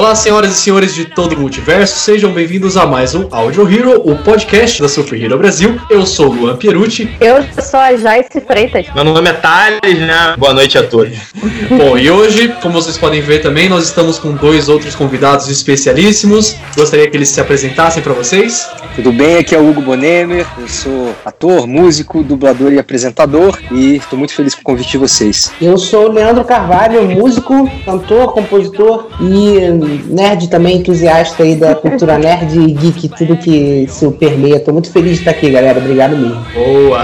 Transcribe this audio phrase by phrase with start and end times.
[0.00, 4.00] Olá, senhoras e senhores de todo o multiverso, sejam bem-vindos a mais um Audio Hero,
[4.02, 5.78] o podcast da Super Hero Brasil.
[5.90, 7.14] Eu sou o Luan Pierucci.
[7.20, 8.86] Eu sou a Joyce Freitas.
[8.94, 10.34] Meu nome é Thales, né?
[10.38, 11.18] Boa noite a todos.
[11.68, 16.56] Bom, e hoje, como vocês podem ver também, nós estamos com dois outros convidados especialíssimos.
[16.74, 18.66] Gostaria que eles se apresentassem para vocês.
[18.96, 19.36] Tudo bem?
[19.36, 24.34] Aqui é o Hugo Bonemer, eu sou ator, músico, dublador e apresentador e estou muito
[24.34, 25.52] feliz com o convite de vocês.
[25.60, 29.58] Eu sou o Leandro Carvalho, músico, cantor, compositor e
[30.06, 34.60] nerd também, entusiasta aí da cultura nerd e geek, tudo que isso permeia.
[34.60, 35.78] Tô muito feliz de estar aqui, galera.
[35.78, 36.44] Obrigado mesmo.
[36.54, 37.02] Boa!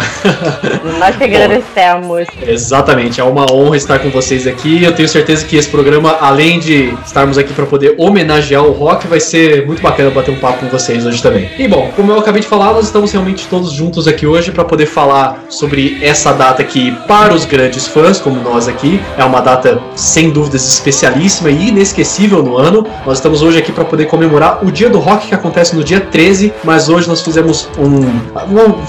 [0.99, 2.27] Nós que agradecemos.
[2.47, 4.83] Exatamente, é uma honra estar com vocês aqui.
[4.83, 9.07] Eu tenho certeza que esse programa, além de estarmos aqui para poder homenagear o rock,
[9.07, 11.49] vai ser muito bacana bater um papo com vocês hoje também.
[11.59, 14.65] E bom, como eu acabei de falar, nós estamos realmente todos juntos aqui hoje para
[14.65, 19.41] poder falar sobre essa data que, para os grandes fãs, como nós aqui, é uma
[19.41, 22.76] data sem dúvidas especialíssima e inesquecível no ano.
[23.05, 26.01] Nós estamos hoje aqui para poder comemorar o Dia do Rock que acontece no dia
[26.01, 28.01] 13, mas hoje nós fizemos um.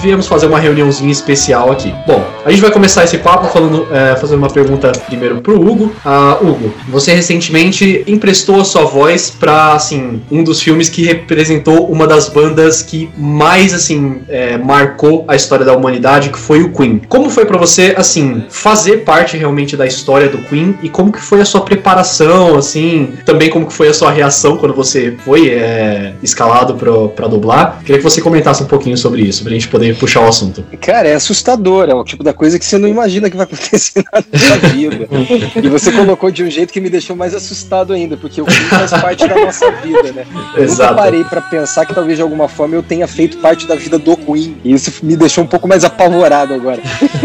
[0.00, 1.94] Viemos fazer uma reuniãozinha especial aqui.
[2.06, 5.92] Bom, a gente vai começar esse papo falando, é, fazendo uma pergunta primeiro pro Hugo.
[6.04, 11.90] Uh, Hugo, você recentemente emprestou a sua voz para assim um dos filmes que representou
[11.90, 16.72] uma das bandas que mais assim é, marcou a história da humanidade, que foi o
[16.72, 17.00] Queen.
[17.08, 21.20] Como foi para você assim fazer parte realmente da história do Queen e como que
[21.20, 25.50] foi a sua preparação, assim, também como que foi a sua reação quando você foi
[25.50, 27.78] é, escalado pra, pra dublar.
[27.84, 30.64] Queria que você comentasse um pouquinho sobre isso, pra gente poder puxar o assunto.
[30.80, 34.02] Cara, é assustador, é o tipo da coisa que você não imagina que vai acontecer
[34.12, 35.08] na sua vida.
[35.62, 38.66] e você colocou de um jeito que me deixou mais assustado ainda, porque o Queen
[38.68, 40.26] faz parte da nossa vida, né?
[40.56, 40.90] Eu Exato.
[40.90, 43.96] nunca parei pra pensar que talvez de alguma forma eu tenha feito parte da vida
[43.96, 44.56] do Queen.
[44.64, 46.82] E isso me deixou um pouco mais apavorado agora.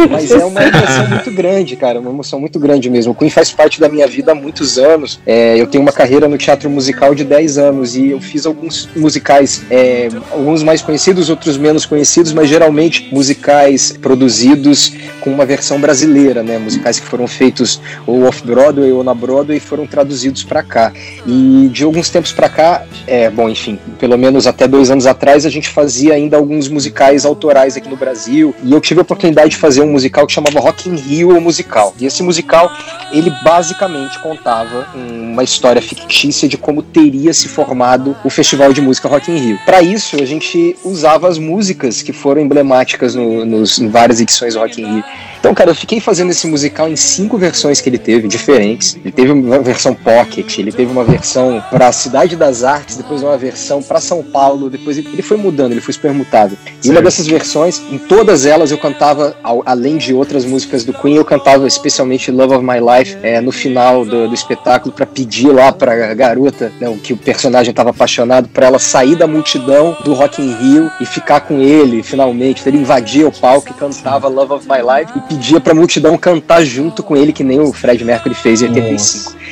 [0.07, 3.13] Mas é uma emoção muito grande, cara, uma emoção muito grande mesmo.
[3.13, 5.19] O Queen faz parte da minha vida há muitos anos.
[5.25, 8.89] É, eu tenho uma carreira no teatro musical de 10 anos e eu fiz alguns
[8.95, 15.79] musicais, é, alguns mais conhecidos, outros menos conhecidos, mas geralmente musicais produzidos com uma versão
[15.79, 16.57] brasileira, né?
[16.57, 20.91] Musicais que foram feitos ou off-Broadway ou na Broadway e foram traduzidos para cá.
[21.25, 25.45] E de alguns tempos para cá, é, bom, enfim, pelo menos até dois anos atrás,
[25.45, 29.51] a gente fazia ainda alguns musicais autorais aqui no Brasil e eu tive a oportunidade
[29.51, 31.95] de fazer um musical que chamava Rock in Rio, o musical.
[31.99, 32.71] E esse musical,
[33.11, 39.07] ele basicamente contava uma história fictícia de como teria se formado o Festival de Música
[39.07, 39.59] Rock in Rio.
[39.65, 44.53] Para isso, a gente usava as músicas que foram emblemáticas no, nos, em várias edições
[44.53, 45.03] do Rock in Rio.
[45.39, 48.95] Então, cara, eu fiquei fazendo esse musical em cinco versões que ele teve, diferentes.
[48.95, 53.21] Ele teve uma versão pocket, ele teve uma versão para a Cidade das Artes, depois
[53.21, 56.57] uma versão para São Paulo, depois ele foi mudando, ele foi supermutado.
[56.81, 61.15] E uma dessas versões, em todas elas eu cantava, além de outras músicas do Queen,
[61.15, 65.51] eu cantava especialmente Love of My Life é, no final do, do espetáculo para pedir
[65.51, 70.13] lá para garota, né, que o personagem estava apaixonado, para ela sair da multidão do
[70.13, 72.67] Rock in Rio e ficar com ele finalmente.
[72.67, 76.63] Ele invadia o palco e cantava Love of My Life e pedia pra multidão cantar
[76.63, 79.31] junto com ele, que nem o Fred Mercury fez em 85.
[79.31, 79.42] Nossa.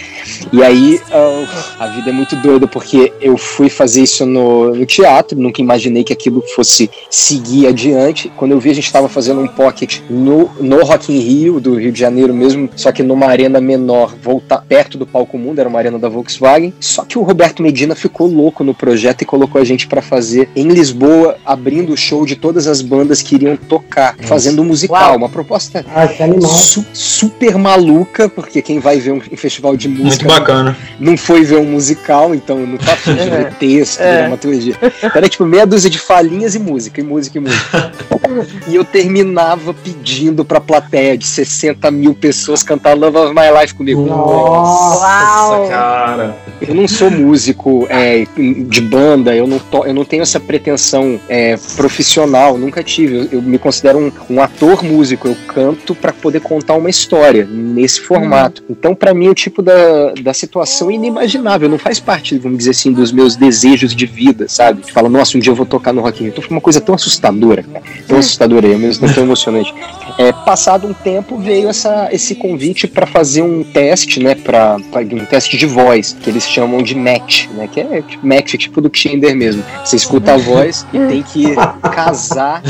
[0.51, 1.47] E aí uh,
[1.79, 6.03] a vida é muito doida, porque eu fui fazer isso no, no, teatro, nunca imaginei
[6.03, 8.31] que aquilo fosse seguir adiante.
[8.35, 11.75] Quando eu vi, a gente estava fazendo um pocket no, no Rock in Rio, do
[11.75, 15.69] Rio de Janeiro mesmo, só que numa arena menor, voltar perto do palco mundo, era
[15.69, 16.73] uma arena da Volkswagen.
[16.79, 20.49] Só que o Roberto Medina ficou louco no projeto e colocou a gente para fazer
[20.55, 24.27] em Lisboa, abrindo o show de todas as bandas que iriam tocar, Nossa.
[24.27, 25.17] fazendo um musical, Uau.
[25.17, 26.07] uma proposta ah,
[26.41, 30.77] su super maluca, porque quem vai ver um, um festival de música muito bacana.
[30.99, 34.17] Não, não foi ver um musical, então não tá afim de ver texto, é.
[34.19, 34.75] dramaturgia.
[35.15, 37.91] Era tipo meia dúzia de falinhas e música, e música e música.
[38.67, 43.73] e eu terminava pedindo pra plateia de 60 mil pessoas cantar Love of My Life
[43.73, 44.05] comigo.
[44.05, 46.35] Nossa, cara.
[46.61, 48.25] Eu não sou músico é,
[48.67, 53.17] de banda, eu não, to, eu não tenho essa pretensão é, profissional, nunca tive.
[53.17, 57.45] Eu, eu me considero um, um, ator músico, eu canto para poder contar uma história
[57.45, 58.61] nesse formato.
[58.63, 58.65] Hum.
[58.69, 62.71] Então, para mim, o tipo da da, da situação inimaginável, não faz parte, vamos dizer
[62.71, 64.81] assim, dos meus desejos de vida, sabe?
[64.91, 66.31] Fala, nossa, um dia eu vou tocar no Rock in Rio.
[66.31, 67.83] Então foi uma coisa tão assustadora, cara.
[68.07, 69.73] Tão assustadora e ao mesmo tempo tão emocionante.
[70.17, 74.35] É, passado um tempo, veio essa, esse convite para fazer um teste, né?
[74.35, 74.77] Pra-
[75.11, 77.67] um teste de voz, que eles chamam de match, né?
[77.67, 79.63] Que é tipo, match, tipo do Tinder mesmo.
[79.83, 81.55] Você escuta a voz e tem que
[81.93, 82.61] casar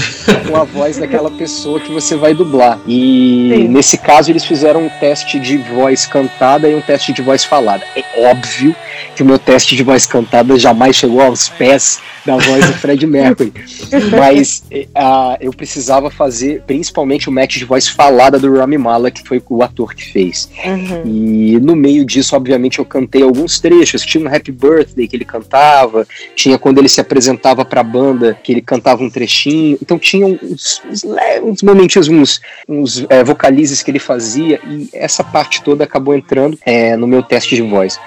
[0.47, 2.79] com a voz daquela pessoa que você vai dublar.
[2.87, 3.67] E Sim.
[3.67, 7.83] nesse caso, eles fizeram um teste de voz cantada e um teste de voz falada.
[7.95, 8.75] É óbvio
[9.15, 13.05] que o meu teste de voz cantada jamais chegou aos pés da voz do Fred
[13.05, 13.53] Mercury.
[14.17, 14.63] Mas
[14.95, 19.41] ah, eu precisava fazer principalmente o match de voz falada do Rami Malek, que foi
[19.49, 20.49] o ator que fez.
[20.65, 21.01] Uhum.
[21.05, 24.03] E no meio disso, obviamente, eu cantei alguns trechos.
[24.05, 28.51] Tinha no Happy Birthday que ele cantava, tinha quando ele se apresentava pra banda que
[28.51, 29.77] ele cantava um trechinho.
[29.81, 31.05] Então tinha uns, uns,
[31.43, 36.57] uns momentos, uns, uns eh, vocalizes que ele fazia, e essa parte toda acabou entrando
[36.65, 37.99] eh, no meu teste de voz.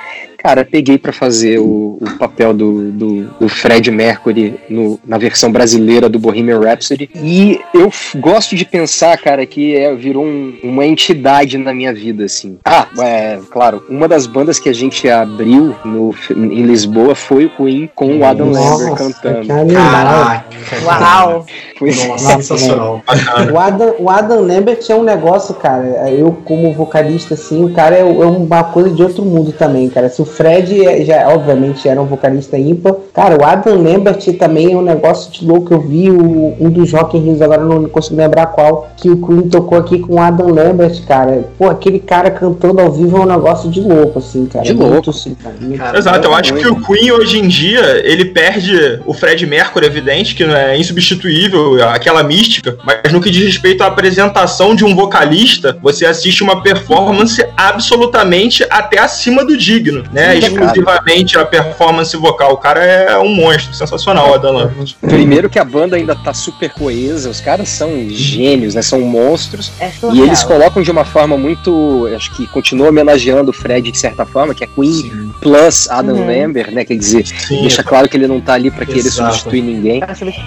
[0.44, 5.50] Cara, peguei pra fazer o, o papel do, do, do Fred Mercury no- na versão
[5.50, 7.08] brasileira do Bohemian Rhapsody.
[7.14, 12.26] E eu gosto de pensar, cara, que é, virou um- uma entidade na minha vida,
[12.26, 12.58] assim.
[12.62, 17.50] Ah, é, claro, uma das bandas que a gente abriu no, em Lisboa foi o
[17.50, 19.46] Queen com o Adam Lambert Nossa, cantando.
[19.46, 19.82] que animal.
[19.82, 20.44] Caraca.
[20.84, 21.46] Uau!
[21.78, 23.02] Foi, Nossa, sensacional.
[23.50, 26.10] O Adam, o Adam Lambert é um negócio, cara.
[26.10, 30.10] Eu, como vocalista, assim, o cara é, é uma coisa de outro mundo também, cara.
[30.10, 34.72] Se o Fred é- já, obviamente, era um vocalista ímpar, cara, o Adam Lambert também
[34.72, 35.72] é um negócio de louco.
[35.74, 39.08] Eu vi o- um dos Rock in Rios, agora eu não consigo lembrar qual, que
[39.10, 41.44] o Queen tocou aqui com o Adam Lambert, cara.
[41.58, 44.64] Pô, aquele cara cantando ao vivo é um negócio de louco, assim, cara.
[44.64, 45.10] De Muito, louco.
[45.10, 45.54] assim, cara.
[45.60, 49.46] Muito- Cara, Exato, eu acho que o Queen hoje em dia, ele perde o Fred
[49.46, 54.84] Mercury, evidente, que é insubstituível, aquela mística, mas no que diz respeito à apresentação de
[54.84, 60.23] um vocalista, você assiste uma performance absolutamente até acima do digno, né?
[60.32, 62.52] Sim, Exclusivamente a performance vocal.
[62.52, 64.94] O cara é um monstro, sensacional, o Adam Lambert.
[65.00, 68.82] Primeiro que a banda ainda tá super coesa, os caras são gênios, né?
[68.82, 69.72] São monstros.
[69.80, 72.08] É E eles colocam de uma forma muito.
[72.14, 75.30] Acho que continua homenageando o Fred de certa forma, que é Queen Sim.
[75.40, 76.26] plus Adam Uhum.
[76.26, 76.84] Lambert, né?
[76.84, 79.30] Quer dizer, Sim, deixa claro que ele não tá ali pra querer Exato.
[79.32, 80.00] substituir ninguém.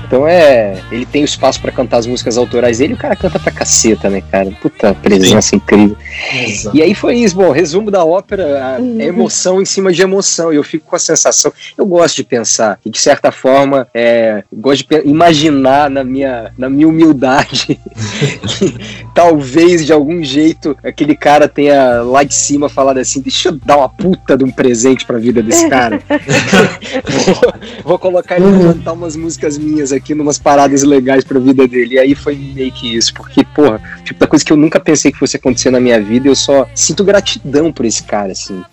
[0.06, 0.82] Então é.
[0.92, 3.52] Ele tem o espaço pra cantar as músicas autorais dele e o cara canta pra
[3.52, 4.50] caceta, né, cara?
[4.62, 5.96] Puta presença incrível.
[6.34, 6.76] Exato.
[6.76, 10.52] E aí foi isso, bom, resumo da ópera a- é emoção em cima de emoção.
[10.52, 11.52] E eu fico com a sensação.
[11.78, 16.70] Eu gosto de pensar que, de certa forma, é, gosto de imaginar na minha, na
[16.70, 17.80] minha humildade
[18.48, 18.76] que
[19.14, 23.78] talvez de algum jeito aquele cara tenha lá de cima falado assim: deixa eu dar
[23.78, 26.02] uma puta de um presente pra vida desse cara.
[27.26, 27.54] vou,
[27.84, 31.96] vou colocar ele pra cantar umas músicas minhas aqui, numas paradas legais pra vida dele.
[31.96, 35.12] E aí foi meio que isso, porque, porra, tipo, da coisa que eu nunca pensei
[35.12, 38.64] que fosse acontecer na minha vida, eu só sinto gratidão por esse cara, assim,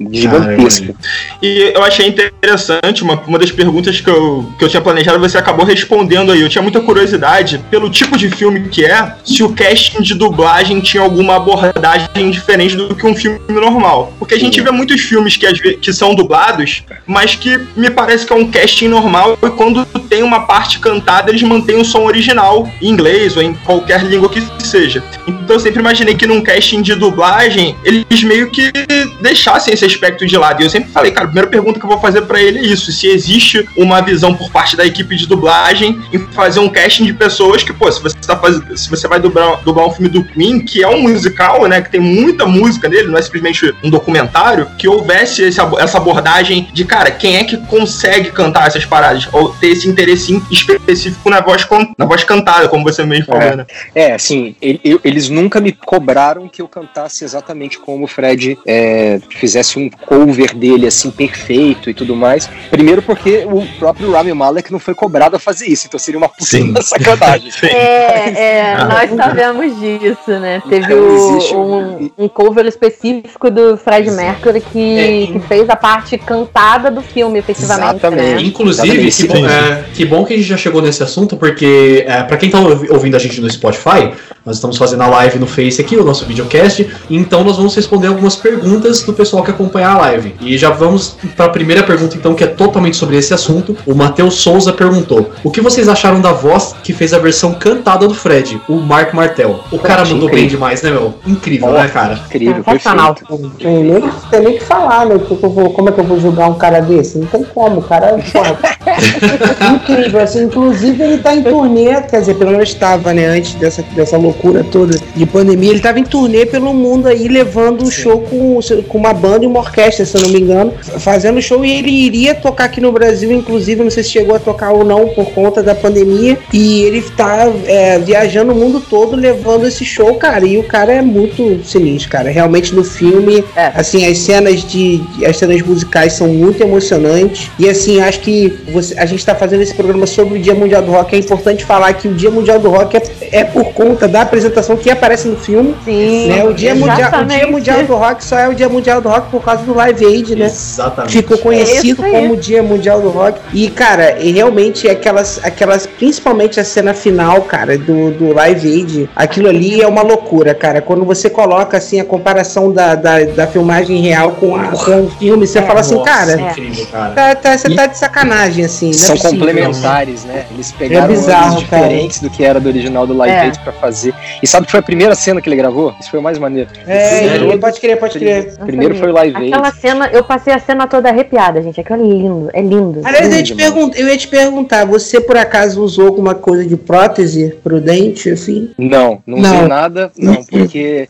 [0.75, 0.94] gigantesca.
[1.43, 5.38] E eu achei interessante, uma, uma das perguntas que eu, que eu tinha planejado, você
[5.38, 6.41] acabou respondendo aí.
[6.41, 10.81] Eu tinha muita curiosidade, pelo tipo de filme que é, se o casting de dublagem
[10.81, 14.12] tinha alguma abordagem diferente do que um filme normal.
[14.19, 18.32] Porque a gente vê muitos filmes que, que são dublados, mas que me parece que
[18.32, 22.69] é um casting normal e quando tem uma parte cantada, eles mantêm o som original
[22.81, 25.03] em inglês ou em qualquer língua que seja.
[25.27, 28.73] Então eu sempre imaginei que num casting de dublagem, eles meio que
[29.20, 30.64] deixassem esse aspecto de lado.
[30.65, 32.91] Eu sempre falei, cara, a primeira pergunta que eu vou fazer pra ele é isso:
[32.93, 37.13] se existe uma visão por parte da equipe de dublagem em fazer um casting de
[37.13, 40.25] pessoas que, pô, se você tá fazendo, se você vai dublar, dublar um filme do
[40.25, 43.91] Queen, que é um musical, né, que tem muita música nele, não é simplesmente um
[43.91, 49.29] documentário, que houvesse esse essa abordagem de, cara, quem é que consegue cantar essas paradas?
[49.33, 51.67] Ou ter esse interesse específico na voz,
[51.99, 53.56] na voz cantada, como você mesmo falou, É.
[53.56, 53.67] né?
[53.94, 59.79] É, assim, eles nunca me cobraram que eu cantasse exatamente como o Fred é, fizesse
[59.79, 62.49] um cover dele, assim, perfeito e tudo mais.
[62.70, 66.29] Primeiro porque o próprio Rami Malek não foi cobrado a fazer isso, então seria uma
[66.29, 66.46] puta
[66.82, 67.51] sacanagem.
[67.65, 68.84] É, é, Ah.
[68.87, 70.63] nós sabemos disso, né?
[70.69, 75.77] Teve Então, o- existe um, um cover específico do Fred Mercury que, que fez a
[75.77, 78.34] parte cantada do filme, efetivamente, Exatamente.
[78.34, 78.43] né?
[78.43, 82.05] Inclusive, Exatamente, que bom, é, que bom que a gente já chegou nesse assunto, porque
[82.06, 84.13] é, para quem tá ouvi- ouvindo a gente no Spotify,
[84.44, 88.08] nós estamos fazendo a live no Face aqui, o nosso videocast, então nós vamos responder
[88.08, 90.34] algumas perguntas do pessoal que acompanha a live.
[90.41, 93.77] E já vamos para a primeira pergunta, então, que é totalmente sobre esse assunto.
[93.86, 98.06] O Matheus Souza perguntou: O que vocês acharam da voz que fez a versão cantada
[98.06, 99.60] do Fred, o Mark Martel?
[99.72, 100.48] O cara mandou bem Incrível.
[100.51, 101.15] demais, né, meu?
[101.27, 102.20] Incrível, né, cara?
[102.27, 103.15] Incrível, Sensacional.
[103.15, 103.51] perfeito.
[103.58, 105.15] Tem nem, que- tem nem que falar, né?
[105.17, 107.17] Vou- como é que eu vou julgar um cara desse?
[107.19, 108.19] Não tem como, o cara.
[108.32, 108.58] Porra,
[109.74, 113.82] incrível, assim, inclusive ele tá em turnê, quer dizer, pelo menos estava, né, antes dessa,
[113.94, 117.91] dessa loucura loucura toda de pandemia, ele tava em turnê pelo mundo aí, levando um
[117.91, 121.64] show com, com uma banda e uma orquestra, se eu não me engano, fazendo show
[121.64, 124.84] e ele iria tocar aqui no Brasil, inclusive, não sei se chegou a tocar ou
[124.84, 129.84] não por conta da pandemia, e ele tá é, viajando o mundo todo levando esse
[129.84, 132.31] show, cara, e o cara é muito sinistro, cara.
[132.31, 133.72] Realmente no filme, É.
[133.74, 135.00] assim, as cenas de.
[135.26, 137.50] as cenas musicais são muito emocionantes.
[137.58, 140.82] E assim, acho que você, a gente tá fazendo esse programa sobre o Dia Mundial
[140.82, 141.14] do Rock.
[141.14, 144.77] É importante falar que o Dia Mundial do Rock é, é por conta da apresentação
[144.77, 145.75] que aparece no filme.
[145.85, 146.29] Sim.
[146.29, 146.45] Né?
[146.45, 147.25] O, dia mundial, o.
[147.25, 150.05] Dia Mundial do Rock só é o Dia Mundial do Rock por causa do Live
[150.05, 150.47] Aid, né?
[150.47, 151.13] Exatamente.
[151.13, 153.39] Ficou conhecido É como Dia Mundial do Rock.
[153.53, 159.49] E, cara, realmente aquelas, aquelas, principalmente a cena final, cara, do, do Live Aid, aquilo
[159.49, 160.81] ali é uma loucura, cara.
[160.81, 165.11] Quando você coloca assim a comparação da, da, da filmagem real com, a, com o
[165.19, 165.63] filme, você É.
[165.63, 167.13] fala assim, Nossa, cara, incrível, cara.
[167.15, 168.91] tá, tá- você E- tá de sacanagem, assim.
[168.91, 169.39] é São possível.
[169.39, 170.45] complementares, né?
[170.53, 173.41] Eles pegaram bizarro, ângulos diferentes do que era do original do Live É.
[173.43, 174.14] Aid pra fazer.
[174.43, 175.94] E sabe que foi a primeira cena que ele gravou?
[176.01, 176.69] Isso foi o mais maneiro.
[176.87, 178.56] É, ele- pode crer, pode crer.
[178.59, 179.53] Primeiro foi o Live Aid.
[179.55, 181.81] Aquela cena, eu passei a cena toda arrepiada, gente.
[181.81, 183.01] Aquilo é lindo, é lindo.
[183.05, 186.77] Aliás, eu ia, te eu ia te perguntar, você por acaso usou alguma coisa de
[186.77, 188.71] prótese pro dente, assim?
[188.79, 189.55] Não, não, Não.
[189.56, 191.09] usei nada, não, porque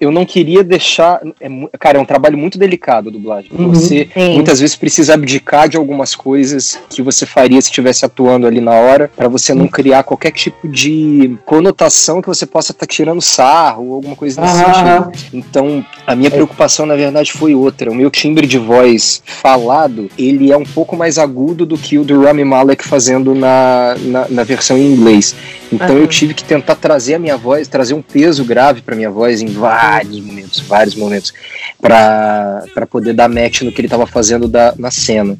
[0.00, 1.20] eu não queria deixar.
[1.40, 3.50] É, cara, é um trabalho muito delicado a dublagem.
[3.56, 3.70] Uhum.
[3.74, 4.34] Você Sim.
[4.34, 8.72] muitas vezes precisa abdicar de algumas coisas que você faria se estivesse atuando ali na
[8.72, 13.86] hora, pra você não criar qualquer tipo de conotação que você possa estar tirando sarro
[13.86, 15.30] ou alguma coisa Aham, sentido.
[15.32, 17.90] Então, a minha preocupação, na verdade, foi outra.
[17.90, 22.04] O meu timbre de voz falado, ele é um pouco mais agudo do que o
[22.04, 25.36] do Rami Malek fazendo na, na, na versão em inglês.
[25.72, 29.10] Então eu tive que tentar trazer a minha voz, trazer um peso grave pra minha
[29.10, 31.32] voz em vários momentos, vários momentos,
[31.80, 35.36] pra poder dar match no que ele tava fazendo da, na cena.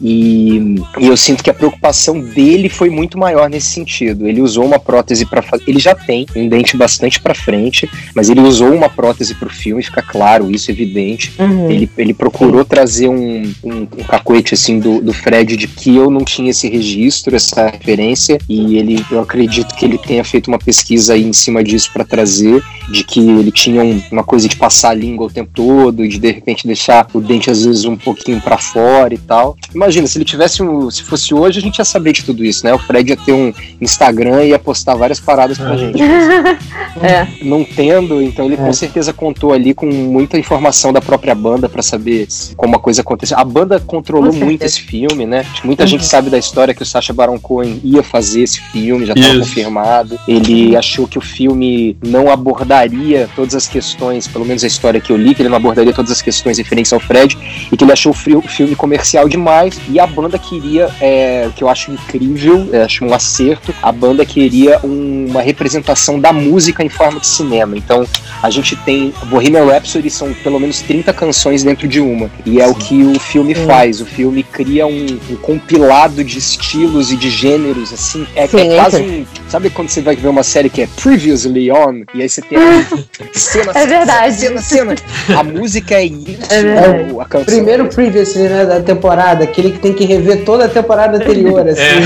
[0.00, 4.26] E, e eu sinto que a preocupação dele foi muito maior nesse sentido.
[4.26, 5.64] Ele usou uma prótese para fazer.
[5.66, 9.82] Ele já tem um dente bastante para frente, mas ele usou uma prótese pro filme,
[9.82, 11.32] fica claro, isso é evidente.
[11.38, 11.70] Uhum.
[11.70, 16.10] Ele, ele procurou trazer um, um, um cacoete assim do, do Fred de que eu
[16.10, 20.58] não tinha esse registro, essa referência, e ele eu acredito que ele tenha feito uma
[20.58, 24.56] pesquisa aí em cima disso para trazer, de que ele tinha um- uma coisa de
[24.56, 27.84] passar a língua o tempo todo, e de de repente deixar o dente às vezes
[27.84, 29.56] um pouquinho para fora e tal.
[29.90, 30.88] Imagina, se ele tivesse um.
[30.88, 32.72] Se fosse hoje, a gente ia saber de tudo isso, né?
[32.72, 35.76] O Fred ia ter um Instagram e ia postar várias paradas pra Ah.
[35.76, 35.98] gente
[37.02, 37.26] É.
[37.42, 38.56] não tendo, então ele É.
[38.58, 43.00] com certeza contou ali com muita informação da própria banda pra saber como a coisa
[43.00, 43.36] aconteceu.
[43.36, 45.44] A banda controlou muito esse filme, né?
[45.64, 49.14] Muita gente sabe da história que o Sacha Baron Cohen ia fazer esse filme, já
[49.14, 49.48] estava Isso.
[49.48, 50.20] confirmado.
[50.28, 55.10] Ele achou que o filme não abordaria todas as questões, pelo menos a história que
[55.10, 57.36] eu li, que ele não abordaria todas as questões referentes ao Fred,
[57.72, 61.62] e que ele achou o filme comercial demais, e a banda queria, é, o que
[61.64, 66.82] eu acho incrível, eu acho um acerto, a banda queria um- uma representação da música
[66.84, 67.76] em forma de cinema.
[67.76, 68.04] Então,
[68.42, 72.66] a gente tem Bohemian Rhapsody, são pelo menos 30 canções dentro de uma, e é
[72.66, 74.00] o que o filme faz.
[74.00, 78.76] O filme cria um, um compilado de estilos e de gêneros, assim, é, Sim, é
[78.76, 79.00] quase é.
[79.00, 79.26] um...
[79.48, 82.58] Sabe quando você vai ver uma série que é Previously On, e aí você tem
[82.58, 82.84] a
[83.34, 84.34] cena, É verdade.
[84.34, 85.38] cena, cena, cena.
[85.38, 89.92] A música é isso, É a canção Primeiro previously, né, da temporada, aquele que tem
[89.92, 91.82] que rever toda a temporada anterior, assim.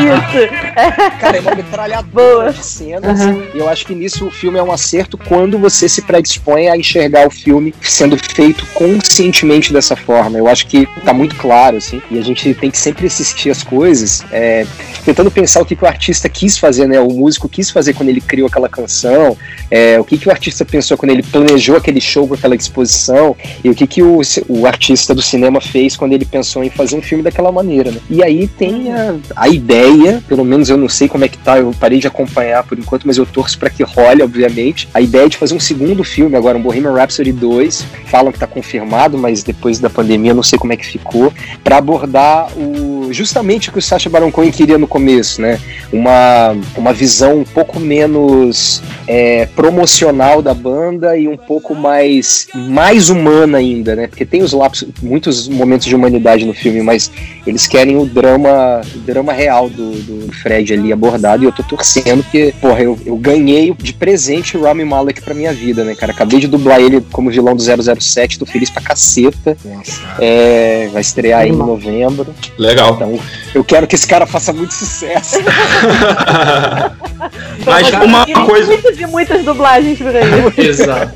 [0.00, 1.18] Isso.
[1.20, 3.20] Cara, é uma metralhadora de cenas.
[3.20, 3.42] Aham.
[3.54, 6.76] E eu acho que nisso o filme é um acerto quando você se predispõe a
[6.76, 10.38] enxergar o filme sendo feito conscientemente dessa forma.
[10.38, 12.00] Eu acho que tá muito claro, assim.
[12.10, 14.66] E a gente tem que sempre assistir as coisas, é,
[15.04, 17.00] tentando pensar o que, que o artista quis fazer, né?
[17.00, 19.36] O músico quis fazer quando ele criou aquela canção,
[19.70, 23.36] é, o que, que o artista pensou quando ele planejou aquele show com aquela exposição,
[23.62, 26.96] e o que, que o, o artista do cinema fez quando ele pensou em fazer
[26.96, 28.00] um filme daquela maneira, né?
[28.08, 31.58] E aí tem a, a ideia, pelo menos eu não sei como é que tá,
[31.58, 34.88] eu parei de acompanhar por enquanto, mas eu torço pra que role, obviamente.
[34.92, 38.46] A ideia de fazer um segundo filme agora, um Bohemian Rhapsody 2, falam que tá
[38.46, 42.79] confirmado, mas depois da pandemia eu não sei como é que ficou, pra abordar o
[43.12, 45.60] justamente o que o Sacha Baron Cohen queria no começo, né?
[45.92, 53.10] Uma, uma visão um pouco menos é, promocional da banda e um pouco mais mais
[53.10, 54.06] humana ainda, né?
[54.06, 57.10] Porque tem os lapsos, muitos momentos de humanidade no filme, mas
[57.46, 61.62] eles querem o drama, o drama real do, do Fred ali abordado e eu tô
[61.62, 65.94] torcendo porque, porra, eu, eu ganhei de presente o Rami Malek pra minha vida, né,
[65.94, 66.12] cara?
[66.12, 69.56] Acabei de dublar ele como vilão do 007, tô feliz pra caceta.
[69.64, 70.00] Nossa.
[70.18, 72.34] É, vai estrear aí em novembro.
[72.58, 72.99] Legal.
[73.00, 73.18] Então,
[73.54, 75.36] eu quero que esse cara faça muito sucesso.
[77.64, 80.52] Mas uma coisa, Muitas e muitas dublagens por aí.
[80.66, 81.12] Exato.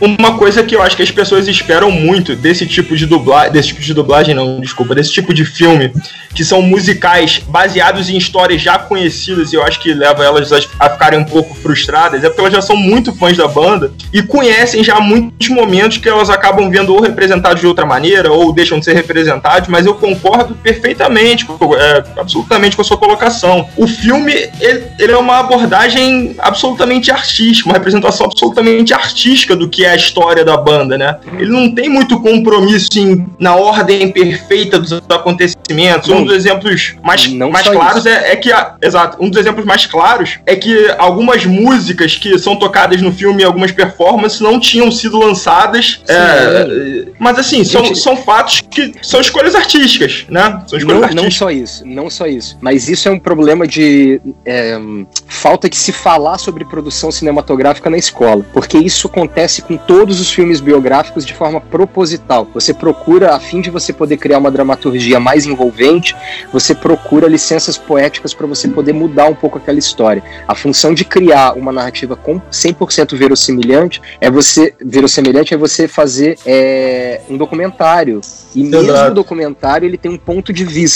[0.00, 3.68] uma coisa que eu acho que as pessoas esperam muito desse tipo de dublagem, desse
[3.68, 5.92] tipo de dublagem não, desculpa, desse tipo de filme,
[6.34, 10.58] que são musicais baseados em histórias já conhecidas e eu acho que leva elas a,
[10.78, 14.22] a ficarem um pouco frustradas, é porque elas já são muito fãs da banda e
[14.22, 18.78] conhecem já muitos momentos que elas acabam vendo ou representados de outra maneira ou deixam
[18.78, 21.09] de ser representados, mas eu concordo perfeitamente,
[21.46, 23.68] com- é, absolutamente com a sua colocação.
[23.76, 29.84] O filme, ele, ele é uma abordagem absolutamente artística, uma representação absolutamente artística do que
[29.84, 31.16] é a história da banda, né?
[31.38, 36.08] Ele não tem muito compromisso em, na ordem perfeita dos acontecimentos.
[36.08, 36.18] Não.
[36.18, 39.86] um dos exemplos mais, mais claros é, é que, a- exato, um dos exemplos mais
[39.86, 45.18] claros é que algumas músicas que são tocadas no filme, algumas performances, não tinham sido
[45.18, 46.00] lançadas.
[46.08, 50.62] é, mas assim, são, Gente- são fatos que são escolhas artísticas, né?
[50.66, 52.58] São escolhas Não, não só isso, não só isso.
[52.60, 54.78] Mas isso é um problema de é,
[55.26, 58.44] falta que se falar sobre produção cinematográfica na escola.
[58.52, 62.46] Porque isso acontece com todos os filmes biográficos de forma proposital.
[62.54, 66.14] Você procura, a fim de você poder criar uma dramaturgia mais envolvente,
[66.52, 70.22] você procura licenças poéticas para você poder mudar um pouco aquela história.
[70.46, 76.38] A função de criar uma narrativa com 100% verossimilhante é você verossimilhante é você fazer
[76.44, 78.20] é, um documentário.
[78.54, 80.89] E mesmo o documentário ele tem um ponto de vista.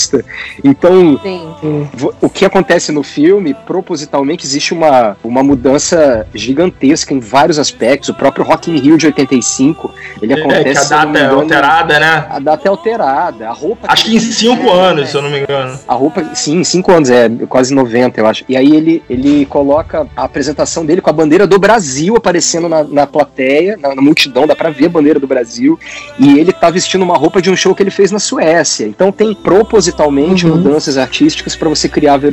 [0.63, 1.89] Então, Sim.
[1.93, 8.09] vo- o que acontece no filme, propositalmente, existe uma, uma mudança gigantesca em vários aspectos.
[8.09, 10.93] O próprio Rock in Rio de 85, ele É, que acontece.
[10.93, 12.25] a data é engano, alterada, né?
[12.29, 13.49] A data é alterada.
[13.49, 13.87] A roupa.
[13.91, 15.79] Acho que em cinco anos, se eu não me engano.
[15.87, 18.43] A roupa, sim, cinco anos, é quase 90, eu acho.
[18.49, 22.83] E aí ele, ele coloca a apresentação dele com a bandeira do Brasil aparecendo na,
[22.83, 25.79] na plateia, na, na multidão, dá pra ver a bandeira do Brasil.
[26.19, 28.85] E ele tá vestindo uma roupa de um show que ele fez na Suécia.
[28.87, 29.33] Então tem
[29.85, 30.55] propositalmente Uhum.
[30.55, 32.25] mudanças artísticas pra você criar a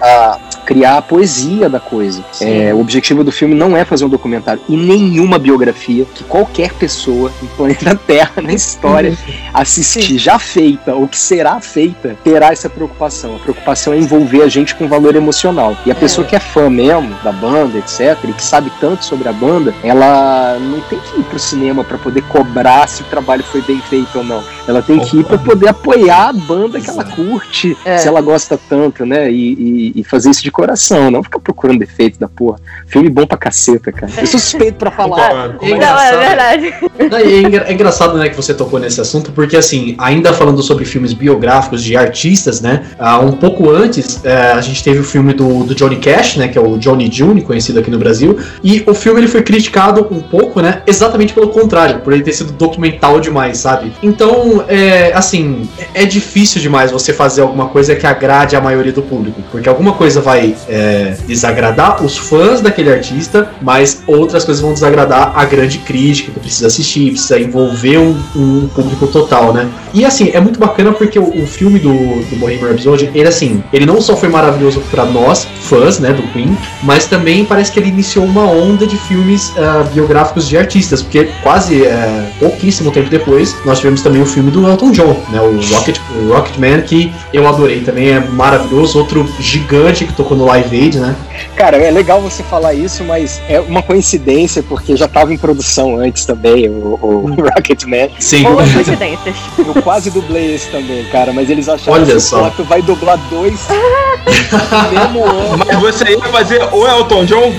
[0.00, 2.24] a, criar a poesia da coisa.
[2.40, 6.72] É, o objetivo do filme não é fazer um documentário e nenhuma biografia que qualquer
[6.74, 9.16] pessoa no planeta Terra, na história,
[9.54, 13.36] assistir já feita ou que será feita terá essa preocupação.
[13.36, 15.76] A preocupação é envolver a gente com valor emocional.
[15.86, 19.28] E a pessoa que é fã mesmo da banda, etc, e que sabe tanto sobre
[19.28, 23.42] a banda, ela não tem que ir pro cinema para poder cobrar se o trabalho
[23.44, 24.42] foi bem feito ou não.
[24.66, 27.98] Ela tem que ir para poder apoiar a banda que ela curte, É.
[27.98, 29.30] se ela gosta tanto, né?
[29.30, 32.58] E, e- e fazer isso de coração, não ficar procurando defeito da porra.
[32.86, 34.12] Filme bom pra caceta, cara.
[34.18, 35.50] Eu sou suspeito pra falar.
[35.54, 35.64] Concordo.
[35.64, 36.18] É Não, é engraçado.
[36.18, 36.74] verdade.
[37.10, 40.84] Daí é, é engraçado, né, que você tocou nesse assunto, porque assim, ainda falando sobre
[40.84, 45.32] filmes biográficos de artistas, né, ah, um pouco antes, eh, a gente teve o filme
[45.32, 48.82] do, do Johnny Cash, né, que é o Johnny June, conhecido aqui no Brasil, e
[48.86, 52.52] o filme ele foi criticado um pouco, né, exatamente pelo contrário, por ele ter sido
[52.52, 53.92] documental demais, sabe?
[54.02, 58.92] Então, é, assim, é é difícil demais você fazer alguma coisa que agrade a maioria
[58.92, 64.62] do público, porque alguma coisa vai é, desagradar os fãs daquele artista, mas outras coisas
[64.62, 69.68] vão desagradar a grande crítica que precisa assistir, precisa envolver um, um público total, né?
[69.94, 73.62] E assim, é muito bacana porque o, o filme do, do Bohemian Rhapsody, ele assim,
[73.72, 77.78] ele não só foi maravilhoso pra nós, fãs, né, do Queen, mas também parece que
[77.78, 83.08] ele iniciou uma onda de filmes ah, biográficos de artistas, porque quase é, pouquíssimo tempo
[83.08, 87.12] depois, nós tivemos também o filme do Elton John, né, o Rocket, o Rocketman, que
[87.32, 91.14] eu adorei também, é maravilhoso, outro gigante que tocou no Live Aid, né?
[91.56, 95.96] Cara, é legal você falar isso, mas é uma coincidência, porque já tava em produção
[95.98, 98.10] antes também, o, o Rocketman.
[98.18, 98.42] Sim.
[98.42, 99.36] Boas coincidências.
[99.58, 102.44] Eu quase dublei esse também, cara, mas eles acharam Olha que só.
[102.44, 107.52] "Pô, tu vai dublar dois no mesmo ano, Mas você ia fazer o Elton John?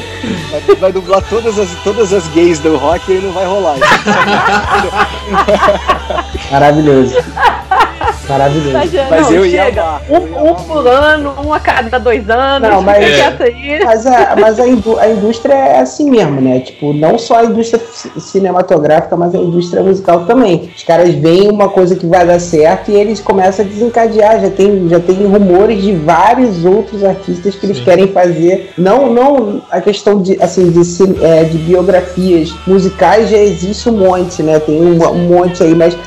[0.66, 3.76] tu vai dublar todas as, todas as gays do rock e não vai rolar.
[6.52, 7.16] Maravilhoso.
[8.30, 8.72] Maravilhoso.
[8.72, 9.82] Tá, Mas não, eu ia chega.
[9.82, 12.70] amar, eu ia Um, um por ano, um a cada dois anos.
[12.70, 13.04] Não, mas-
[13.42, 13.80] aí.
[13.84, 16.60] Mas, a, mas a, indú- a indústria é assim mesmo, né?
[16.60, 20.70] Tipo, não só a indústria ci- cinematográfica, mas a indústria musical também.
[20.76, 24.40] Os caras veem uma coisa que vai dar certo e eles começam a desencadear.
[24.42, 28.72] Já tem, já tem rumores de vários outros artistas que eles querem fazer.
[28.78, 30.80] Não, não a questão de, assim, de,
[31.26, 34.60] é, de biografias musicais já existe um monte, né?
[34.60, 35.98] Tem um, um monte aí, mas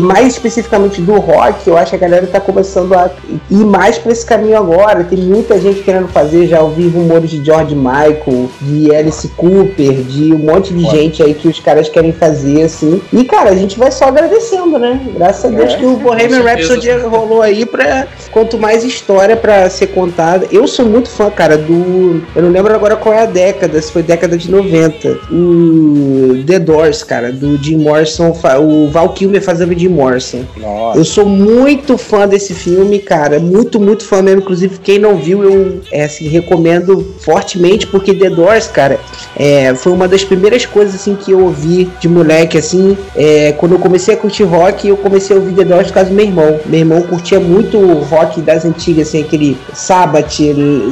[0.00, 3.10] mais especificamente do rock, eu acho que a galera tá começando a
[3.50, 5.04] ir mais pra esse caminho agora.
[5.04, 10.32] Tem muita gente querendo fazer, já ouvi rumores de George Michael, de Alice Cooper, de
[10.32, 13.00] um monte de gente aí que os caras querem fazer, assim.
[13.12, 15.00] E, cara, a gente vai só agradecendo, né?
[15.14, 16.42] Graças a Deus É, que o Bohemian.
[16.42, 20.46] Rhapsody rolou aí pra quanto mais história pra ser contada.
[20.50, 22.22] Eu sou muito fã, cara, do.
[22.34, 25.18] Eu não lembro agora qual é a década, se foi década de 90.
[25.30, 30.44] O The Doors, cara, do Jim Morrison, o Val É fazer o Jim Morrison.
[30.56, 30.98] Nossa.
[30.98, 33.38] Eu sou muito fã desse filme, cara.
[33.38, 34.40] Muito, muito fã mesmo.
[34.40, 38.98] Inclusive, quem não viu, eu é, assim, recomendo fortemente, porque The Doors, cara,
[39.36, 42.96] é, foi uma das primeiras coisas assim que eu ouvi de moleque, assim.
[43.16, 46.10] É, quando eu comecei a curtir rock, eu comecei a ouvir The Doors por causa
[46.10, 46.60] do meu irmão.
[46.66, 50.38] Meu irmão curtia muito rock das antigas, assim, aquele Sabbath,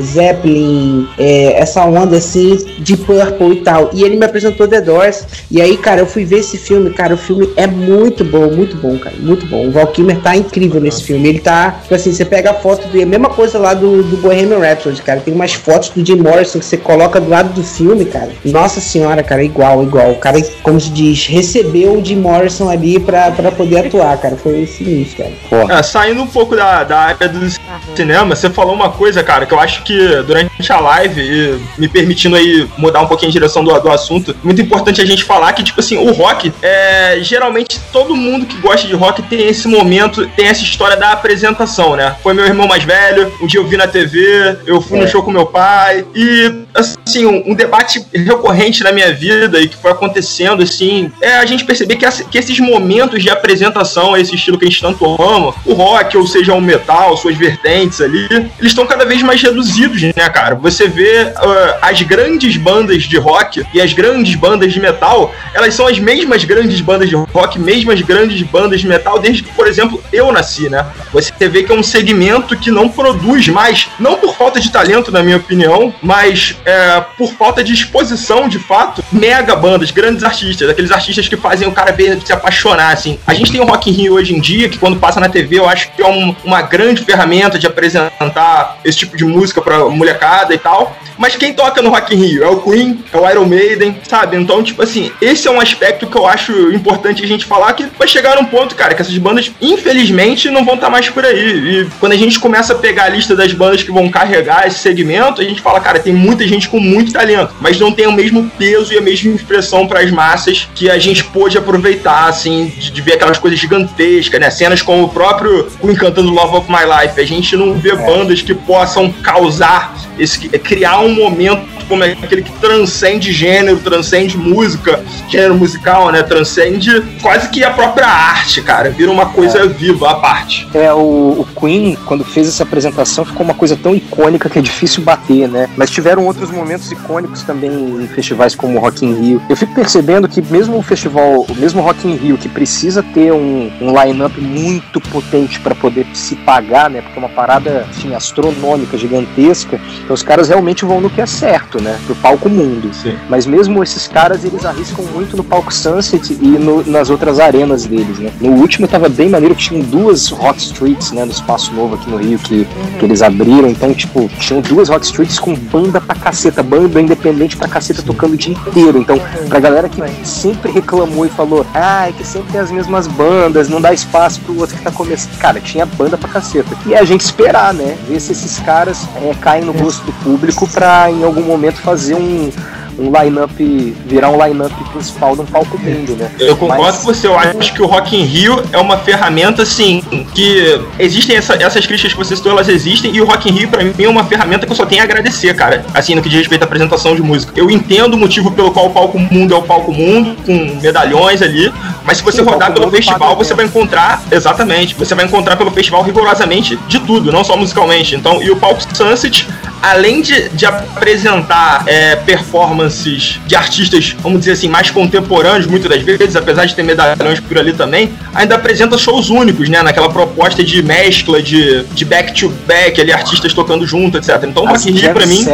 [0.02, 3.90] Zeppelin, é, essa onda assim, de Purple e tal.
[3.92, 5.24] E ele me apresentou The Doors.
[5.50, 7.14] E aí, cara, eu fui ver esse filme, cara.
[7.14, 9.16] O filme é muito bom, muito bom, cara.
[9.18, 9.66] Muito bom.
[9.66, 11.28] O Val Kilmer tá incrível nesse filme.
[11.28, 14.16] Ele tá, tipo assim, você pega a foto dele, a mesma coisa lá do, do
[14.18, 15.20] Bohemian Rhapsody, cara.
[15.20, 18.30] Tem umas fotos do Jim Morrison que você coloca do lado do filme, cara.
[18.44, 20.12] Nossa senhora, cara, igual, igual.
[20.12, 24.36] O cara, como se diz, recebeu o Jim Morrison ali pra, pra poder atuar, cara.
[24.36, 25.78] Foi sinistro, cara.
[25.78, 27.48] É, saindo um pouco da, da área do
[27.94, 31.88] cinema, você falou uma coisa, cara, que eu acho que durante a live, e me
[31.88, 35.52] permitindo aí mudar um pouquinho a direção do, do assunto, muito importante a gente falar
[35.52, 39.68] que, tipo assim, o rock, é, geralmente todo mundo que gosta de rock tem esse
[39.68, 42.16] momento, tem essa história da apresentação, né?
[42.22, 45.02] Foi meu irmão mais velho, um dia eu vi na TV, eu fui É.
[45.02, 49.68] no show com meu pai, e, assim, um, um debate recorrente na minha vida e
[49.68, 54.34] que foi acontecendo, assim, é a gente perceber que, que esses momentos de apresentação, esse
[54.34, 58.26] estilo que a gente tanto ama, o rock, ou seja, o metal, suas vertentes ali,
[58.30, 60.54] eles estão cada vez mais reduzidos, né, cara?
[60.56, 65.74] Você vê ah, as grandes bandas de rock e as grandes bandas de metal, elas
[65.74, 69.66] são as mesmas grandes bandas de rock, mesmas grandes bandas de metal, desde que, por
[69.66, 70.86] exemplo, eu nasci, né?
[71.12, 75.10] Você vê que é um segmento que não produz mais, não por falta de talento,
[75.10, 80.68] na minha opinião, mas é, por falta de exposição, de fato, mega bandas, grandes artistas,
[80.68, 83.18] aqueles artistas que fazem o cara ver, se apaixonar, assim.
[83.26, 85.58] A gente tem o Rock in Rio hoje em dia, que quando passa na TV,
[85.58, 89.86] eu acho que é um- uma grande ferramenta de apresentar esse tipo de música pra
[89.86, 90.96] molecada e tal.
[91.18, 94.36] Mas quem toca no Rock in Rio é o Queen, é o Iron Maiden, sabe?
[94.36, 97.86] Então, tipo assim, esse é um aspecto que eu acho importante a gente falar que
[97.98, 101.80] vai chegar num ponto, cara, que essas bandas, infelizmente, não vão estar mais por aí.
[101.82, 104.78] E quando a gente começa a pegar a lista das bandas que vão carregar esse
[104.80, 108.12] segmento, a gente fala, cara, tem muita gente com muito talento, mas não tem o
[108.12, 112.66] mesmo peso e a mesma expressão para as massas que a gente pôde aproveitar, assim,
[112.66, 114.50] de, de ver aquelas coisas gigantescas, né?
[114.50, 117.20] Cenas como o próprio Queen cantando Love of My Life.
[117.20, 122.42] A gente não vê bandas que possam causar esse criar um momento como é aquele
[122.42, 126.22] que transcende gênero, transcende música, gênero musical, né?
[126.22, 128.90] Transcende quase que a própria arte, cara.
[128.90, 130.66] Vira uma coisa viva à parte.
[130.74, 134.62] É, o, o Queen, quando fez essa apresentação, ficou uma coisa tão icônica que é
[134.62, 135.68] difícil bater, né?
[135.76, 139.42] Mas tiveram outros momentos icônicos também em festivais como o Rock in Rio.
[139.48, 143.32] Eu fico percebendo que mesmo o festival, o mesmo Rock in Rio, que precisa ter
[143.32, 147.00] um, um line-up muito potente para poder se pagar, né?
[147.00, 149.80] Porque é uma parada assim, astronômica, gigantesca.
[150.02, 151.98] Então os caras realmente vão no que é certo, né?
[152.06, 152.90] Pro palco mundo.
[152.94, 153.16] Sim.
[153.28, 157.84] Mas mesmo esses caras, eles arriscam muito no palco Sunset e no- nas outras arenas
[157.86, 158.30] deles, né?
[158.40, 161.24] No último tava bem maneiro que tinham duas Rock Streets, né?
[161.24, 162.66] No Espaço Novo aqui no Rio que,
[162.98, 163.68] que eles abriram.
[163.68, 168.34] Então, tipo, tinham duas Rock Streets com banda pra caceta, banda independente pra caceta tocando
[168.34, 168.98] o dia inteiro.
[168.98, 173.06] Então, pra galera que sempre reclamou e falou, ah, é que sempre tem as mesmas
[173.06, 175.36] bandas, não dá espaço pro outro que tá começando.
[175.38, 176.76] Cara, tinha banda pra caceta.
[176.86, 177.96] E é a gente esperar, né?
[178.08, 182.14] Ver se esses caras é, caem no gosto do público pra em algum momento fazer
[182.14, 182.50] um,
[182.98, 186.30] um line-up, virar um line-up principal de um palco mundo, né?
[186.38, 189.62] Eu concordo Mas- com você, eu acho que o Rock in Rio é uma ferramenta,
[189.62, 190.02] assim,
[190.34, 193.68] que existem essa- essas críticas que você citou, elas existem, e o Rock in Rio,
[193.68, 196.28] pra mim, é uma ferramenta que eu só tenho a agradecer, cara, assim, no que
[196.30, 197.52] diz respeito à apresentação de música.
[197.54, 201.42] Eu entendo o motivo pelo qual o palco mundo é o palco mundo, com medalhões
[201.42, 201.70] ali,
[202.04, 205.70] mas se você Sim, rodar pelo festival, você vai encontrar, exatamente, você vai encontrar pelo
[205.70, 208.14] festival rigorosamente de tudo, não só musicalmente.
[208.14, 209.46] Então, e o palco Sunset,
[209.82, 216.02] além de, de apresentar é, performances de artistas, vamos dizer assim, mais contemporâneos, muitas das
[216.02, 219.82] vezes, apesar de ter medalhões por ali também, ainda apresenta shows únicos, né?
[219.82, 224.44] Naquela proposta de mescla, de de back-to-back, ali, artistas tocando junto, etc.
[224.44, 225.44] Então, o Rock in Rio, pra mim,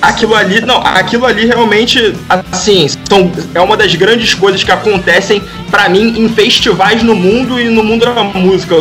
[0.00, 2.14] Aquilo ali, não, aquilo ali realmente,
[2.50, 7.60] assim, são, é uma das grandes coisas que acontecem pra mim em festivais no mundo
[7.60, 8.74] e no mundo da música.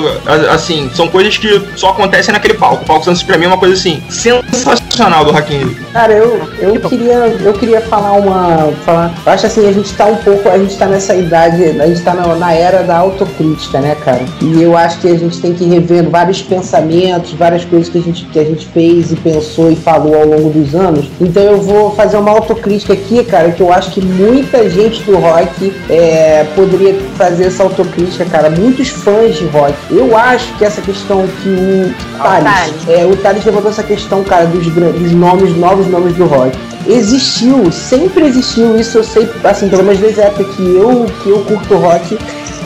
[0.51, 2.83] Assim, são coisas que só acontecem naquele palco.
[2.83, 4.66] O palco Santos pra mim é uma coisa assim, sensacional
[5.23, 5.77] do Rock in Rio.
[5.93, 10.05] Cara, eu, eu queria eu queria falar uma falar, eu acho assim, a gente tá
[10.05, 13.79] um pouco, a gente tá nessa idade, a gente tá na, na era da autocrítica,
[13.79, 14.21] né, cara?
[14.41, 17.97] E eu acho que a gente tem que ir revendo vários pensamentos, várias coisas que
[17.97, 21.09] a gente que a gente fez e pensou e falou ao longo dos anos.
[21.19, 25.17] Então eu vou fazer uma autocrítica aqui, cara, que eu acho que muita gente do
[25.17, 28.49] rock é, poderia fazer essa autocrítica, cara.
[28.49, 29.73] Muitos fãs de rock.
[29.89, 32.89] Eu acho que essa questão que o Thales, Thales.
[32.89, 36.57] é, o Thales levantou essa questão, cara, dos, dos nomes, novos nomes do rock.
[36.87, 41.29] Existiu, sempre existiu isso, eu sei, assim, pelo menos desde a época que eu, que
[41.29, 42.17] eu curto rock,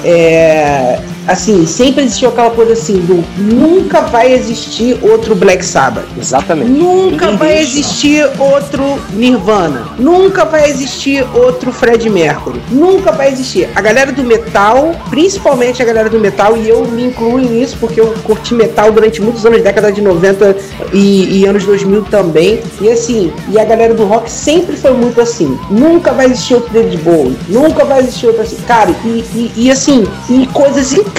[0.03, 6.05] é, assim, sempre existiu aquela coisa assim do nunca vai existir outro Black Sabbath.
[6.17, 6.69] Exatamente.
[6.69, 9.87] Nunca Ninguém vai existir outro Nirvana.
[9.97, 12.61] Nunca vai existir outro Fred Mercury.
[12.69, 13.69] Nunca vai existir.
[13.75, 17.99] A galera do metal, principalmente a galera do metal, e eu me incluo nisso porque
[17.99, 20.55] eu curti metal durante muitos anos, década de 90
[20.93, 22.61] e, e anos 2000 também.
[22.79, 25.57] E assim, e a galera do rock sempre foi muito assim.
[25.69, 27.37] Nunca vai existir outro David Bowie.
[27.47, 28.57] Nunca vai existir outro assim.
[28.67, 31.10] Cara, e, e, e assim, e coisas incríveis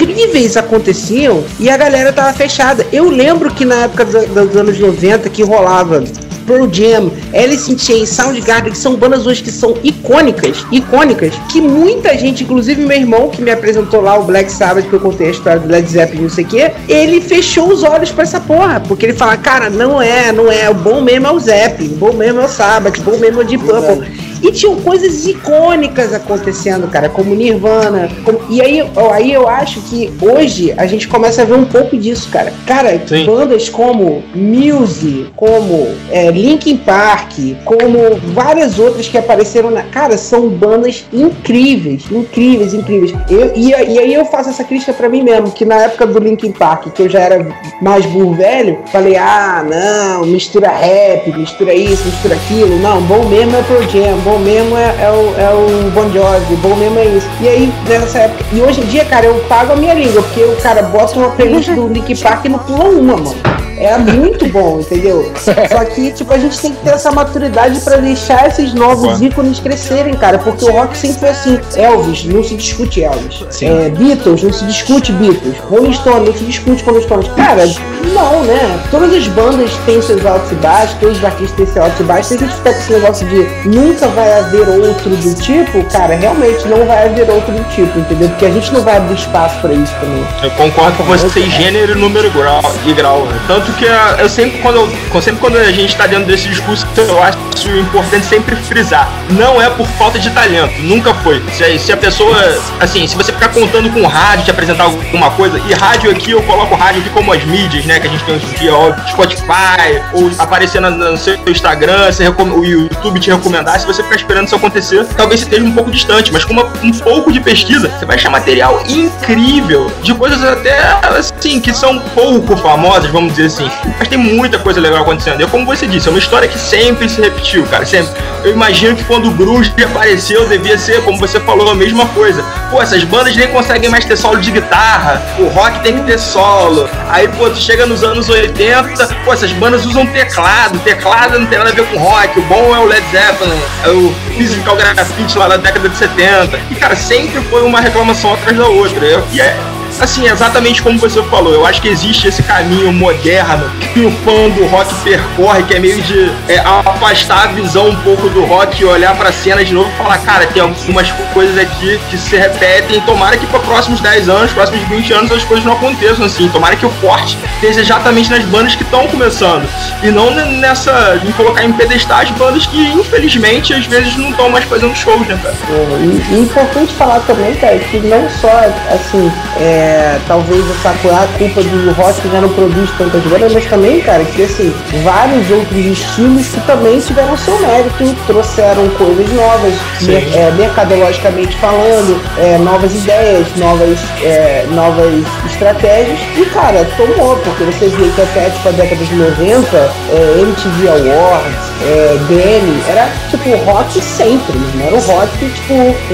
[0.57, 2.85] aconteciam e a galera tava fechada.
[2.91, 6.03] Eu lembro que na época do- dos anos 90 que rolava
[6.45, 11.61] Pearl Jam, Alice in Chains, Soundgarden, que são bandas hoje que são icônicas, icônicas, que
[11.61, 15.27] muita gente, inclusive meu irmão que me apresentou lá o Black Sabbath, que eu contei
[15.27, 18.41] a história do Led Zeppelin, não sei o que, ele fechou os olhos pra essa
[18.41, 21.93] porra, porque ele fala, cara, não é, não é, o bom mesmo é o Zeppelin,
[21.93, 24.22] o bom mesmo é o Sabbath, o bom mesmo é o Deep Purple.
[24.43, 28.09] E tinham coisas icônicas acontecendo, cara, como Nirvana.
[28.25, 31.97] como- E aí, aí eu acho que hoje a gente começa a ver um pouco
[31.97, 32.51] disso, cara.
[32.67, 33.25] Cara, Sim.
[33.25, 37.31] bandas como Muse, como é, Linkin Park,
[37.63, 39.83] como várias outras que apareceram na.
[39.83, 43.13] Cara, são bandas incríveis, incríveis, incríveis.
[43.29, 46.19] Eu, e, e aí eu faço essa crítica pra mim mesmo, que na época do
[46.19, 47.47] Linkin Park, que eu já era
[47.81, 52.77] mais burro velho, falei, ah, não, mistura rap, mistura isso, mistura aquilo.
[52.79, 56.11] Não, bom mesmo é o Pearl Jam, bom mesmo é, é o, é o Bon
[56.11, 57.27] Jovi, bom mesmo é isso.
[57.41, 60.43] E aí, nessa época, e hoje em dia, cara, eu pago a minha língua, porque
[60.43, 63.35] o cara bota uma playlist do Linkin Park e não pula uma, mano.
[63.83, 65.31] É muito bom, entendeu?
[65.35, 69.59] Só que, tipo, a gente tem que ter essa maturidade pra deixar esses novos ícones
[69.59, 70.37] crescerem, cara.
[70.39, 71.59] Porque o rock sempre foi assim.
[71.75, 73.43] Elvis, não se discute Elvis.
[73.61, 75.57] É, Beatles, não se discute Beatles.
[75.69, 77.27] Rolling Stone, não se discute Rolling Stones.
[77.35, 77.65] Cara,
[78.13, 78.79] não, né?
[78.91, 82.03] Todas as bandas têm seus altos e baixos, todos os artistas têm seus altos e
[82.03, 82.27] baixos.
[82.27, 86.15] Se a gente ficar com esse negócio de nunca vai haver outro do tipo, cara,
[86.15, 88.29] realmente não vai haver outro do tipo, entendeu?
[88.29, 90.25] Porque a gente não vai abrir espaço pra isso também.
[90.41, 93.25] Eu concordo com você gênero, número e grau, e grau.
[93.25, 93.39] né?
[93.47, 94.77] Tanto que ah, eu sempre quando,
[95.13, 97.37] eu, sempre quando a gente tá dentro desse discurso, eu acho
[97.79, 99.09] importante sempre frisar.
[99.29, 101.41] Não é por falta de talento, nunca foi.
[101.53, 102.35] Se, se a pessoa,
[102.79, 106.41] assim, se você ficar contando com rádio, te apresentar alguma coisa, e rádio aqui, eu
[106.43, 108.91] coloco rádio aqui como as mídias, né, que a gente tem hoje em dia, ó,
[109.09, 114.47] Spotify, ou aparecer no, seu Instagram, recom- o YouTube te recomendar, se você ficar esperando
[114.47, 117.89] isso acontecer, talvez você esteja um pouco distante, mas com uma- um pouco de pesquisa,
[117.89, 120.77] você vai achar material incrível, de coisas até,
[121.17, 125.39] assim, que são pouco famosas, vamos dizer assim, mas tem muita coisa legal acontecendo.
[125.39, 128.11] E é como você disse, é uma história que sempre se repetiu, cara, sempre.
[128.43, 132.43] Eu imagino que quando o Grunge apareceu, devia ser, como você falou, a mesma coisa.
[132.69, 136.19] Pô, essas bandas nem conseguem mais ter solo de guitarra, o rock tem que ter
[136.19, 136.89] solo.
[137.09, 141.57] Aí, pô, tu chega nos anos 80, pô, essas bandas usam teclado, teclado não tem
[141.57, 145.37] nada a ver com rock, o bom é o Led Zeppelin, é o Physical Graffiti
[145.37, 146.59] lá da década de 70.
[146.69, 149.23] E, cara, sempre foi uma reclamação atrás da outra.
[149.31, 149.55] E é,
[150.03, 154.49] assim, exatamente como você falou, eu acho que existe esse caminho moderno que o fã
[154.49, 158.81] do rock percorre, que é meio de é, afastar a visão um pouco do rock
[158.81, 162.35] e olhar pra cena de novo e falar, cara, tem algumas coisas aqui que se
[162.35, 166.49] repetem, tomara que para próximos 10 anos, próximos 20 anos as coisas não aconteçam assim,
[166.49, 169.67] tomara que o forte esteja exatamente nas bandas que estão começando
[170.01, 174.65] e não nessa, em colocar em pedestais bandas que infelizmente às vezes não estão mais
[174.65, 175.55] fazendo shows, né, cara?
[175.69, 178.49] É, e, e é importante falar também, cara, que não só,
[178.91, 179.92] assim, é,
[180.27, 184.23] talvez essa a culpa do rock que já não produz tantas bandas, mas também, cara,
[184.23, 190.51] que assim, vários outros estilos que também tiveram seu mérito, trouxeram coisas novas, mer- é,
[190.51, 198.09] mercadologicamente falando, é, novas ideias, novas, é, novas estratégias, e cara, tomou, porque você vê
[198.09, 204.01] que até tipo, a década de 90, é, MTV Awards, é, Grammy, era tipo rock
[204.01, 205.73] sempre, não era o rock, tipo,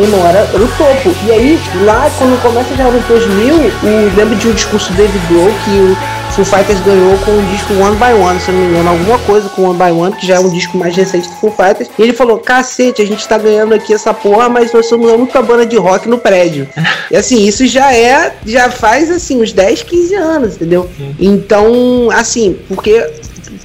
[0.10, 1.14] não era, era o topo.
[1.26, 5.20] E aí, lá quando começa já nos 2000, o, lembro de um discurso do David
[5.28, 8.62] Grohl que o Foo Fighters ganhou com o disco One by One, se eu não
[8.62, 11.28] me engano, alguma coisa com One by One, que já é um disco mais recente
[11.28, 11.90] do Foo Fighters.
[11.98, 15.16] E ele falou: cacete, a gente tá ganhando aqui essa porra, mas nós somos a
[15.16, 16.68] única banda de rock no prédio.
[17.12, 20.90] e assim, isso já é, já faz assim, uns 10, 15 anos, entendeu?
[21.20, 23.06] Então, assim, porque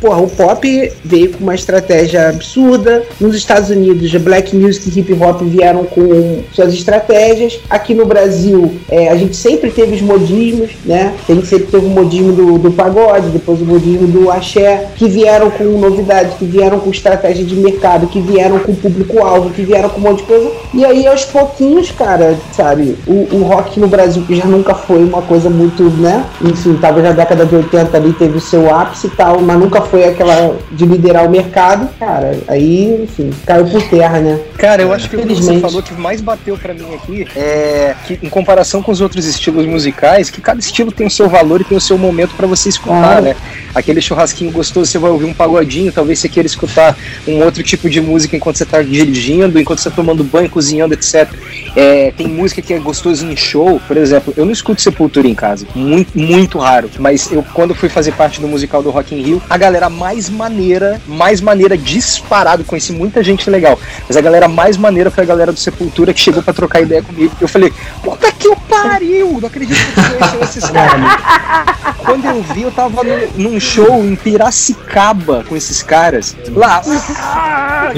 [0.01, 3.03] porra, o pop veio com uma estratégia absurda.
[3.21, 7.61] Nos Estados Unidos, black music e hip hop vieram com suas estratégias.
[7.69, 11.15] Aqui no Brasil, é, a gente sempre teve os modismos, né?
[11.29, 15.09] A gente sempre teve o modismo do, do pagode, depois o modismo do axé, que
[15.09, 19.89] vieram com novidade, que vieram com estratégia de mercado, que vieram com público-alvo, que vieram
[19.89, 20.51] com um monte de coisa.
[20.73, 25.05] E aí, aos pouquinhos, cara, sabe, o, o rock no Brasil, que já nunca foi
[25.05, 26.25] uma coisa muito, né?
[26.43, 29.81] Enfim, talvez na década de 80 ali teve o seu ápice e tal, mas nunca
[29.85, 34.41] foi aquela de liderar o mercado, cara, aí, enfim, caiu por terra, né?
[34.59, 37.95] Cara, eu acho que o que você falou que mais bateu pra mim aqui é
[38.07, 41.61] que, em comparação com os outros estilos musicais, que cada estilo tem o seu valor
[41.61, 43.37] e tem o seu momento pra você escutar, né?
[43.75, 47.89] Aquele churrasquinho gostoso, você vai ouvir um pagodinho, talvez você queira escutar um outro tipo
[47.89, 51.29] de música enquanto você tá dirigindo, enquanto você tá tomando banho, cozinhando, etc.
[51.77, 55.35] É, tem música que é gostoso em show, por exemplo, eu não escuto Sepultura em
[55.35, 59.23] casa, muito, muito raro, mas eu quando fui fazer parte do musical do Rock in
[59.23, 64.47] Rio, a galera mais maneira, mais maneira disparado, conheci muita gente legal, mas a galera
[64.47, 67.35] mais maneira foi a galera do Sepultura que chegou pra trocar ideia comigo.
[67.41, 71.01] Eu falei, puta que o pariu, não acredito que você esses caras.
[72.05, 76.37] Quando eu vi, eu tava num, num show em Piracicaba com esses caras.
[76.49, 76.83] Lá.
[77.85, 77.93] Ah,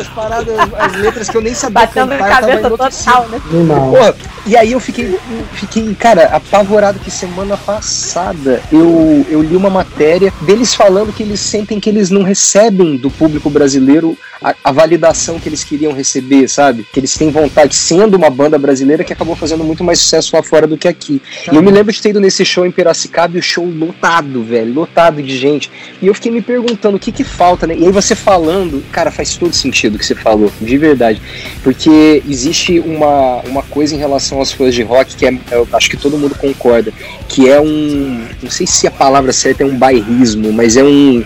[0.00, 3.40] as paradas, as letras que eu nem sabia Batendo a cantar, tava cabeça total, né?
[3.90, 4.14] Porra,
[4.46, 5.18] e aí eu fiquei,
[5.52, 11.40] fiquei, cara, apavorado que semana passada eu, eu li uma matéria deles falando que eles
[11.40, 16.48] sentem que eles não recebem do público brasileiro a, a validação que eles queriam receber,
[16.48, 16.86] sabe?
[16.90, 20.42] Que eles têm vontade, sendo uma banda brasileira que acabou fazendo muito mais sucesso lá
[20.42, 21.20] fora do que aqui.
[21.52, 24.42] E eu me lembro de ter ido nesse show em Piracicaba e o show lotado,
[24.42, 24.89] velho, lotado
[25.22, 25.70] de gente.
[26.02, 27.74] E eu fiquei me perguntando o que que falta, né?
[27.76, 31.22] E aí você falando, cara, faz todo sentido o que você falou, de verdade.
[31.62, 35.88] Porque existe uma, uma coisa em relação aos fãs de rock que é, eu acho
[35.88, 36.92] que todo mundo concorda,
[37.28, 41.24] que é um, não sei se a palavra certa é um bairrismo, mas é um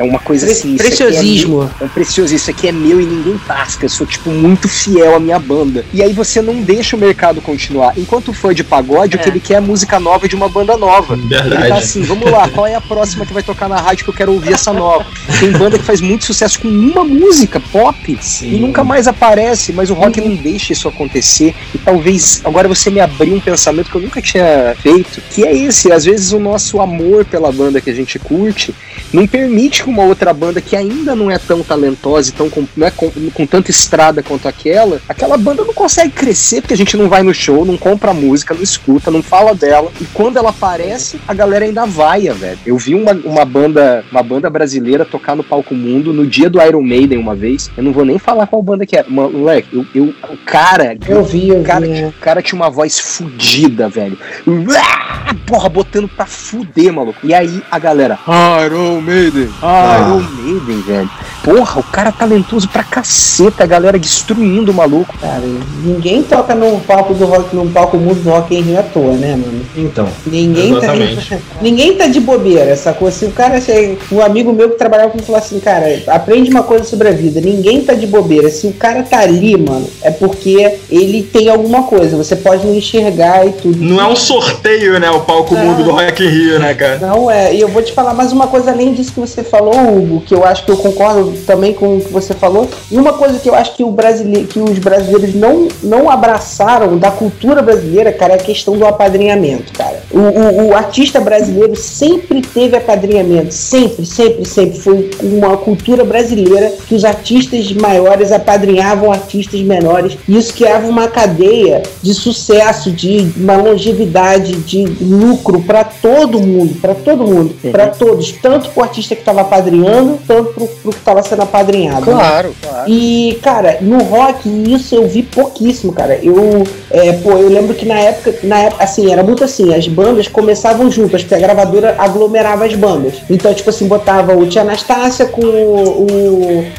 [0.00, 1.54] é uma coisa Pre- assim, isso aqui preciosismo.
[1.54, 4.30] É, meu- é um preciosismo, isso aqui é meu e ninguém tasca, eu sou tipo
[4.30, 5.84] muito fiel à minha banda.
[5.92, 7.92] E aí você não deixa o mercado continuar.
[7.98, 9.32] Enquanto o fã de pagode, o que É.
[9.32, 11.14] ele quer é música nova de uma banda nova.
[11.14, 11.72] Ele tá Verdade.
[11.72, 14.32] assim, vamos lá, qual é a próxima que vai tocar na rádio que eu quero
[14.32, 15.06] ouvir essa nova?
[15.38, 18.54] Tem banda que faz muito sucesso com uma música pop Sim.
[18.54, 21.54] e nunca mais aparece, mas o rock não deixa isso acontecer.
[21.74, 25.54] E talvez agora você me abriu um pensamento que eu nunca tinha feito, que é
[25.54, 28.74] esse, às vezes o nosso amor pela banda que a gente curte
[29.12, 32.66] não permite que uma outra banda que ainda não é tão talentosa e tão com,
[32.76, 36.76] não é com, com tanta estrada quanto aquela, aquela banda não consegue crescer porque a
[36.76, 39.90] gente não vai no show, não compra música, não escuta, não fala dela.
[40.00, 42.58] E quando ela aparece, a galera ainda vaia, velho.
[42.64, 46.60] Eu vi uma, uma banda uma banda brasileira tocar no palco mundo no dia do
[46.62, 47.70] Iron Maiden uma vez.
[47.76, 49.08] Eu não vou nem falar qual banda que era.
[49.08, 51.92] Mano, Moleque, eu, eu, o cara, Eu vi, eu o cara, vi.
[51.94, 52.08] tinha- é.
[52.08, 54.18] o cara tinha uma voz fudida, velho.
[54.46, 55.34] Uá!
[55.46, 57.18] Porra, botando pra fuder, maluco.
[57.24, 58.18] E aí a galera,
[58.66, 61.10] Iron Maiden, Iron Maiden, velho.
[61.42, 65.16] Porra, o cara talentoso pra caceta, a galera destruindo o maluco.
[65.18, 65.42] Cara,
[65.82, 69.12] ninguém toca no palco do rock, no palco mundo do rock em Rio à toa,
[69.14, 69.62] né, mano?
[69.76, 70.08] Então.
[70.26, 71.28] Ninguém Exatamente.
[71.30, 73.10] tá, ninguém tá de bobeira, sacou?
[73.10, 76.62] Se o cara chega, um amigo meu que trabalhava comigo falou assim, cara, aprende uma
[76.62, 78.50] coisa sobre a vida, ninguém tá de bobeira.
[78.50, 82.74] Se o cara tá ali, mano, é porque ele tem alguma coisa, você pode não
[82.74, 83.78] enxergar e tudo.
[83.82, 85.10] Não é um sorteio, né?
[85.10, 85.64] O palco Não.
[85.64, 86.98] mundo do Rock in Rio, né, cara?
[86.98, 89.74] Não é, e eu vou te falar mais uma coisa além disso que você falou,
[89.74, 92.68] Hugo, que eu acho que eu concordo também com o que você falou.
[92.90, 96.96] E uma coisa que eu acho que, o brasileiro, que os brasileiros não, não abraçaram
[96.98, 100.02] da cultura brasileira, cara, é a questão do apadrinhamento, cara.
[100.10, 104.78] O, o- o artista brasileiro sempre teve apadrinhamento, sempre, sempre, sempre.
[104.78, 110.16] Foi uma cultura brasileira que os artistas maiores apadrinhavam artistas menores.
[110.28, 116.74] E isso criava uma cadeia de sucesso, de uma longevidade, de lucro para todo mundo,
[116.80, 120.98] para todo mundo, para todos, tanto pro artista que estava apadrinhando, tanto pro, pro que
[120.98, 122.02] estava sendo apadrinhado.
[122.04, 122.90] Claro, claro.
[122.90, 126.18] E, cara, no rock, isso eu vi pouquíssimo, cara.
[126.22, 129.86] Eu, é, pô, eu lembro que na época, na época, assim, era muito assim, as
[129.88, 133.14] bandas começavam juntas, porque a gravadora aglomerava as bandas.
[133.28, 136.06] Então, tipo assim, botava o Tia Anastácia com o,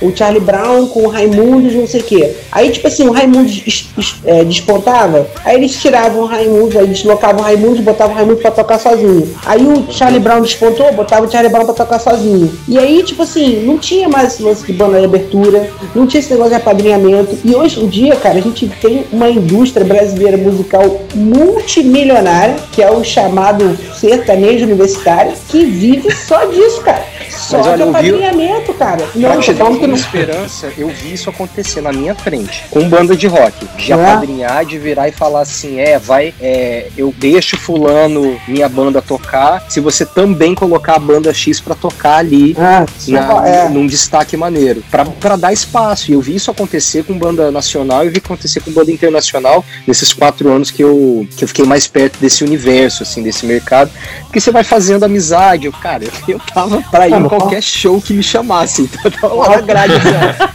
[0.02, 2.34] o, o Charlie Brown, com o Raimundos, não sei o quê.
[2.52, 6.88] Aí, tipo assim, o Raimundos es- es- é, despontava, aí eles tiravam o Raimundos, aí
[6.88, 9.30] deslocavam o Raimundos, botavam o Raimundos pra tocar sozinho.
[9.46, 12.52] Aí o Charlie Brown despontou, botava o Charlie Brown pra tocar sozinho.
[12.68, 16.20] E aí, tipo assim, não tinha mais esse lance de banda de abertura, não tinha
[16.20, 17.38] esse negócio de apadrinhamento.
[17.44, 22.90] E hoje em dia, cara, a gente tem uma indústria brasileira musical multimilionária, que é
[22.92, 27.04] o chamado sertanejo universitário, que vive só disso, cara.
[27.32, 29.04] Só Mas olha, de eu vi- apadrinhamento, cara.
[29.16, 29.96] Não, tô falando que não.
[29.96, 33.66] esperança, eu vi isso acontecer na minha frente, com banda de rock.
[33.78, 33.96] De É?
[33.96, 39.66] apadrinhar, de virar e falar assim: é, vai, é, eu deixo fulano minha banda tocar,
[39.70, 42.56] se você também colocar a banda X pra tocar ali.
[42.60, 43.70] Ah, Na, é.
[43.70, 46.12] num destaque maneiro, pra, pra dar espaço.
[46.12, 50.14] E eu vi isso acontecer com banda nacional e vi acontecer com banda internacional nesses
[50.14, 53.92] quatro anos que eu, que eu fiquei mais perto desse universo, assim, desse mercado.
[54.24, 55.66] Porque você vai fazendo amizade.
[55.66, 58.90] Eu, cara, eu, eu tava pra ir Ah, em qualquer show que me chamasse.
[58.92, 59.94] Então eu tava lá na grade.
[59.94, 60.54] já.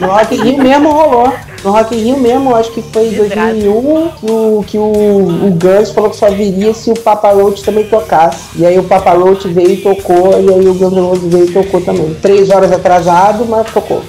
[0.00, 1.34] No Rock in Rio mesmo rolou.
[1.64, 5.46] No Rock in Rio mesmo, eu acho que foi em 2001 que o, que o,
[5.46, 8.48] o Guns falou que só viria se o Papa Roach também tocasse.
[8.56, 11.44] E aí o Papa Roach veio e tocou, e aí o Guns N' Roses veio
[11.44, 12.14] e tocou também.
[12.20, 14.02] Três horas atrasado, mas tocou.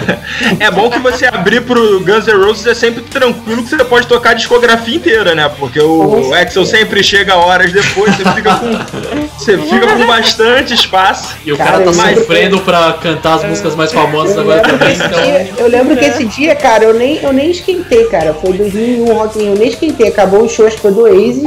[0.58, 4.06] é bom que você abrir pro Guns N' Roses é sempre tranquilo que você pode
[4.06, 5.50] tocar a discografia inteira, né?
[5.58, 11.36] Porque o Axel sempre chega horas depois, você fica com, você fica com bastante espaço.
[11.44, 12.64] E o cara, cara tá sofrendo que...
[12.64, 14.94] pra cantar as músicas mais famosas agora também.
[14.94, 15.64] Então...
[15.64, 18.34] Eu lembro que esse dia, cara, eu nem, eu nem esquentei, cara.
[18.34, 20.08] Foi 2001 Rock in Rio, eu nem esquentei.
[20.08, 21.44] Acabou o show, acho que foi do Oasis.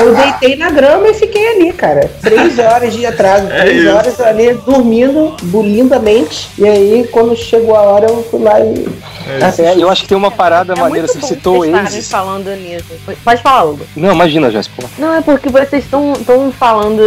[0.00, 2.10] Eu deitei na grama e fiquei ali, cara.
[2.20, 3.94] Três horas de atraso, é três isso.
[3.94, 6.48] horas ali dormindo lindamente.
[6.58, 8.88] E aí, quando chegou a hora, eu fui lá e.
[9.28, 12.10] É, é eu acho que tem uma parada é maneira, você citou Oasis.
[12.10, 12.86] falando nisso.
[13.24, 13.86] Pode falar, Hugo.
[13.96, 14.84] Não, imagina, Jéssica.
[14.98, 16.14] Não, é porque vocês estão
[16.52, 17.02] falando.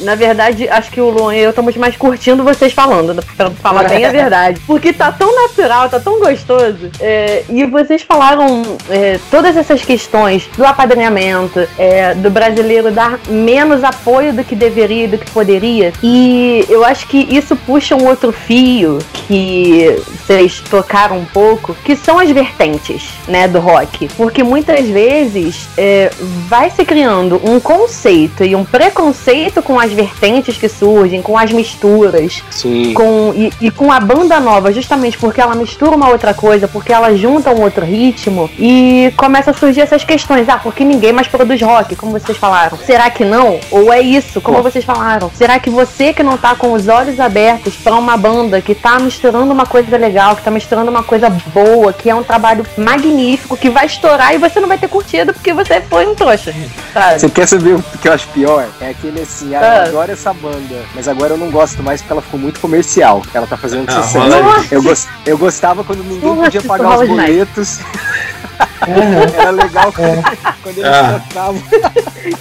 [0.00, 3.22] Na verdade, acho que o Luan e eu estamos mais curtindo vocês falando, né?
[3.36, 4.60] pra falar bem a verdade.
[4.66, 6.90] Porque tá tão natural, tá tão gostoso.
[7.00, 13.84] É, e vocês falaram é, todas essas questões do apadrinhamento, é, do brasileiro dar menos
[13.84, 15.92] apoio do que deveria e do que poderia.
[16.02, 19.96] E eu acho que isso puxa um outro fio que
[20.26, 21.51] vocês tocaram um pouco,
[21.84, 24.08] que são as vertentes, né, do rock.
[24.16, 26.10] Porque muitas vezes é,
[26.48, 31.52] vai se criando um conceito e um preconceito com as vertentes que surgem, com as
[31.52, 32.94] misturas, Sim.
[32.94, 36.92] com e, e com a banda nova, justamente porque ela mistura uma outra coisa, porque
[36.92, 40.48] ela junta um outro ritmo e começa a surgir essas questões.
[40.48, 42.76] Ah, porque ninguém mais produz rock, como vocês falaram.
[42.78, 43.58] Será que não?
[43.70, 44.62] Ou é isso, como Pô.
[44.64, 45.30] vocês falaram?
[45.34, 48.98] Será que você que não tá com os olhos abertos para uma banda que tá
[48.98, 53.56] misturando uma coisa legal, que tá misturando uma coisa boa, que é um trabalho magnífico,
[53.56, 56.54] que vai estourar e você não vai ter curtido porque você foi um trouxa.
[56.92, 57.20] Sabe?
[57.20, 58.68] Você quer saber o que eu acho pior?
[58.80, 59.82] É aquele assim, ah, eu ah.
[59.84, 63.22] adoro essa banda, mas agora eu não gosto mais porque ela ficou muito comercial.
[63.32, 64.74] Ela tá fazendo ah, sucesso.
[64.74, 67.78] Eu, gost, eu gostava quando ninguém Nossa, podia pagar os boletos.
[68.86, 70.22] Era legal quando, é.
[70.62, 71.22] quando eles ah.
[71.28, 71.62] tocavam.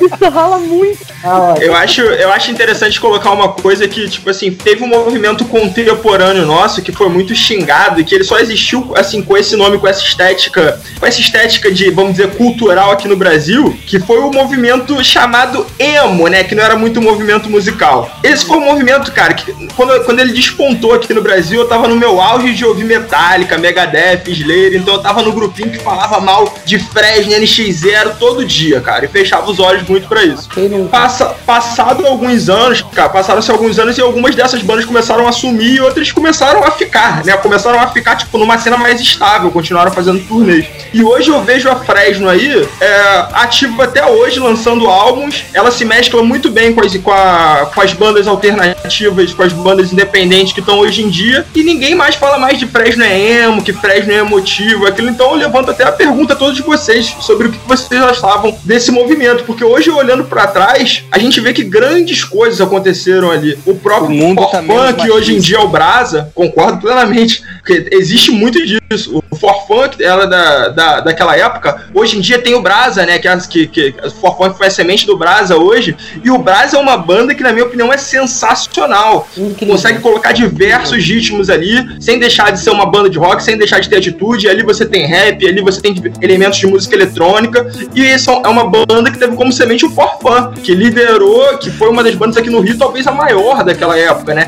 [0.01, 1.05] Isso rola muito.
[1.23, 5.45] Ah, eu acho, eu acho interessante colocar uma coisa que, tipo assim, teve um movimento
[5.45, 9.77] contemporâneo nosso que foi muito xingado e que ele só existiu, assim, com esse nome,
[9.77, 14.19] com essa estética, com essa estética de, vamos dizer, cultural aqui no Brasil, que foi
[14.19, 16.43] o movimento chamado emo, né?
[16.43, 18.09] Que não era muito um movimento musical.
[18.23, 21.87] Esse foi um movimento, cara, que quando, quando ele despontou aqui no Brasil, eu tava
[21.87, 26.00] no meu auge de ouvir Metallica, Megadeth, Slayer, então eu tava no grupinho que falava
[26.19, 30.49] mal de Fresno, NX0 todo dia, cara, e fechava os olhos muito para isso.
[30.87, 35.75] Passa, passado alguns anos, cara, passaram-se alguns anos e algumas dessas bandas começaram a sumir
[35.75, 37.35] e outras começaram a ficar, né?
[37.37, 40.65] Começaram a ficar, tipo, numa cena mais estável, continuaram fazendo turnês.
[40.93, 45.45] E hoje eu vejo a Fresno aí, é, ativa até hoje, lançando álbuns.
[45.53, 49.53] Ela se mescla muito bem com as, com, a, com as bandas alternativas, com as
[49.53, 51.45] bandas independentes que estão hoje em dia.
[51.55, 55.09] E ninguém mais fala mais de Fresno é emo, que Fresno é emotivo, aquilo.
[55.09, 58.91] Então eu levanto até a pergunta a todos vocês sobre o que vocês achavam desse
[58.91, 63.57] movimento, porque hoje olhando para trás, a gente vê que grandes coisas aconteceram ali.
[63.65, 67.89] O próprio o mundo tá que hoje em dia é o Brasa, concordo plenamente, porque
[67.91, 69.20] existe muito disso.
[69.31, 73.29] O Forfunk, ela da, da, daquela época, hoje em dia tem o Brasa, né, que,
[73.29, 76.79] é que, que o Forfunk foi a semente do Brasa hoje, e o Brasa é
[76.79, 79.27] uma banda que na minha opinião é sensacional.
[79.37, 79.75] Incrível.
[79.75, 83.79] Consegue colocar diversos ritmos ali, sem deixar de ser uma banda de rock, sem deixar
[83.79, 87.71] de ter atitude, ali você tem rap, ali você tem elementos de música eletrônica.
[87.95, 91.89] E isso é uma banda que teve como semente o Forfan, que liderou, que foi
[91.89, 94.47] uma das bandas aqui no Rio, talvez a maior daquela época, né?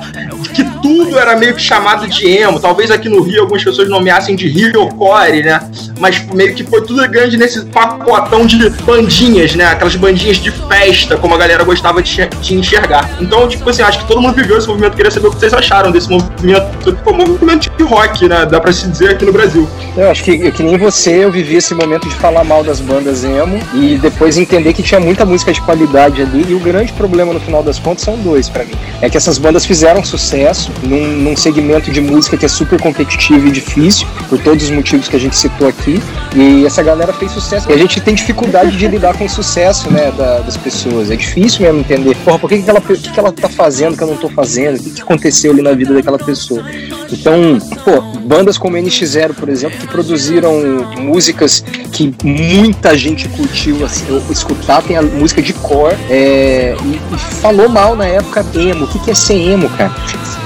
[0.53, 2.59] Que tudo era meio que chamado de emo.
[2.59, 5.59] Talvez aqui no Rio algumas pessoas nomeassem de Rio Core, né?
[5.99, 9.65] Mas meio que foi tudo grande nesse pacotão de bandinhas, né?
[9.65, 13.09] Aquelas bandinhas de festa, como a galera gostava de, de enxergar.
[13.19, 14.95] Então, tipo assim, acho que todo mundo viveu esse movimento.
[14.95, 16.65] Queria saber o que vocês acharam desse movimento.
[16.83, 18.45] Foi um movimento de rock, né?
[18.45, 19.67] Dá pra se dizer aqui no Brasil.
[19.95, 23.23] Eu acho que, que nem você, eu vivi esse momento de falar mal das bandas
[23.23, 26.45] emo e depois entender que tinha muita música de qualidade ali.
[26.49, 28.73] E o grande problema no final das contas são dois para mim.
[29.01, 33.47] É que essas bandas fizeram sucesso num, num, segmento de música que é super competitivo
[33.47, 36.01] e difícil, por todos os motivos que a gente citou aqui.
[36.35, 37.69] E essa galera fez sucesso.
[37.69, 41.11] E a gente tem dificuldade de lidar com o sucesso né, da, das pessoas.
[41.11, 42.15] É difícil mesmo entender.
[42.23, 44.79] Porra, por que, que, ela, que, que ela tá fazendo que eu não tô fazendo?
[44.79, 46.63] O que, que aconteceu ali na vida daquela pessoa?
[47.11, 50.53] Então, pô, bandas como NX0, por exemplo, que produziram
[50.97, 57.17] músicas que muita gente curtiu assim, escutar, tem a música de core, é, e, e,
[57.41, 58.85] falou mal na época emo.
[58.85, 59.93] O que, que é ser emo, cara?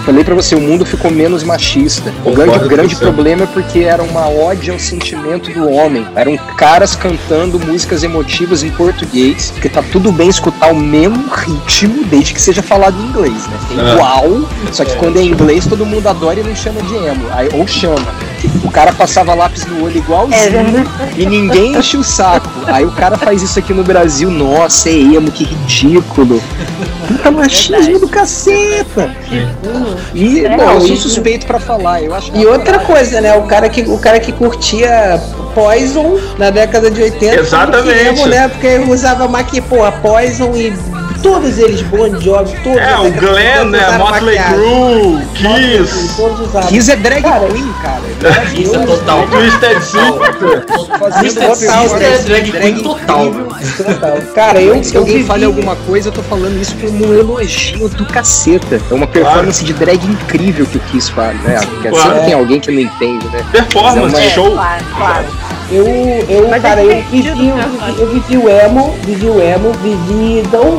[0.06, 2.14] Falei pra você, o mundo ficou menos machista.
[2.24, 6.08] O grande, grande problema é porque era uma ode ao sentimento do homem.
[6.16, 12.06] Eram caras cantando músicas emotivas em português, porque tá tudo bem escutar o mesmo ritmo,
[12.06, 13.58] desde que seja falado em inglês, né?
[13.72, 13.94] É É.
[13.94, 17.26] igual, só que quando é em inglês todo mundo adora e não chama de emo.
[17.32, 18.28] Aí, ou chama.
[18.64, 20.90] O cara passava lápis no olho É igualzinho verdade.
[21.18, 22.50] e ninguém enche o saco.
[22.68, 26.42] Aí o cara faz isso aqui no Brasil, nossa, é emo, que ridículo.
[27.08, 29.10] Puta machismo do caceta.
[30.14, 32.02] E, É, bom, eu sou suspeito pra falar.
[32.04, 33.36] Eu acho que E outra coisa, né?
[33.36, 35.22] O cara que, o cara que curtia
[35.56, 37.36] Poison na década de 80.
[37.40, 38.00] Exatamente.
[38.08, 38.48] emo, né?
[38.48, 40.72] Porque usava maqui, porra, Poison e
[41.22, 42.80] todos eles, Bon Jovi, todos.
[42.80, 43.98] É, o Glenn, 80 né?
[43.98, 44.38] Motley.
[44.38, 46.68] Crue, Kiss.
[46.70, 48.44] Kiss é drag Cara, queen, cara.
[48.54, 49.28] Isso é total.
[49.28, 50.66] Twisted Sister.
[51.20, 53.32] Twisted Sister é drag queen total.
[54.34, 58.06] Cara, eu, Se alguém fale alguma coisa, eu tô falando isso como um elogio do
[58.06, 58.82] caceta.
[58.90, 61.60] É uma performance de drag incrível que o Kiss faz, né?
[61.66, 63.46] Porque sempre tem alguém que não entende, né?
[63.52, 64.52] Performance, é show.
[64.52, 65.26] Claro, claro.
[65.70, 67.66] Eu, eu, Mas é cara, eu vivi, eu, né?
[67.70, 70.40] vivi, eu vivi o emo, vivi o emo, vivi.
[70.40, 70.78] Então,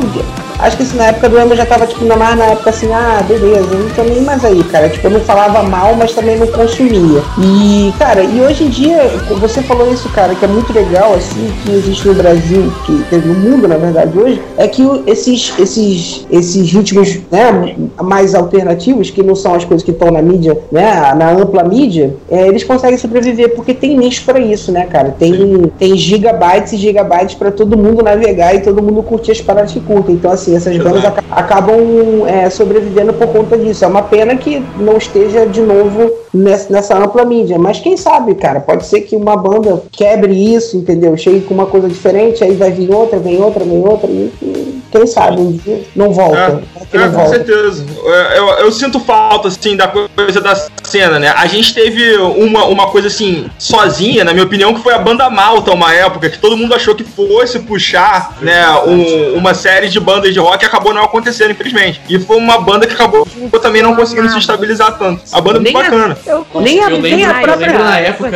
[0.59, 2.69] acho que assim, na época do emo eu já tava, tipo, na mais na época
[2.69, 4.89] assim, ah, beleza, eu não tô nem mais aí, cara.
[4.89, 7.21] Tipo, eu não falava mal, mas também não consumia.
[7.37, 11.51] E, cara, e hoje em dia, você falou isso, cara, que é muito legal, assim,
[11.63, 16.25] que existe no Brasil, que teve no mundo, na verdade, hoje, é que esses, esses,
[16.29, 21.13] esses ritmos, né, mais alternativos, que não são as coisas que estão na mídia, né,
[21.15, 25.15] na ampla mídia, é, eles conseguem sobreviver, porque tem nicho pra isso, né, cara?
[25.17, 29.71] Tem, tem gigabytes e gigabytes pra todo mundo navegar e todo mundo curtir as paradas
[29.71, 30.15] que curtem.
[30.15, 33.83] Então, assim, essas bandas aca- acabam é, sobrevivendo por conta disso.
[33.83, 37.57] É uma pena que não esteja de novo nessa, nessa ampla mídia.
[37.57, 41.15] Mas quem sabe, cara, pode ser que uma banda quebre isso, entendeu?
[41.17, 44.79] Chegue com uma coisa diferente, aí vai vir outra, vem outra, vem outra, e, e
[44.91, 46.61] quem sabe um dia não volta.
[46.93, 47.29] É, não com volta.
[47.29, 47.85] certeza.
[48.03, 48.11] Eu,
[48.47, 50.55] eu- eu sinto falta, assim, da coisa da
[50.89, 51.33] cena, né?
[51.35, 55.29] A gente teve uma, uma coisa, assim, sozinha, na minha opinião, que foi a banda
[55.29, 59.99] Malta, uma época, que todo mundo achou que fosse puxar, né, um- uma série de
[59.99, 62.01] bandas de rock e acabou não acontecendo, infelizmente.
[62.09, 63.27] E foi uma banda que acabou
[63.61, 65.21] também não conseguindo se estabilizar tanto.
[65.31, 66.17] A banda é muito Nem a- bacana.
[66.25, 68.31] Eu, Nem a- eu nem lembro, a eu lembro na época.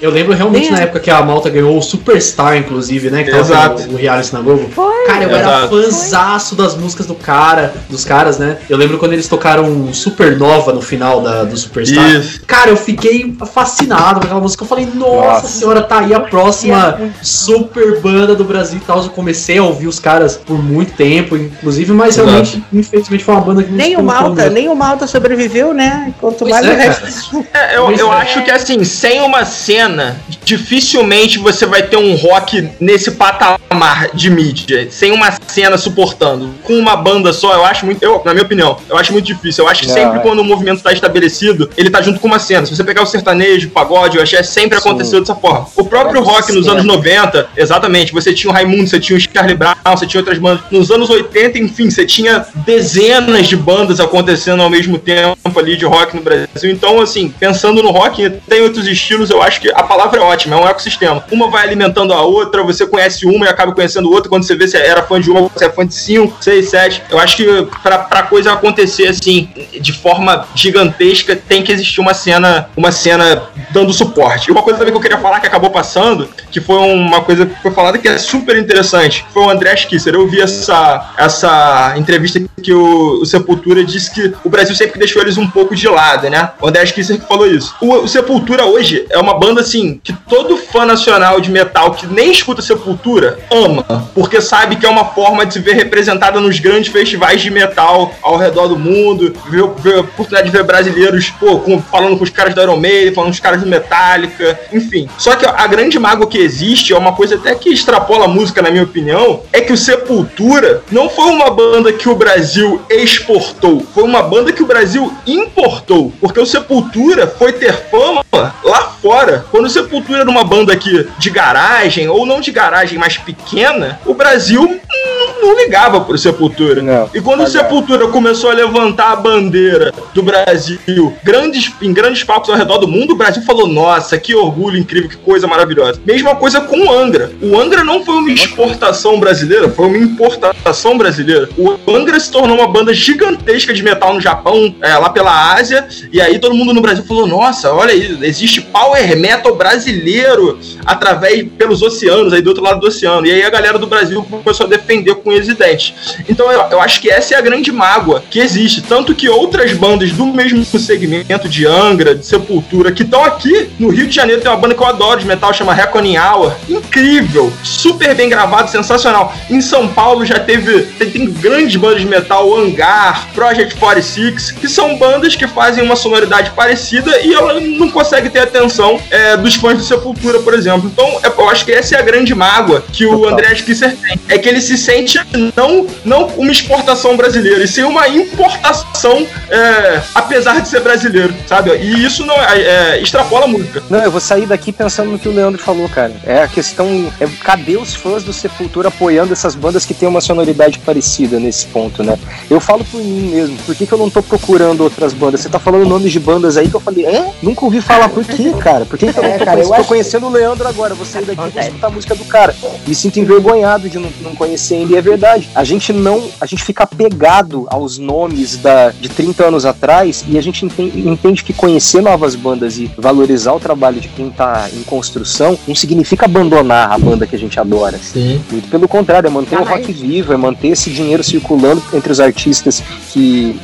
[0.00, 3.22] Eu lembro realmente Nem na a- época que a Malta ganhou o Superstar, inclusive, né?
[3.22, 3.82] Que Exato.
[3.82, 4.68] tendo o reality na Globo.
[4.74, 5.06] Foi.
[5.06, 5.68] Cara, eu era Exato.
[5.68, 8.58] fãzaço das músicas do cara, dos caras, né?
[8.68, 11.56] Eu lembro quando eles tocaram Supernova no final da, do
[11.86, 12.20] Superstar.
[12.20, 12.42] Isso.
[12.46, 14.64] Cara, eu fiquei fascinado com aquela música.
[14.64, 15.48] Eu falei, nossa, Nossa.
[15.48, 19.02] senhora, tá aí a é próxima muito- super banda do Brasil e tal.
[19.02, 22.28] Eu comecei a ouvir os caras por muito tempo, inclusive, mas Exato.
[22.28, 26.12] realmente, infelizmente, foi uma banda que não Nem o Malta, nem o Malta sobreviveu, né?
[26.20, 27.46] Quanto Pois mais é, o resto.
[27.52, 28.16] É, eu, eu é.
[28.16, 34.30] acho que assim, sem uma cena, dificilmente você vai ter um rock nesse patamar de
[34.30, 34.88] mídia.
[34.90, 36.50] Sem uma cena suportando.
[36.62, 38.02] Com uma banda só, eu acho muito.
[38.02, 39.64] Eu, na minha opinião, eu acho muito difícil.
[39.64, 40.22] Eu acho que sempre é.
[40.22, 42.66] quando o movimento tá estabelecido, ele tá junto com uma cena.
[42.66, 44.88] Se você pegar o sertanejo, o pagode, o axé, sempre Sim.
[44.88, 45.66] aconteceu dessa forma.
[45.76, 49.20] O próprio É rock nos anos 90, exatamente, você tinha o Raimundo, você tinha o
[49.20, 50.64] Charlie Brown, você tinha outras bandas.
[50.70, 55.84] Nos anos 80, enfim, você tinha dezenas de bandas acontecendo ao mesmo tempo ali de
[55.84, 56.70] rock no Brasil.
[56.70, 60.56] Então, assim, pensando no rock, tem outros estilos, eu acho que a palavra é ótima,
[60.56, 61.24] é um ecossistema.
[61.30, 64.28] Uma vai alimentando a outra, você conhece uma e acaba conhecendo outra.
[64.28, 67.02] Quando você vê se era fã de uma, você é fã de cinco, seis, sete.
[67.10, 67.44] Eu acho que
[67.82, 69.48] pra, pra coisa acontecer assim,
[69.80, 74.48] de forma gigantesca, tem que existir uma cena, uma cena dando suporte.
[74.48, 77.46] E uma coisa também que eu queria falar que acabou passando, que foi uma coisa
[77.46, 80.14] que foi falada que é super interessante, foi o André Kisser.
[80.14, 85.22] Eu vi essa, essa entrevista que o, o Sepultura disse que o Brasil sempre deixou
[85.22, 86.50] eles um pouco de lado, né?
[86.60, 87.74] O André Kisser que falou isso.
[87.80, 92.06] O, o Sepultura hoje é uma banda assim que todo fã nacional de metal que
[92.06, 96.58] nem escuta Sepultura ama, porque sabe que é uma forma de se ver representada nos
[96.58, 101.30] grandes festivais de metal ao redor do mundo, ver, ver a oportunidade de ver brasileiros
[101.30, 104.58] pô, com- falando com os caras da Iron Maiden, falando com os caras do Metallica,
[104.72, 105.08] enfim.
[105.18, 108.62] Só que a grande mágoa que existe é uma coisa até que extrapola a música,
[108.62, 113.84] na minha opinião, é que o Sepultura não foi uma banda que o Brasil exportou,
[113.94, 119.44] foi uma banda que o Brasil importou, porque o Sepultura foi ter fama lá fora.
[119.50, 124.00] Quando o Sepultura era uma banda aqui de garagem, ou não de garagem, mas pequena,
[124.06, 126.80] o Brasil não, não ligava pro Sepultura.
[126.80, 127.10] Não.
[127.12, 127.52] E quando o.
[127.52, 130.78] Sepultura começou a levantar a bandeira do Brasil
[131.22, 135.10] grandes, em grandes palcos ao redor do mundo, o Brasil falou: Nossa, que orgulho incrível,
[135.10, 136.00] que coisa maravilhosa.
[136.06, 137.32] Mesma coisa com o Angra.
[137.42, 141.48] O Angra não foi uma exportação brasileira, foi uma importação brasileira.
[141.58, 145.86] O Angra se tornou uma banda gigantesca de metal no Japão, é, lá pela Ásia,
[146.10, 151.46] e aí todo mundo no Brasil falou: Nossa, olha aí, existe power metal brasileiro através
[151.56, 153.26] pelos oceanos, aí do outro lado do oceano.
[153.26, 155.94] E aí a galera do Brasil começou a defender com unhas e dentes.
[156.28, 158.82] Então eu, eu acho que essa é a grande mágoa que existe.
[158.82, 163.88] Tanto que outras bandas do mesmo segmento de Angra, de Sepultura, que estão aqui no
[163.88, 166.54] Rio de Janeiro, tem uma banda que eu adoro de metal, chama Reckoning Hour.
[166.68, 169.32] Incrível, super bem gravado, sensacional.
[169.50, 174.68] Em São Paulo já teve, tem, tem grandes bandas de metal, Hangar, Project 46, que
[174.68, 179.54] são bandas que fazem uma sonoridade parecida e ela não consegue ter atenção é, dos
[179.54, 180.90] fãs do Sepultura, por exemplo.
[180.92, 184.20] Então, é, eu acho que essa é a grande mágoa que o André Kisser tem.
[184.28, 185.18] É que ele se sente
[185.56, 191.70] não, não uma exportação brasileira, e sim uma importação, é, apesar de ser brasileiro, sabe?
[191.76, 193.82] E isso não é, é, extrapola a música.
[193.88, 196.12] Não, eu vou sair daqui pensando no que o Leandro falou, cara.
[196.24, 197.10] É a questão.
[197.18, 201.66] É, cadê os fãs do Sepultura apoiando essas bandas que têm uma sonoridade parecida nesse
[201.66, 202.18] ponto, né?
[202.50, 203.56] Eu falo por mim mesmo.
[203.64, 205.40] Por que, que eu não tô procurando outras bandas?
[205.40, 207.32] Você tá falando nomes de bandas aí que eu falei, é?
[207.42, 208.84] Nunca ouvi falar por quê, cara?
[208.84, 210.94] Por que, eu não É, tô, cara, eu tô acho- conhecendo o Leandro agora?
[210.94, 212.54] Vou sair daqui e vou escutar a música do cara.
[212.86, 215.48] Me sinto envergonhado de não, não conhecer ele, e é verdade.
[215.54, 216.22] A gente não.
[216.40, 221.08] A gente fica apegado aos nomes da, de 30 anos atrás e a gente entende,
[221.08, 225.74] entende que conhecer novas bandas e valorizar o trabalho de quem tá em construção não
[225.74, 227.98] significa abandonar a banda que a gente adora.
[227.98, 228.40] Sim.
[228.50, 229.86] Muito pelo contrário, é manter o Jamais.
[229.86, 232.82] rock vivo, é manter esse dinheiro circulando entre os artistas
[233.12, 233.56] que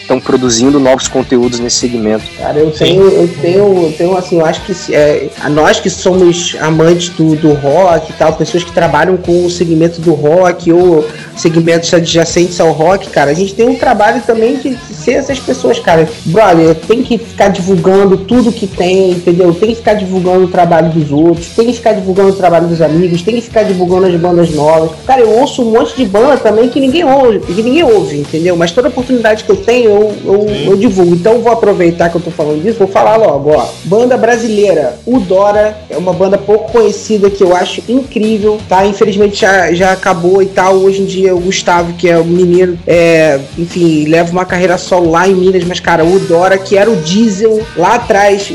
[0.00, 2.24] estão produzindo novos conteúdos nesse segmento.
[2.38, 7.08] Cara, eu tenho, eu tenho, tenho assim, eu acho que é, nós que somos amantes
[7.10, 11.06] do, do rock e tal, pessoas que trabalham com o segmento do rock ou
[11.36, 15.78] segmentos adjacentes ao rock, cara, a gente tem um trabalho também de ser essas pessoas,
[15.78, 16.08] cara.
[16.26, 19.52] Brother, tem que ficar divulgando tudo que tem, entendeu?
[19.54, 22.80] Tem que ficar divulgando o trabalho dos outros, tem que ficar divulgando o trabalho dos
[22.80, 24.90] amigos, tem que ficar divulgando as bandas novas.
[25.06, 28.56] Cara, eu ouço um monte de banda também que ninguém ouve, que ninguém ouve, entendeu?
[28.56, 31.14] Mas toda oportunidade que eu tenho, eu, eu, eu divulgo.
[31.14, 33.68] Então eu vou aproveitar que eu tô falando disso, vou falar logo, ó.
[33.84, 38.84] Banda brasileira, o Dora, é uma banda pouco conhecida que eu acho incrível, tá?
[38.86, 40.74] Infelizmente já, já acabou e tal.
[40.76, 45.10] Hoje em dia o Gustavo, que é o mineiro, é, enfim, leva uma carreira solo
[45.10, 48.50] lá em Minas, mas cara, o Dora, que era o Diesel lá atrás,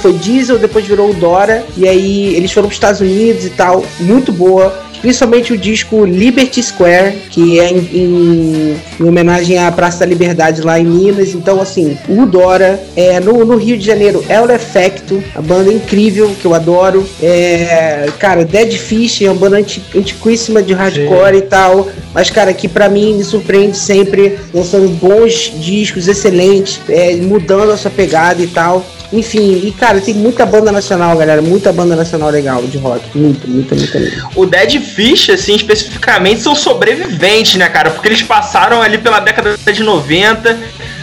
[0.00, 3.84] foi Diesel, depois virou o Dora, e aí eles foram pros Estados Unidos e tal,
[4.00, 4.91] muito boa.
[5.02, 10.62] Principalmente o disco Liberty Square, que é em, em- em homenagem à Praça da Liberdade
[10.62, 11.34] lá em Minas.
[11.34, 12.80] Então, assim, o Dora.
[12.96, 17.04] É, no, no Rio de Janeiro, El Effecto, a banda incrível que eu adoro.
[17.22, 21.88] É, cara, Dead Fish é uma banda anti- antiquíssima de hardcore e tal.
[22.14, 27.76] Mas, cara, que pra mim me surpreende sempre, lançando bons discos excelentes, é, mudando a
[27.76, 28.84] sua pegada e tal.
[29.12, 31.42] Enfim, e cara, tem muita banda nacional, galera.
[31.42, 33.02] Muita banda nacional legal de rock.
[33.14, 34.28] Muita, muita, muita mesmo.
[34.34, 37.90] O Dead Fish, assim, especificamente, são sobreviventes, né, cara?
[37.90, 40.58] Porque eles passaram ali pela década de 90.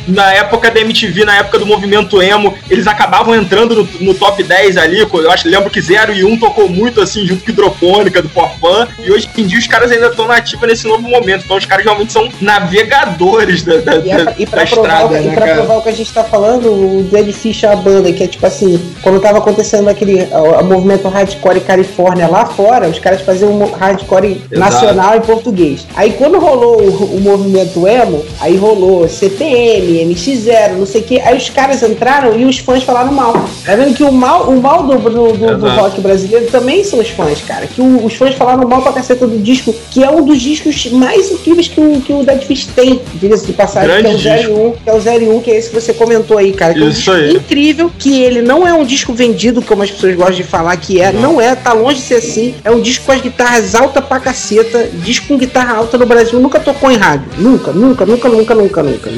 [0.09, 4.41] Na época da MTV, na época do movimento emo, eles acabavam entrando no, no top
[4.43, 4.99] 10 ali.
[4.99, 8.87] Eu acho, lembro que 0 e 1 tocou muito assim, junto com Hidropônica, do Forfan.
[8.99, 11.43] E hoje em dia os caras ainda estão na ativa nesse novo momento.
[11.45, 15.15] Então os cares realmente são navegadores da, da, E, é, e pra, da provar, o,
[15.15, 15.57] estrada, que- e né, pra cara?
[15.57, 18.27] provar o que a gente tá falando, o Dead Fish é a banda, que é
[18.27, 23.21] tipo assim, quando tava acontecendo aquele o, o movimento hardcore Califórnia lá fora, os caras
[23.21, 25.85] faziam um hardcore nacional em português.
[25.95, 31.19] Aí quando rolou o, o movimento emo, aí rolou CPM, MX0, não sei o que,
[31.19, 33.33] aí os caras entraram e os fãs falaram mal.
[33.65, 36.99] Tá vendo que o mal, o mal do, do, do- do rock brasileiro também são
[36.99, 37.67] os fãs, cara.
[37.67, 40.85] Que o- os fãs falaram mal pra caceta do disco, que é um dos discos
[40.91, 44.47] mais incríveis que o, que o Dead Fish tem, diga-se de passagem, Grande que é
[44.49, 44.99] o 01, que é o
[45.37, 46.73] 01, que é esse que você comentou aí, cara.
[46.73, 47.31] Que é um Isso disco aí.
[47.35, 51.01] incrível, que ele não é um disco vendido, como as pessoas gostam de falar que
[51.01, 51.11] é.
[51.11, 52.55] Não, é, tá longe de ser assim.
[52.63, 54.89] É um disco com as guitarras alta pra caceta.
[55.03, 57.25] Disco com guitarra alta no Brasil nunca tocou em rádio.
[57.37, 59.11] Nunca, nunca, nunca, nunca, nunca, nunca.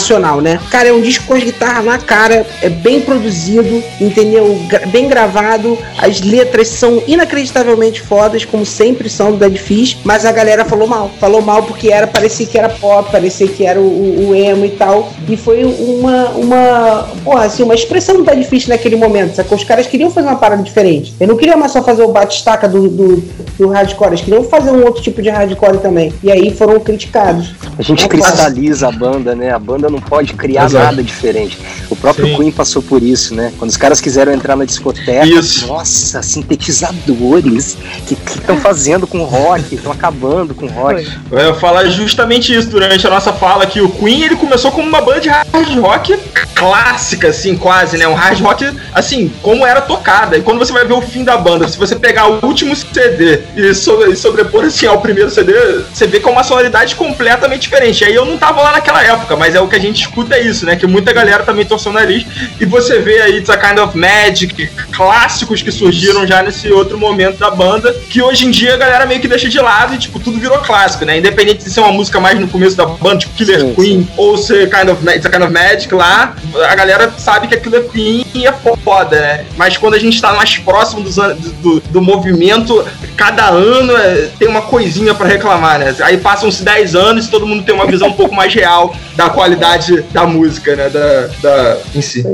[0.00, 0.58] Nacional, né?
[0.70, 4.58] Cara, é um disco com as guitarras na cara, é bem produzido, entendeu?
[4.86, 5.76] Bem gravado.
[5.98, 10.88] As letras são inacreditavelmente fodas, como sempre são do Dead Fish, mas a galera falou
[10.88, 11.10] mal.
[11.20, 14.70] Falou mal porque era, parecia que era pop, parecia que era o, o- emo e
[14.70, 15.12] tal.
[15.28, 19.58] E foi uma, uma, porra, assim, uma expressão do Dead Fish naquele momento, sacou?
[19.58, 21.12] Os caras queriam fazer uma parada diferente.
[21.20, 23.16] Eu não queria mais só fazer o bate-staca do, do,
[23.58, 26.10] do hardcore, eles queriam fazer um outro tipo de hardcore também.
[26.22, 27.54] E aí foram criticados.
[27.78, 29.50] A gente Não cristaliza a banda, né?
[29.52, 30.84] A banda não pode criar Exato.
[30.86, 31.58] nada diferente.
[31.88, 32.36] O próprio Sim.
[32.36, 33.52] Queen passou por isso, né?
[33.58, 35.66] Quando os caras quiseram entrar na discoteca, Isso.
[35.66, 37.76] nossa, sintetizadores
[38.06, 41.08] que estão fazendo com rock, estão acabando com rock.
[41.30, 44.88] Eu ia falar justamente isso durante a nossa fala que o Queen ele começou como
[44.88, 46.18] uma banda de hard rock
[46.60, 48.06] clássica, assim, quase, né?
[48.06, 50.36] Um hard rock, assim, como era tocada.
[50.36, 53.40] E quando você vai ver o fim da banda, se você pegar o último CD
[53.56, 55.54] e, sobre, e sobrepor, assim, ao primeiro CD,
[55.90, 58.04] você vê que é uma sonoridade completamente diferente.
[58.04, 60.42] Aí eu não tava lá naquela época, mas é o que a gente escuta é
[60.42, 60.76] isso, né?
[60.76, 62.26] Que muita galera também torceu o nariz.
[62.60, 66.98] E você vê aí It's a Kind of Magic, clássicos que surgiram já nesse outro
[66.98, 69.98] momento da banda, que hoje em dia a galera meio que deixa de lado e,
[69.98, 71.16] tipo, tudo virou clássico, né?
[71.16, 74.08] Independente de ser uma música mais no começo da banda, tipo Killer sim, Queen, sim.
[74.18, 76.34] ou ser kind of, It's a Kind of Magic lá,
[76.68, 79.46] a galera sabe que é Killer Queen é foda, né?
[79.56, 82.84] Mas quando a gente tá mais próximo dos, do, do movimento,
[83.16, 85.94] cada ano é, tem uma coisinha para reclamar, né?
[86.02, 89.28] Aí passam-se 10 anos e todo mundo tem uma visão um pouco mais real da
[89.30, 90.88] qualidade da música, né?
[90.88, 92.24] Da, da, em si.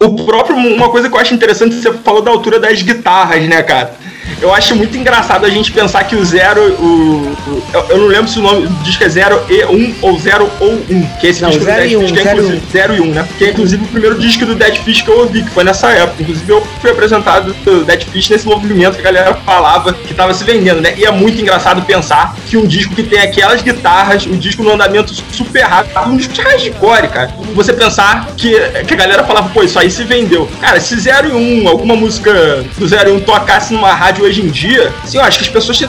[0.00, 3.62] O próprio, uma coisa que eu acho interessante, você falou da altura das guitarras, né,
[3.62, 3.94] cara?
[4.40, 6.74] Eu acho muito engraçado a gente pensar que o Zero.
[6.74, 9.94] O, o eu, eu, não lembro se o nome do disco é Zero e 1
[10.02, 11.06] ou Zero ou 1.
[11.20, 12.66] Que é esse não, disco zero do Dead um, Fish, que é zero inclusive.
[12.66, 12.70] Um.
[12.70, 13.28] Zero e 1, né?
[13.38, 15.90] Que é inclusive o primeiro disco do Dead Fish que eu ouvi, que foi nessa
[15.90, 16.22] época.
[16.22, 20.34] Inclusive eu fui apresentado do Dead Fish nesse movimento que a galera falava que tava
[20.34, 20.94] se vendendo, né?
[20.96, 24.72] E é muito engraçado pensar que um disco que tem aquelas guitarras, um disco no
[24.72, 27.34] andamento super rápido, um disco de hardcore, cara.
[27.54, 30.48] Você pensar que, que a galera falava, pô, isso aí se vendeu.
[30.60, 32.32] Cara, se 0 e 1, alguma música
[32.76, 35.50] do 0 e 1 tocasse numa rádio hoje em dia, assim, eu acho que as
[35.50, 35.82] pessoas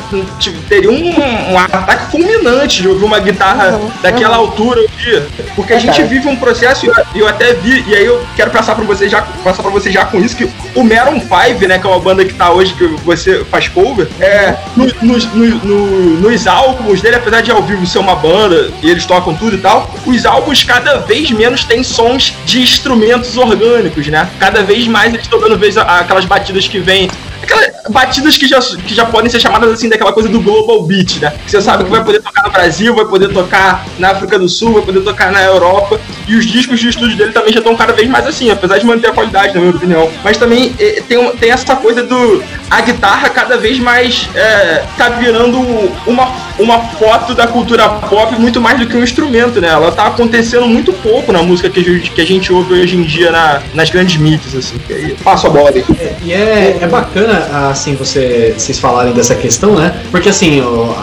[0.67, 4.45] teriam um, um ataque fulminante de ouvir uma guitarra uhum, daquela uhum.
[4.45, 5.23] altura hoje.
[5.55, 6.07] Porque a é, gente cara.
[6.07, 9.21] vive um processo, e eu até vi, e aí eu quero passar pra você já,
[9.43, 12.25] passar pra você já com isso, que o Maroon 5, né, que é uma banda
[12.25, 15.17] que tá hoje, que você faz cover, é, no, no,
[15.63, 19.55] no, nos álbuns dele, apesar de ao vivo ser uma banda, e eles tocam tudo
[19.55, 24.29] e tal, os álbuns cada vez menos têm sons de instrumentos orgânicos, né?
[24.39, 27.09] Cada vez mais eles estão dando vez aquelas batidas que vêm
[27.45, 31.19] aquelas batidas que já, que já podem ser chamadas assim daquela coisa do global beat,
[31.21, 31.33] né?
[31.47, 34.73] Você sabe que vai poder tocar no Brasil, vai poder tocar na África do Sul,
[34.73, 35.99] vai poder tocar na Europa.
[36.27, 38.85] E os discos de estúdio dele também já estão cada vez mais assim, apesar de
[38.85, 40.09] manter a qualidade, na minha opinião.
[40.23, 42.43] Mas também é, tem, tem essa coisa do.
[42.69, 45.59] A guitarra cada vez mais é, tá virando
[46.05, 49.67] uma, uma foto da cultura pop muito mais do que um instrumento, né?
[49.67, 52.97] Ela tá acontecendo muito pouco na música que a gente, que a gente ouve hoje
[52.97, 54.79] em dia na, nas grandes mídias, assim.
[54.89, 55.85] Aí, passo a bola aí.
[55.99, 57.34] É, e é, é bacana,
[57.69, 60.01] assim, você, vocês falarem dessa questão, né?
[60.11, 60.61] Porque, assim,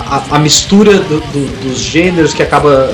[0.09, 2.91] a, a mistura do, do, dos gêneros que acaba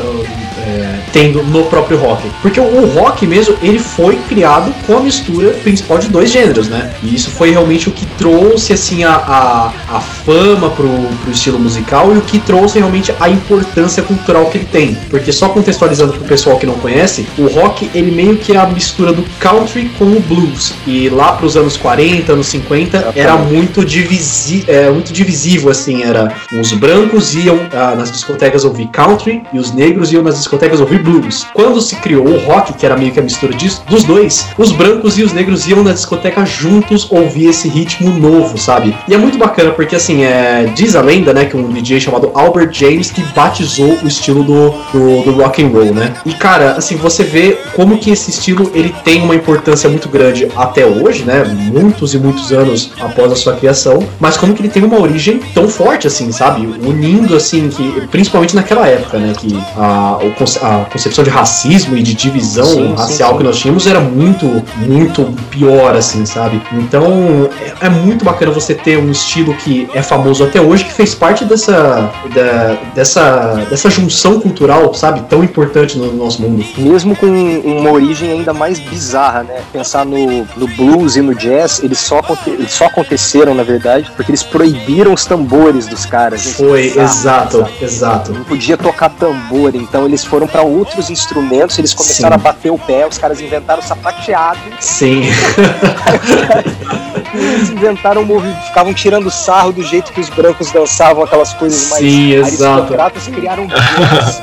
[0.66, 2.28] é, tendo no próprio rock.
[2.42, 6.92] Porque o, rock mesmo, ele foi criado com a mistura principal de dois gêneros, né?
[7.02, 11.58] E isso foi realmente o que trouxe, assim, a, a, a fama pro, pro estilo
[11.58, 14.98] musical e o que trouxe realmente a importância cultural que ele tem.
[15.10, 18.66] Porque só contextualizando pro pessoal que não conhece, o rock, ele meio que é a
[18.66, 20.74] mistura do country com o blues.
[20.86, 26.32] E lá pros anos 40, anos 50, era muito, divisi é, muito divisível, assim, era
[26.52, 30.80] os brancos iam ah, nas discotecas ouvir country e os negros iam nas discotecas discotecas
[30.98, 31.46] blues.
[31.54, 34.72] Quando se criou o rock, que era meio que a mistura disso, dos dois, os
[34.72, 38.96] brancos e os negros iam na discoteca juntos ouvir esse ritmo novo, sabe?
[39.06, 42.30] E é muito bacana porque, assim, é, diz a lenda, né, que um DJ chamado
[42.34, 46.14] Albert James que batizou o estilo do, do, do rock and roll, né?
[46.24, 50.48] E, cara, assim, você vê como que esse estilo ele tem uma importância muito grande
[50.56, 51.44] até hoje, né?
[51.44, 55.40] Muitos e muitos anos após a sua criação, mas como que ele tem uma origem
[55.54, 56.66] tão forte, assim, sabe?
[56.66, 60.18] Unindo, assim, que principalmente naquela época, né, que a,
[60.62, 64.64] a concepção de racismo e de divisão sim, racial sim, que nós tínhamos era muito,
[64.76, 66.60] muito pior, assim, sabe?
[66.72, 70.92] Então é, é, muito bacana você ter um estilo que é famoso até hoje, que
[70.92, 75.20] fez parte dessa, da, dessa, dessa junção cultural, sabe?
[75.28, 76.64] Tão importante no nosso mundo.
[76.76, 79.62] Mesmo com uma origem ainda mais bizarra, né?
[79.72, 84.30] Pensar no, no blues e no jazz, eles só, eles só aconteceram, na verdade, porque
[84.30, 86.54] eles proibiram os tambores dos caras.
[86.54, 88.32] Foi, exato, exato.
[88.32, 92.40] Não podia tocar tambor, então eles foram para outros instrumentos, eles começaram Sim.
[92.40, 94.60] a bater o pé, os caras inventaram sapateado.
[94.80, 95.22] Sim.
[97.38, 102.02] eles inventaram movimento, ficavam tirando sarro do jeito que os brancos dançavam aquelas coisas mais
[102.02, 103.66] Sim, aristocratas, criaram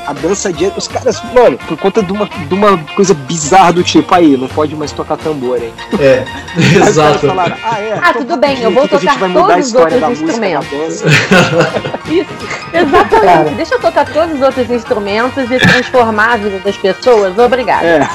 [0.06, 3.84] a dança de os caras, mano, por conta de uma, de uma coisa bizarra do
[3.84, 5.72] tipo, aí, não pode mais tocar tambor, hein?
[6.00, 6.24] É,
[6.88, 7.26] exato.
[7.26, 11.02] Falaram, ah, é, ah, tudo bem, eu vou tocar todos os outros instrumentos.
[12.06, 12.30] Isso,
[12.72, 13.54] exatamente.
[13.56, 17.38] Deixa eu tocar todos os outros instrumentos e transformar a vida das pessoas.
[17.38, 17.86] Obrigada.
[17.86, 18.08] É.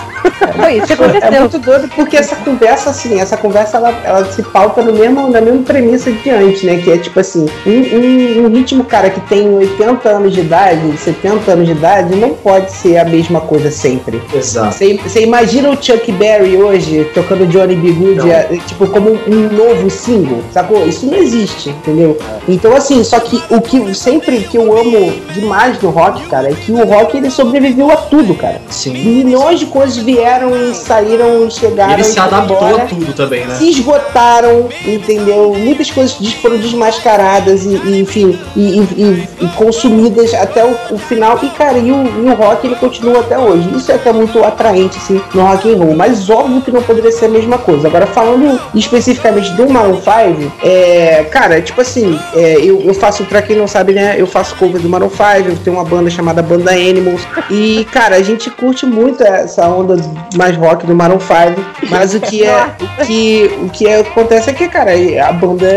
[0.56, 1.30] Foi isso que aconteceu.
[1.30, 5.30] É muito doido porque essa conversa, assim, essa conversa ela, ela se pauta no mesmo,
[5.30, 6.78] na mesma premissa de antes, né?
[6.78, 10.98] Que é tipo assim, um, um, um, ritmo, cara, que tem 80 anos de idade,
[10.98, 14.22] 70 anos de idade, não pode ser a mesma coisa sempre.
[14.34, 14.76] Exato.
[15.04, 17.92] Você imagina o Chuck Berry hoje tocando Johnny B.
[17.92, 20.88] Good, é, tipo, como um novo single, sacou?
[20.88, 22.18] Isso não existe, entendeu?
[22.48, 26.54] Então, assim, só que o que sempre que eu amo demais no rock, cara, é
[26.54, 28.62] que o rock ele sobreviveu a tudo, cara.
[28.70, 28.94] Sim.
[28.94, 31.94] Milhões de coisas vieram e saíram e chegaram.
[31.94, 32.84] Ele se e adaptou embora.
[32.84, 33.56] a tudo também, né?
[33.56, 34.51] se esgotaram,
[34.86, 35.54] entendeu?
[35.58, 41.40] Muitas coisas foram desmascaradas e, e, enfim, e, e- e- consumidas até o, o final.
[41.42, 43.70] E, cara, e o, e o rock ele continua até hoje.
[43.76, 45.96] Isso é até muito atraente, assim, no rock and roll.
[45.96, 47.88] Mas óbvio que não poderia ser a mesma coisa.
[47.88, 53.42] Agora, falando especificamente do Maroon 5, é, cara, tipo assim, é, eu, eu faço, pra
[53.42, 56.42] quem não sabe, né, eu faço cover do Maroon 5, eu tenho uma banda chamada
[56.42, 57.22] Banda Animals.
[57.50, 59.96] E, cara, a gente curte muito essa onda
[60.36, 61.88] mais rock do Maroon 5.
[61.90, 62.66] Mas o que é,
[63.02, 64.92] o que, o que acontece é que, cara,
[65.28, 65.68] a banda,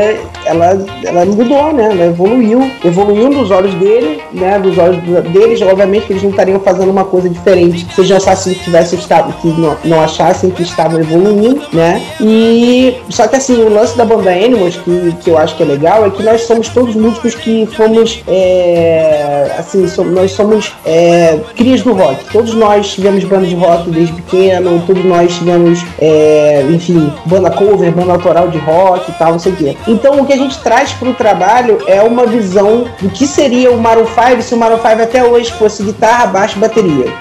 [0.45, 1.89] ela, ela mudou, né?
[1.91, 2.71] Ela evoluiu.
[2.85, 4.59] Evoluiu nos olhos dele, né?
[4.59, 5.03] Nos olhos
[5.33, 8.97] deles, obviamente que eles não estariam fazendo uma coisa diferente se eles achassem que tivesse
[8.97, 12.03] estado, que não, não achassem que estavam evoluindo, né?
[12.21, 15.67] E só que assim, o lance da banda Animals, que, que eu acho que é
[15.67, 21.83] legal, é que nós somos todos músicos que fomos é, assim, nós somos é, crias
[21.83, 22.25] do rock.
[22.33, 27.93] Todos nós tivemos banda de rock desde pequeno, todos nós tivemos, é, enfim, banda cover,
[27.93, 29.77] banda autoral de rock e tal, não sei o quê.
[29.87, 33.79] Então o que a gente traz pro trabalho é uma visão do que seria o
[33.79, 37.13] Maroon 5 se o Maroon 5 até hoje fosse guitarra, baixo, bateria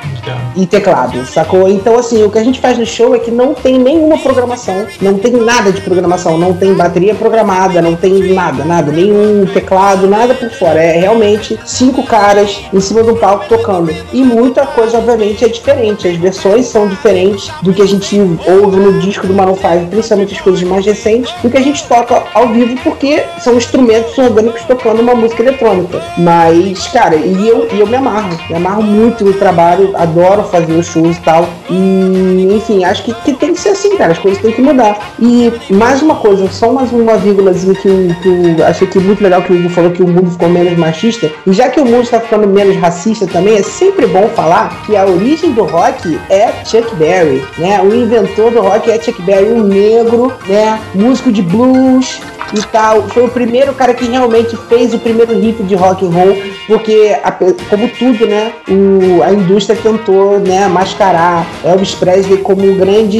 [0.55, 1.67] e teclado, sacou?
[1.67, 4.85] Então, assim, o que a gente faz no show é que não tem nenhuma programação,
[5.01, 10.07] não tem nada de programação, não tem bateria programada, não tem nada, nada, nenhum teclado,
[10.07, 10.81] nada por fora.
[10.81, 13.93] É realmente cinco caras em cima do palco tocando.
[14.11, 16.07] E muita coisa, obviamente, é diferente.
[16.07, 20.33] As versões são diferentes do que a gente ouve no disco do Maroon 5, principalmente
[20.33, 24.63] as coisas mais recentes, do que a gente toca ao vivo, porque são instrumentos orgânicos
[24.63, 26.01] tocando uma música eletrônica.
[26.17, 30.12] Mas, cara, e eu, e eu me amarro, me amarro muito no trabalho, adoro
[30.43, 31.47] fazer os shows e tal.
[31.69, 35.13] E, enfim, acho que, que tem que ser assim, cara, as coisas têm que mudar.
[35.19, 39.23] E mais uma coisa, só mais uma vírgulazinha que, o- que eu achei que muito
[39.23, 41.29] legal que o Hugo falou que o mundo ficou menos machista.
[41.47, 44.95] E já que o mundo está ficando menos racista também, é sempre bom falar que
[44.95, 47.81] a origem do rock é Chuck Berry, né?
[47.81, 50.79] O inventor do rock é Chuck Berry, um negro, né?
[50.93, 52.19] Músico de blues,
[52.55, 53.03] e tal.
[53.09, 56.37] Foi o primeiro cara que realmente fez o primeiro riff de rock and roll,
[56.67, 62.75] porque ape- como tudo, né, o- a indústria tentou, né, mascarar Elvis Presley como o
[62.75, 63.17] grande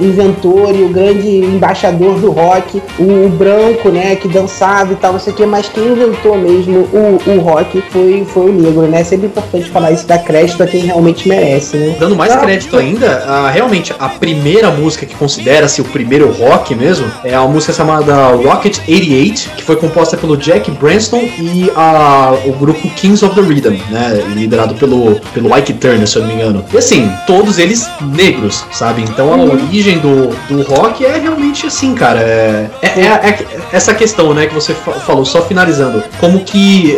[0.00, 5.12] inventor e o grande embaixador do rock, o, o branco, né, que dançava e tal,
[5.12, 8.82] não sei o que, mas quem inventou mesmo o, o rock foi, foi o negro,
[8.82, 9.00] né?
[9.00, 11.96] É sempre importante falar isso, dar crédito a quem realmente merece, né?
[11.98, 16.74] Dando mais Não, crédito ainda, ah, realmente a primeira música que considera-se o primeiro rock
[16.74, 22.34] mesmo é a música chamada Rocket 88, que foi composta pelo Jack Branston e ah,
[22.46, 26.28] o grupo Kings of the Rhythm, né, liderado pelo, pelo Ike Turner, se eu não
[26.28, 26.64] me engano.
[26.72, 29.02] E assim, todos eles negros, sabe?
[29.02, 32.20] Então a origem do, do rock é realmente assim, cara.
[32.20, 36.96] É, é- é- é essa questão, né, que você fa- falou, só finalizando, como que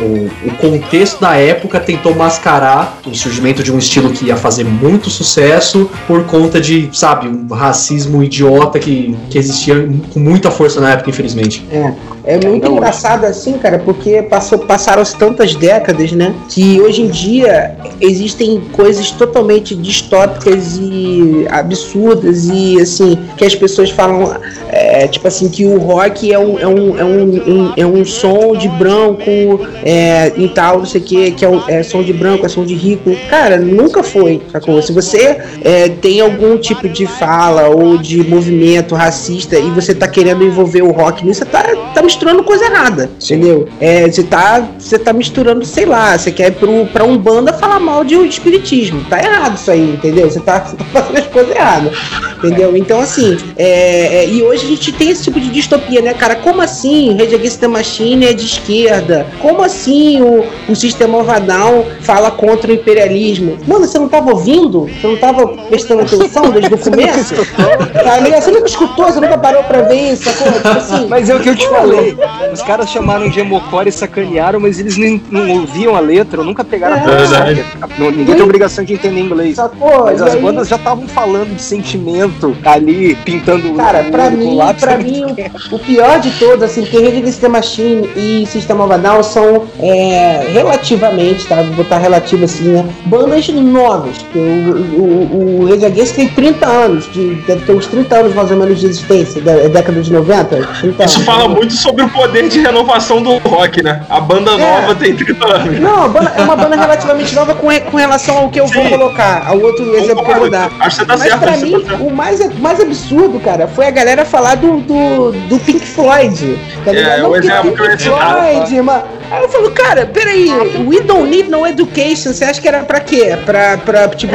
[0.00, 4.64] o, o contexto da época tentou mascarar o surgimento de um estilo que ia fazer
[4.64, 10.80] muito sucesso por conta de, sabe, um racismo idiota que, que existia com muita força
[10.80, 11.64] na época, infelizmente.
[11.70, 11.92] É,
[12.24, 16.34] é muito engraçado assim, cara, porque passou, passaram-se tantas décadas, né?
[16.48, 23.90] Que hoje em dia existem coisas totalmente distópicas e absurdas e assim, que as pessoas
[23.90, 24.36] falam,
[24.68, 28.04] é, tipo assim, que o rock é um, é um, é um, um- é um
[28.04, 32.02] som de branco é, e tal, não sei o que, que é, um- é som
[32.02, 33.14] de branco, é som de rico.
[33.28, 34.80] Cara, nunca foi, sacou?
[34.82, 40.06] Se você é, tem algum tipo de fala ou de movimento racista e você tá
[40.08, 41.64] querendo envolver o rock nisso, você tá,
[41.94, 43.68] tá misturando coisa errada, entendeu?
[43.80, 47.52] É, você, tá, você tá misturando, sei lá, você quer ir pro, pra um banda
[47.52, 49.04] falar mal de espiritismo.
[49.08, 50.30] Tá errado isso aí, entendeu?
[50.30, 51.92] Você tá, você tá fazendo as coisas erradas,
[52.38, 52.76] entendeu?
[52.76, 56.36] Então, assim, é, é, e hoje a gente tem esse tipo de distopia, né, cara?
[56.36, 59.26] Como assim Rage Against the Machine é de esquerda?
[59.40, 63.58] Como assim o, o Sistema Down fala contra o imperialismo?
[63.66, 64.88] Mano, você não tava ouvindo?
[65.00, 67.34] Você não tava prestando atenção desde o começo?
[68.00, 68.42] Tá ligado?
[68.42, 70.24] Você nunca escutou, você nunca parou pra ver isso?
[70.30, 72.16] Tipo assim, Mas é o que eu te falei.
[72.52, 76.64] Os caras chamaram de emocore e sacanearam, mas eles nem, não ouviam a letra, nunca
[76.64, 77.16] pegaram a É.
[77.16, 77.64] Verdade.
[77.98, 79.56] Não- Ninguém tem obrigação de entender inglês.
[79.56, 80.04] sacou?
[80.06, 84.30] Mas E as aí- bandas já estavam falando de sentimento ali, pintando Cara, o pra
[84.30, 84.82] com mim, lápis.
[84.84, 85.24] pra mim,
[85.70, 89.22] o pior de todos, assim, porque Rage Against the Machine e System of a Down
[89.22, 91.56] são é, relativamente, tá?
[91.62, 92.84] Vou botar relativo assim, né?
[93.06, 94.18] Bandas novas.
[94.18, 98.34] Porque o, o, o Rage Against tem 30 anos, de, deve ter uns 30 anos
[98.34, 100.68] mais ou menos de existência, da década de 90.
[100.80, 104.02] 30 Isso fala muito sobre o poder de renovação do rock, né?
[104.08, 105.80] A banda nova tem 30 anos.
[105.80, 108.90] Não, banda- é uma banda relativamente nova com, com relação ao que eu vou Sim.
[108.90, 110.70] colocar, ao outro exemplo que eu vou dar.
[110.80, 111.40] Acho que você tá Mas certo.
[111.40, 115.58] pra mim, tá o mais, mais absurdo, cara, foi a galera falar do, do, do
[115.60, 116.58] Pink Floyd.
[116.84, 117.18] Tá É, ligado?
[117.18, 117.98] o Não, porque exemplo que eu ia.
[117.98, 119.02] Floyd, mano.
[119.30, 120.50] Aí eu falo, cara, peraí,
[120.86, 122.32] we don't need no education.
[122.32, 123.38] Você acha que era pra quê?
[123.46, 124.34] Pra, pra tipo.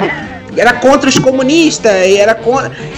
[0.58, 2.38] Era contra os comunistas, e era,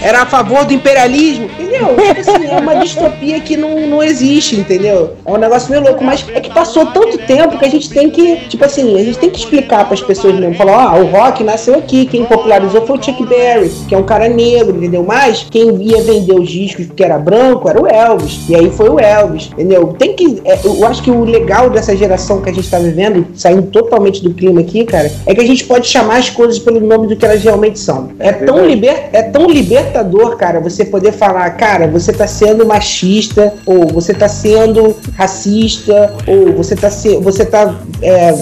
[0.02, 1.96] era a favor do imperialismo, entendeu?
[1.96, 5.16] Tipo assim, é uma distopia que não, não existe, entendeu?
[5.26, 8.10] É um negócio meio louco, mas é que passou tanto tempo que a gente tem
[8.10, 10.56] que, tipo assim, a gente tem que explicar para as pessoas mesmo.
[10.56, 14.04] Falar, ah, o rock nasceu aqui, quem popularizou foi o Chuck Berry, que é um
[14.04, 15.04] cara negro, entendeu?
[15.04, 18.48] Mas quem ia vender os discos porque era branco era o Elvis.
[18.50, 19.96] E aí foi o Elvis, entendeu?
[19.98, 20.42] Tem que.
[20.46, 24.24] É, eu acho que o legal dessa geração que a gente tá vivendo, saindo totalmente
[24.24, 27.16] do clima aqui, cara, é que a gente pode chamar as coisas pelo nome do
[27.16, 28.10] que elas realmente são.
[28.20, 33.54] É tão, liber, é tão libertador, cara, você poder falar, cara, você tá sendo machista,
[33.66, 38.34] ou você tá sendo racista, ou você tá, se, você tá é,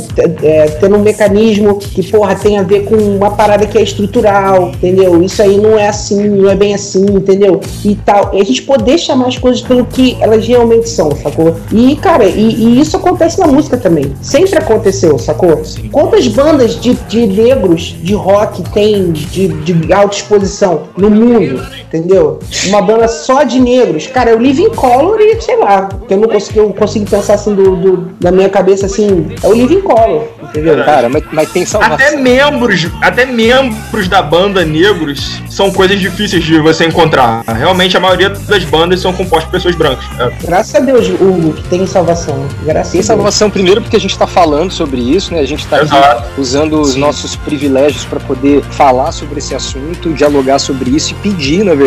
[0.44, 4.70] é, tendo um mecanismo que, porra, tem a ver com uma parada que é estrutural,
[4.70, 5.22] entendeu?
[5.24, 7.62] Isso aí não é assim, não é bem assim, entendeu?
[7.84, 8.32] E tal.
[8.34, 11.56] E a gente poder chamar as coisas pelo que elas realmente são, sacou?
[11.72, 14.14] E, cara, e, e isso acontece na música também.
[14.22, 15.62] Sempre aconteceu, sacou?
[15.92, 21.62] Quantas bandas de, de negros de rock tem de, de alta exposição no mundo?
[21.96, 22.40] Entendeu?
[22.68, 24.08] Uma banda só de negros.
[24.08, 25.90] Cara, eu Living Color e sei lá.
[26.08, 29.28] Que eu não consigo, eu consigo pensar assim do, do, da minha cabeça assim.
[29.42, 30.84] É o Living Color, entendeu?
[30.84, 31.96] Cara, mas, mas tem salvação.
[31.96, 37.44] Até membros, até membros da banda negros são coisas difíceis de você encontrar.
[37.48, 40.06] Realmente a maioria das bandas são compostas por pessoas brancas.
[40.20, 40.32] É.
[40.46, 42.46] Graças a Deus, Hugo, que tem salvação.
[42.64, 43.06] Graças Tem a Deus.
[43.06, 45.40] salvação primeiro porque a gente tá falando sobre isso, né?
[45.40, 46.42] A gente tá aqui Exato.
[46.42, 51.64] usando os nossos privilégios para poder falar sobre esse assunto, dialogar sobre isso e pedir,
[51.64, 51.85] na verdade,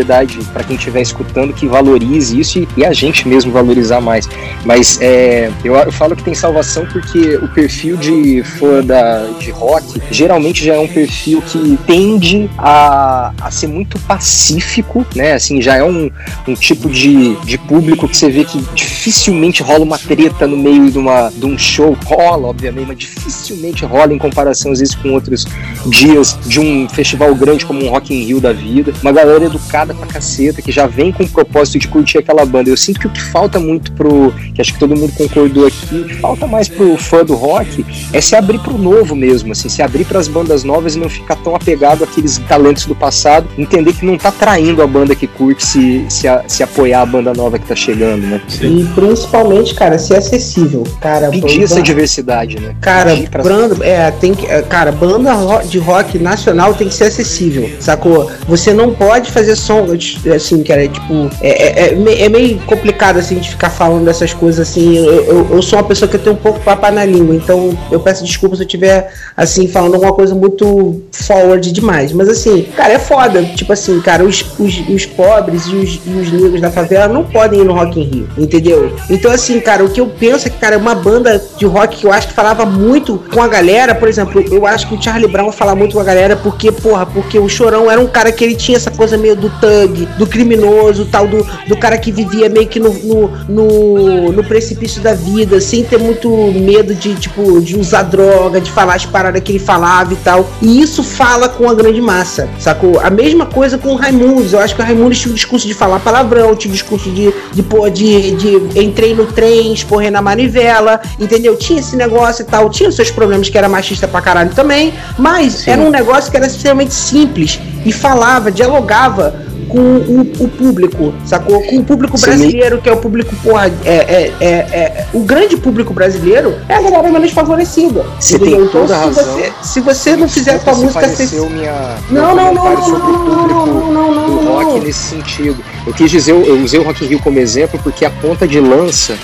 [0.53, 4.29] para quem estiver escutando que valorize isso e, e a gente mesmo valorizar mais.
[4.65, 9.51] Mas é, eu, eu falo que tem salvação porque o perfil de fã da, de
[9.51, 15.33] rock geralmente já é um perfil que tende a, a ser muito pacífico, né?
[15.33, 16.11] Assim, já é um,
[16.47, 20.91] um tipo de, de público que você vê que dificilmente rola uma treta no meio
[20.91, 21.97] de, uma, de um show.
[22.05, 25.47] Rola, obviamente, mas dificilmente rola em comparação, às vezes, com outros
[25.87, 28.93] dias de um festival grande como um Rock in Rio da vida.
[29.03, 32.71] Uma galera educada pra caceta, que já vem com o propósito de curtir aquela banda.
[32.71, 34.33] Eu sinto que o que falta muito pro.
[34.55, 38.21] que acho que todo mundo concordou aqui, que falta mais pro fã do rock é
[38.21, 41.55] se abrir pro novo mesmo, assim, se abrir pras bandas novas e não ficar tão
[41.55, 46.05] apegado àqueles talentos do passado, entender que não tá traindo a banda que curte se,
[46.09, 48.41] se, a- se apoiar a banda nova que tá chegando, né?
[48.61, 50.85] E principalmente, cara, ser acessível.
[51.01, 52.75] Cara, Pedir essa diversidade, né?
[52.81, 55.33] Cara, pra- banda, é, tem que, é, cara, banda
[55.69, 58.31] de rock nacional tem que ser acessível, sacou?
[58.47, 59.87] Você não pode fazer som,
[60.35, 64.67] assim, cara, tipo, é, é, é é meio complicado, assim, de ficar falando dessas coisas,
[64.67, 67.77] assim, eu, eu, eu sou uma pessoa que tenho um pouco papo na língua, então
[67.91, 72.63] eu peço desculpa se eu tiver, assim, falando alguma coisa muito forward demais, mas assim,
[72.75, 76.61] cara, é foda, tipo assim, cara, os, os, os pobres e os, e os negros
[76.63, 78.97] da favela não podem ir no Rock in Rio, entendeu?
[79.11, 82.07] Então, assim, cara, o que eu penso é que, cara, uma banda de rock que
[82.07, 85.29] eu acho que falava muito com a galera, por exemplo, eu acho que o Charlie
[85.29, 88.43] Brown fala muito com a galera porque, porra, porque o Chorão era um cara que
[88.43, 92.49] ele tinha essa coisa meio do thug, do criminoso, tal, do, do cara que vivia
[92.49, 97.61] meio que no, no, no, no precipício da vida, sem ter muito medo de, tipo,
[97.61, 100.49] de usar droga, de falar as paradas que ele falava e tal.
[100.61, 103.01] E isso fala com a grande massa, sacou?
[103.01, 104.53] A mesma coisa com o Raimundos.
[104.53, 107.33] Eu acho que o Raimundos tinha um discurso de falar palavrão, tinha um discurso de,
[107.53, 111.57] de, pô, de, de entrei no trem, esporrei na manivela, entendeu?
[111.57, 112.71] Tinha esse negócio e tal.
[112.71, 116.37] Tinha os seus problemas que era machista pra caralho também, mas era um negócio que
[116.37, 121.63] era extremamente simples e falava, dialogava com o, o público, sacou?
[121.63, 125.21] Com o público Você brasileiro, que é o público, porra, é, é, é, é- o
[125.21, 128.05] grande público brasileiro é a galera menos favorecida.
[128.19, 129.35] Você tem Então, toda se razão.
[129.35, 131.07] Você, se você não fizer a tua música
[131.51, 134.45] minha, Não, não, não, comentário não, sobre o não, público não, não, não, não, do
[134.45, 134.83] não, rock não.
[134.83, 135.63] nesse sentido.
[135.87, 138.61] Eu quis dizer, eu usei o Rock in Rio como exemplo porque a ponta de
[138.61, 139.17] lança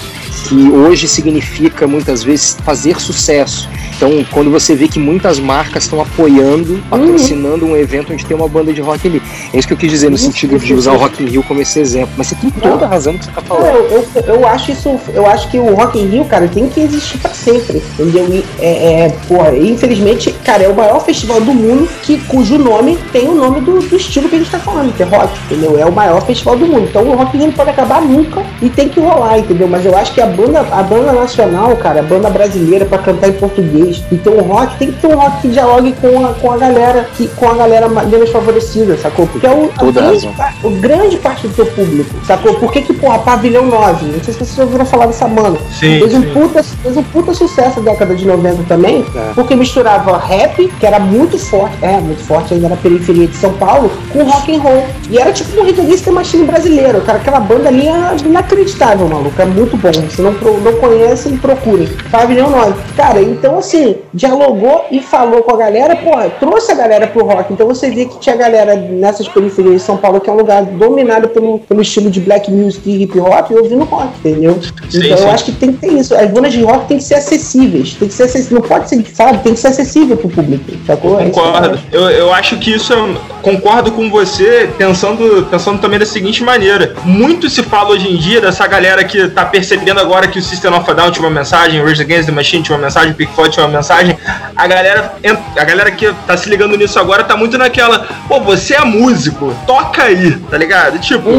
[0.48, 3.68] que hoje significa muitas vezes fazer sucesso.
[4.04, 8.46] Então, quando você vê que muitas marcas estão apoiando, patrocinando um evento onde tem uma
[8.46, 9.22] banda de rock ali.
[9.50, 11.04] É isso que eu quis dizer no Isso, sentido de isso, usar o isso.
[11.04, 12.10] Rock in Rio como esse exemplo.
[12.18, 13.76] Mas você tem toda a razão que você tá Cara, falando.
[13.90, 16.80] eu, eu, eu acho isso, eu acho que o Rock in Rio, cara, tem que
[16.80, 18.44] existir pra sempre, entendeu?
[18.58, 23.26] É, é, porra, infelizmente, cara, é o maior festival do mundo que, cujo nome tem
[23.26, 25.78] o nome do, do estilo que a gente tá falando, que é rock, entendeu?
[25.78, 26.86] É o maior festival do mundo.
[26.90, 29.66] Então o Rock in Rio não pode acabar nunca e tem que rolar, entendeu?
[29.66, 33.28] Mas eu acho que a banda, a banda nacional, cara, a banda brasileira pra cantar
[33.28, 36.52] em português, então o rock tem que ter um rock que dialogue com a, com
[36.52, 39.26] a galera, que, com a galera menos favorecida, sacou?
[39.26, 40.30] Porque é o, Toda grande,
[40.62, 42.54] o grande parte do teu público, sacou?
[42.54, 44.06] Por que que, porra, Pavilhão 9?
[44.06, 45.58] Não sei se vocês já ouviram falar dessa banda.
[45.70, 46.30] Sim, Fez um, sim.
[46.32, 49.32] puta, fez um puta sucesso na década de 90 também, É.
[49.34, 53.52] porque misturava rap, que era muito forte, é, muito forte ainda na periferia de São
[53.54, 54.84] Paulo, com rock and roll.
[55.10, 59.44] E era tipo um Rita Machine brasileiro, cara, aquela banda ali é inacreditável, maluco, é
[59.44, 59.92] muito bom.
[60.10, 61.88] Se não, não conhecem, procurem.
[62.10, 62.74] Pavilhão 9.
[62.96, 67.24] Cara, então assim, assim, dialogou e falou com a galera, porra, trouxe a galera pro
[67.24, 67.52] rock.
[67.52, 70.64] Então você vê que tinha galera nessas periferias de São Paulo, que é um lugar
[70.64, 74.58] dominado pelo, pelo estilo de black music e hip hop, ouvindo rock, entendeu?
[74.88, 75.24] Sim, então sim.
[75.24, 76.14] eu acho que tem que ter isso.
[76.14, 77.94] As bandas de rock tem que ser acessíveis.
[77.94, 78.60] Tem que ser acessível.
[78.60, 79.38] Não pode ser, sabe?
[79.38, 80.64] Tem que ser acessível pro público.
[80.86, 81.20] Sacou?
[81.20, 81.74] É eu Concordo.
[81.74, 81.84] acho.
[81.92, 83.34] Eu, eu acho que isso é.
[83.42, 86.94] Concordo com você, pensando, pensando também da seguinte maneira.
[87.04, 90.72] Muito se fala hoje em dia dessa galera que tá percebendo agora que o System
[90.72, 93.14] of a Down tinha uma mensagem, o Rage Against the Machine tinha uma mensagem, o
[93.14, 94.16] Pink Floyd tinha uma mensagem.
[94.56, 95.14] A galera,
[95.56, 99.54] a galera que tá se ligando nisso agora tá muito naquela, pô, você é músico,
[99.66, 100.98] toca aí, tá ligado?
[100.98, 101.30] Tipo,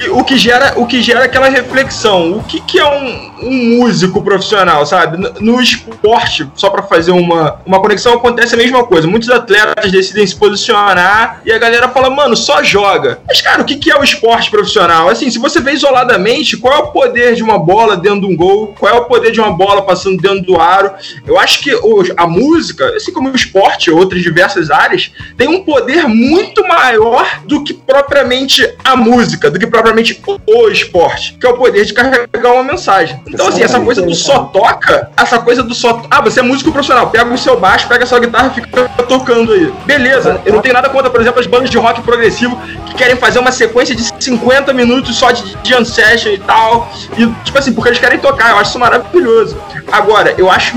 [0.00, 2.32] e o que gera, o que gera aquela reflexão.
[2.32, 5.16] O que, que é um, um músico profissional, sabe?
[5.16, 9.06] No, no esporte, só pra fazer uma, uma conexão, acontece a mesma coisa.
[9.06, 13.20] Muitos atletas decidem se posicionar e a galera fala, mano, só joga.
[13.26, 15.08] Mas, cara, o que, que é o esporte profissional?
[15.08, 18.36] Assim, se você vê isoladamente, qual é o poder de uma bola dentro de um
[18.36, 18.74] gol?
[18.78, 20.92] Qual é o poder de uma bola passando dentro do aro?
[21.26, 25.48] Eu acho que o- a música, assim como o esporte e outras diversas áreas, tem
[25.48, 31.36] um poder muito maior do que propriamente a música, do que propriamente o, o esporte,
[31.40, 33.20] que é o poder de carregar uma mensagem.
[33.26, 36.02] Então, assim, essa coisa do só toca, essa coisa do só.
[36.10, 38.88] Ah, você é músico profissional, pega o seu baixo, pega a sua guitarra e fica
[39.08, 39.72] tocando aí.
[39.86, 43.16] Beleza, eu não tenho nada contra, por exemplo, as bandas de rock progressivo que querem
[43.16, 46.90] fazer uma sequência de 50 minutos só de jam session e tal.
[47.18, 49.56] E, tipo assim, porque eles querem tocar, eu acho isso maravilhoso.
[49.90, 50.76] Agora, eu acho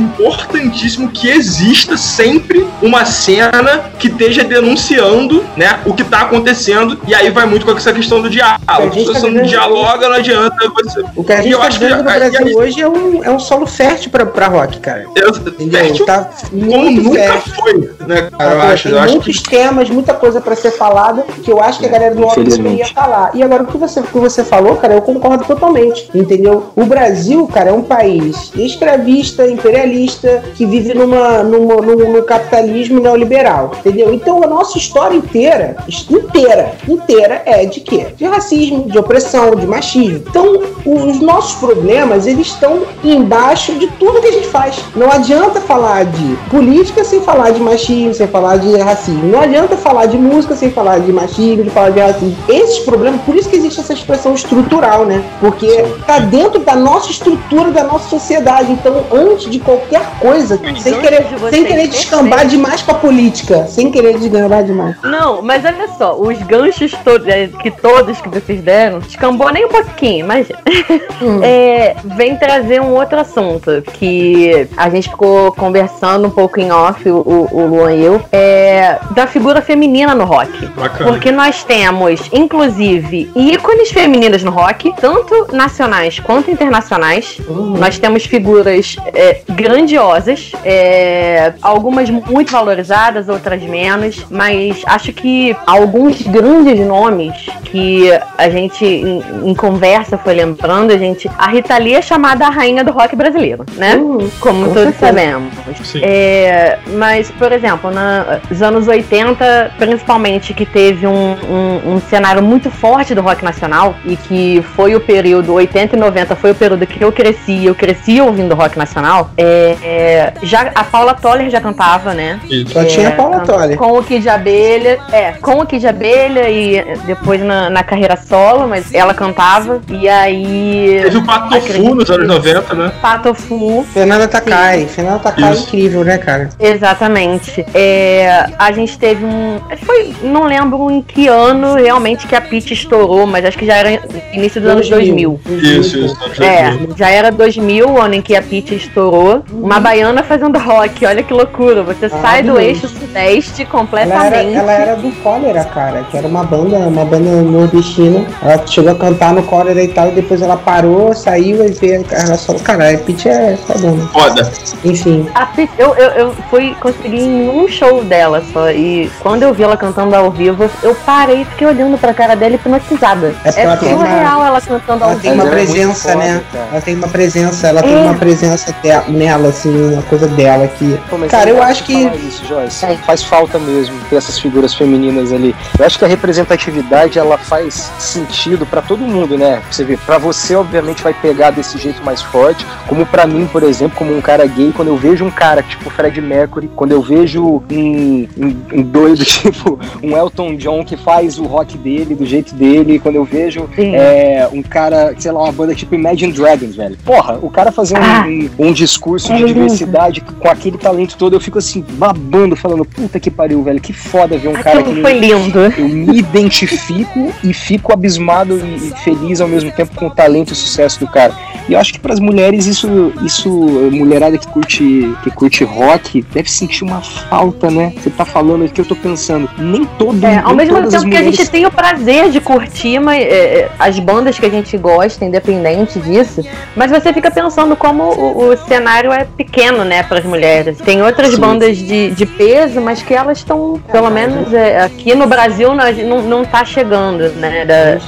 [0.74, 7.13] importantíssimo que exista sempre uma cena que esteja denunciando, né, o que tá acontecendo, e
[7.13, 8.59] aí vai muito com essa questão do diálogo.
[8.67, 11.03] A Se gente tá você não dialoga, não adianta você.
[11.15, 13.24] O que a E gente eu tá acho que- no Brasil gente- hoje é um,
[13.24, 15.05] é um solo fértil pra, pra rock, cara.
[15.15, 15.80] Eu, Entendeu?
[15.80, 17.53] fértil Tá como muito nunca fértil.
[17.55, 17.74] foi,
[18.07, 18.43] né, cara?
[18.43, 21.51] Eu Agora, acho, tem eu acho muitos que temas, muita coisa pra ser falada que
[21.51, 22.63] eu acho que a galera do rock Infelizmente.
[22.78, 23.32] deveria falar.
[23.34, 26.09] E agora o que você, o que você falou, cara, eu concordo totalmente.
[26.13, 26.71] Entendeu?
[26.76, 32.99] O Brasil, cara, é um país escravista, imperialista, que vive numa, numa, num, num capitalismo
[32.99, 33.72] neoliberal.
[33.80, 34.14] Entendeu?
[34.14, 35.78] Então a nossa história inteira,
[36.09, 38.07] inteira, inteira é de quê?
[38.16, 40.24] De racismo, de opressão, de machismo.
[40.28, 44.84] Então, os nossos problemas, eles estão embaixo de tudo que a gente faz.
[44.95, 49.24] Não adianta falar de política sem falar de machismo, sem falar de racismo.
[49.26, 52.36] Não adianta falar de música sem falar de machismo, de falar de racismo.
[52.47, 55.24] Esses problemas, por isso que existe essa expressão estrutural, né?
[55.39, 58.72] Porque tá dentro da nossa estrutura, da nossa sociedade.
[58.72, 61.91] Então, antes de qualquer coisa, sem gancho querer, de sem querer perfeito.
[61.91, 63.68] descambar demais pra política.
[63.68, 64.95] Sem querer descambar demais.
[65.04, 69.70] Não, mas olha só, os ganchos todos que todos que vocês deram, descambou nem um
[69.70, 70.47] pouquinho, mas
[71.43, 77.08] é, vem trazer um outro assunto que a gente ficou conversando um pouco em off,
[77.10, 80.66] o, o Luan e eu, é, da figura feminina no rock.
[80.68, 81.12] Bacana.
[81.12, 87.38] Porque nós temos, inclusive, ícones femininas no rock, tanto nacionais quanto internacionais.
[87.47, 96.22] Nós temos figuras é, grandiosas, é, algumas muito valorizadas, outras menos, mas acho que alguns
[96.22, 97.34] grandes nomes
[97.66, 101.30] que a gente, em, em conversa, foi lembrando, a gente.
[101.38, 103.96] A Rita Lee é chamada a rainha do rock brasileiro, né?
[103.96, 105.06] Uhum, Como com todos certeza.
[105.08, 105.54] sabemos.
[106.02, 112.41] É, mas, por exemplo, na- nos anos 80, principalmente, que teve um, um- um cenário
[112.41, 116.56] muito forte do rock nacional e que foi o período 80 e 90, foi o
[116.56, 119.32] período que eu cresci, eu cresci ouvindo rock nacional.
[119.38, 122.40] é, é, já, a Paula Toller já cantava, né?
[122.50, 122.74] Isso.
[122.74, 123.78] Só tinha a Paula Toller.
[123.78, 125.00] Com o Kid de Abelha.
[125.12, 129.82] É, com o Kid de Abelha e depois na, na carreira solo, mas ela cantava.
[129.90, 131.00] E aí.
[131.04, 132.92] Teve o Pato Fu nos anos 90, né?
[133.02, 133.86] Pato Fu.
[133.94, 134.86] Fernanda Takai.
[134.86, 135.68] Fernanda Takai é Isso.
[135.68, 136.50] incrível, né, cara?
[136.60, 137.66] Exatamente.
[137.74, 139.60] É, a gente teve um.
[139.86, 140.14] Foi.
[140.24, 144.02] Não lembro em que ano realmente que a Pitty estourou, mas acho que já era
[144.34, 145.40] início dos anos 2000.
[145.62, 146.18] Isso, isso.
[146.42, 146.98] É, 2000.
[146.98, 149.44] já era 2000 o ano em que a Pitty estourou.
[149.52, 151.82] Uma baiana fazendo rock, olha que loucura.
[151.84, 154.53] Você sai do eixo sudeste Ela era, completamente.
[154.55, 158.26] ela era do Cólera, cara, que era uma banda, uma banda nordestina.
[158.41, 162.05] Ela chegou a cantar no Cólera e tal, e depois ela parou, saiu e veio.
[162.11, 164.05] Ela só, cara, a Pitty é fodona.
[164.07, 164.51] Foda.
[164.84, 165.28] Enfim.
[165.34, 168.70] A Pitty- eu, eu, eu fui conseguir em um show dela só.
[168.70, 172.36] E quando eu vi ela cantando ao vivo, eu parei e fiquei olhando pra cara
[172.36, 173.34] dela hipnotizada.
[173.45, 175.43] É É tem uma- surreal ela cantando ao Ela tem vivo.
[175.43, 176.41] uma Ela é muito presença, foda, né?
[176.72, 177.97] Ela tem uma presença, ela tem É.
[178.01, 178.76] uma presença
[179.07, 180.97] nela, assim, uma coisa dela que.
[181.10, 182.86] Pô, Cara, é eu acho que- Isso, Joyce.
[183.06, 185.56] Faz falta mesmo ter essas figuras femininas ali.
[185.80, 189.62] Eu acho que a representatividade ela faz sentido pra todo mundo, né?
[189.72, 193.64] Você vê, pra você obviamente vai pegar desse jeito mais forte, como pra mim, por
[193.64, 197.01] exemplo, como um cara gay, quando eu vejo um cara tipo Fred Mercury, quando eu
[197.01, 202.26] vejo um, um, um doido tipo um Elton John que faz o rock dele do
[202.26, 206.76] jeito dele, quando eu vejo é, um cara, sei lá, uma banda tipo Imagine Dragons,
[206.76, 206.97] velho.
[207.06, 208.26] Porra, o cara fazer um, Ah.
[208.28, 213.20] um, um discurso de diversidade com aquele talento todo, eu fico assim, babando, falando, puta
[213.20, 215.60] que pariu, velho, que foda ver um cara Aquilo que foi lindo.
[215.78, 220.50] eu me identifico e fico abismado e e feliz ao mesmo tempo com o talento
[220.50, 221.34] e o sucesso do cara.
[221.68, 223.50] E eu acho que para as mulheres isso, isso
[223.91, 227.94] mulherada que curte, que curte rock deve sentir uma falta, né?
[227.98, 231.24] Você tá falando aqui, eu tô pensando, nem todo É, ao mesmo tempo que a
[231.24, 235.24] gente tem o prazer de curtir mas, é, é, as bandas que a gente gosta,
[235.24, 236.43] independente disso,
[236.76, 240.78] mas você fica pensando como o, o cenário é pequeno, né, para as mulheres.
[240.80, 241.39] Tem outras Sim.
[241.42, 245.97] bandas de, de peso, mas que elas estão, pelo menos é, aqui no Brasil, nós,
[245.97, 247.66] não, não tá chegando, né?
[247.66, 248.00] Da,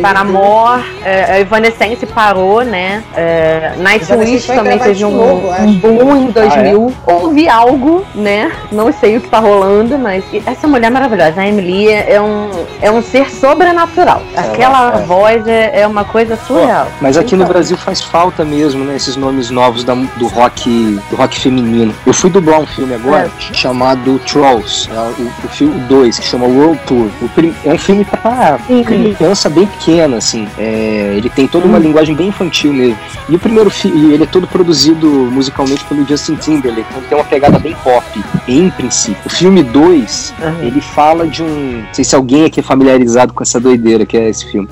[0.00, 3.02] Paramore, é, a Evanescence parou, né?
[3.16, 6.92] É, Nightwish também teve um, novo, um boom em Ah, 2000.
[7.06, 8.50] Houve algo, né?
[8.72, 11.40] Não sei o que tá rolando, mas essa mulher é maravilhosa.
[11.40, 14.22] A Emily é um, é um ser sobrenatural.
[14.36, 15.02] Aquela é.
[15.02, 16.88] voz é, é uma coisa surreal.
[17.00, 18.96] Mas aqui no Brasil faz falta mesmo, né?
[18.96, 21.92] Esses nomes novos da- do rock do rock feminino.
[22.06, 26.46] Eu fui dublar um filme agora chamado Trolls, é o, o filme 2, que chama
[26.46, 27.08] World Tour.
[27.20, 29.14] O prim- é um filme pra Uhum.
[29.14, 30.46] criança bem pequena, assim.
[30.58, 32.98] É, ele tem toda uma linguagem bem infantil mesmo.
[33.28, 37.24] E o primeiro filme, ele é todo produzido musicalmente pelo Justin Timberlake, então tem uma
[37.24, 38.04] pegada bem pop,
[38.46, 39.20] em princípio.
[39.24, 40.62] O filme 2, Uhum.
[40.66, 41.80] ele fala de um.
[41.86, 44.68] Não sei se alguém aqui é familiarizado com essa doideira que é esse filme.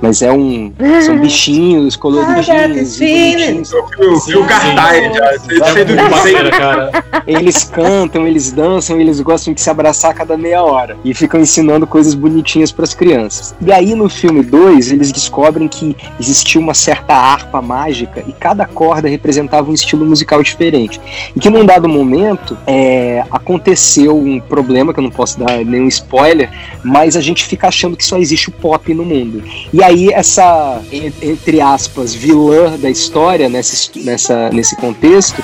[0.00, 0.72] Mas é um.
[1.04, 3.00] São bichinhos coloridinhos.
[3.00, 3.72] e bonitinhos.
[3.72, 5.71] Eu vi o cartaz já.
[5.74, 7.04] Do que cara.
[7.26, 10.96] Eles cantam, eles dançam, eles gostam de se abraçar a cada meia hora.
[11.04, 13.54] E ficam ensinando coisas bonitinhas para as crianças.
[13.60, 18.66] E aí no filme 2, eles descobrem que existia uma certa harpa mágica e cada
[18.66, 21.00] corda representava um estilo musical diferente.
[21.34, 25.88] E que num dado momento é, aconteceu um problema, que eu não posso dar nenhum
[25.88, 26.50] spoiler,
[26.84, 29.42] mas a gente fica achando que só existe o pop no mundo.
[29.72, 35.42] E aí essa, en- entre aspas, vilã da história nessa, nessa, nesse contexto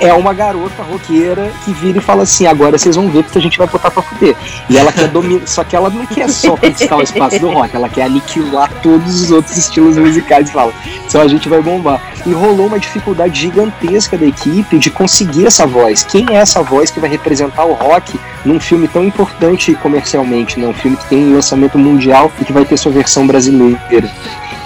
[0.00, 3.42] é uma garota roqueira que vira e fala assim: agora vocês vão ver porque a
[3.42, 4.36] gente vai botar pra fuder.
[4.68, 7.74] E ela quer dominar, só que ela não quer só conquistar o espaço do rock,
[7.74, 10.72] ela quer aniquilar todos os outros estilos musicais e fala:
[11.08, 12.00] só a gente vai bombar.
[12.26, 16.04] E rolou uma dificuldade gigantesca da equipe de conseguir essa voz.
[16.04, 20.66] Quem é essa voz que vai representar o rock num filme tão importante comercialmente, né?
[20.66, 24.10] Um filme que tem um lançamento mundial e que vai ter sua versão brasileira.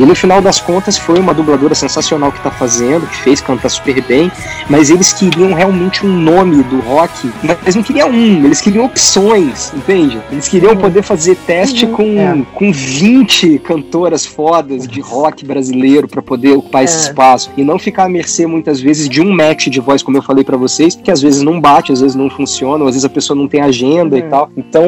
[0.02, 3.68] E no final das contas foi uma dubladora sensacional que tá fazendo, que fez cantar
[3.68, 4.32] super bem,
[4.68, 7.30] mas eles queriam realmente um nome do rock,
[7.64, 10.20] mas não queriam um, eles queriam opções, entende?
[10.32, 12.42] Eles queriam poder fazer teste com, É.
[12.52, 17.00] com 20 cantoras fodas de rock brasileiro para poder ocupar esse É.
[17.08, 20.22] espaço e não ficar à mercê muitas vezes de um match de voz, como eu
[20.22, 23.08] falei para vocês, que às vezes não bate, às vezes não funciona, às vezes a
[23.08, 24.28] pessoa não tem agenda e Uhum.
[24.30, 24.50] tal.
[24.56, 24.82] Então,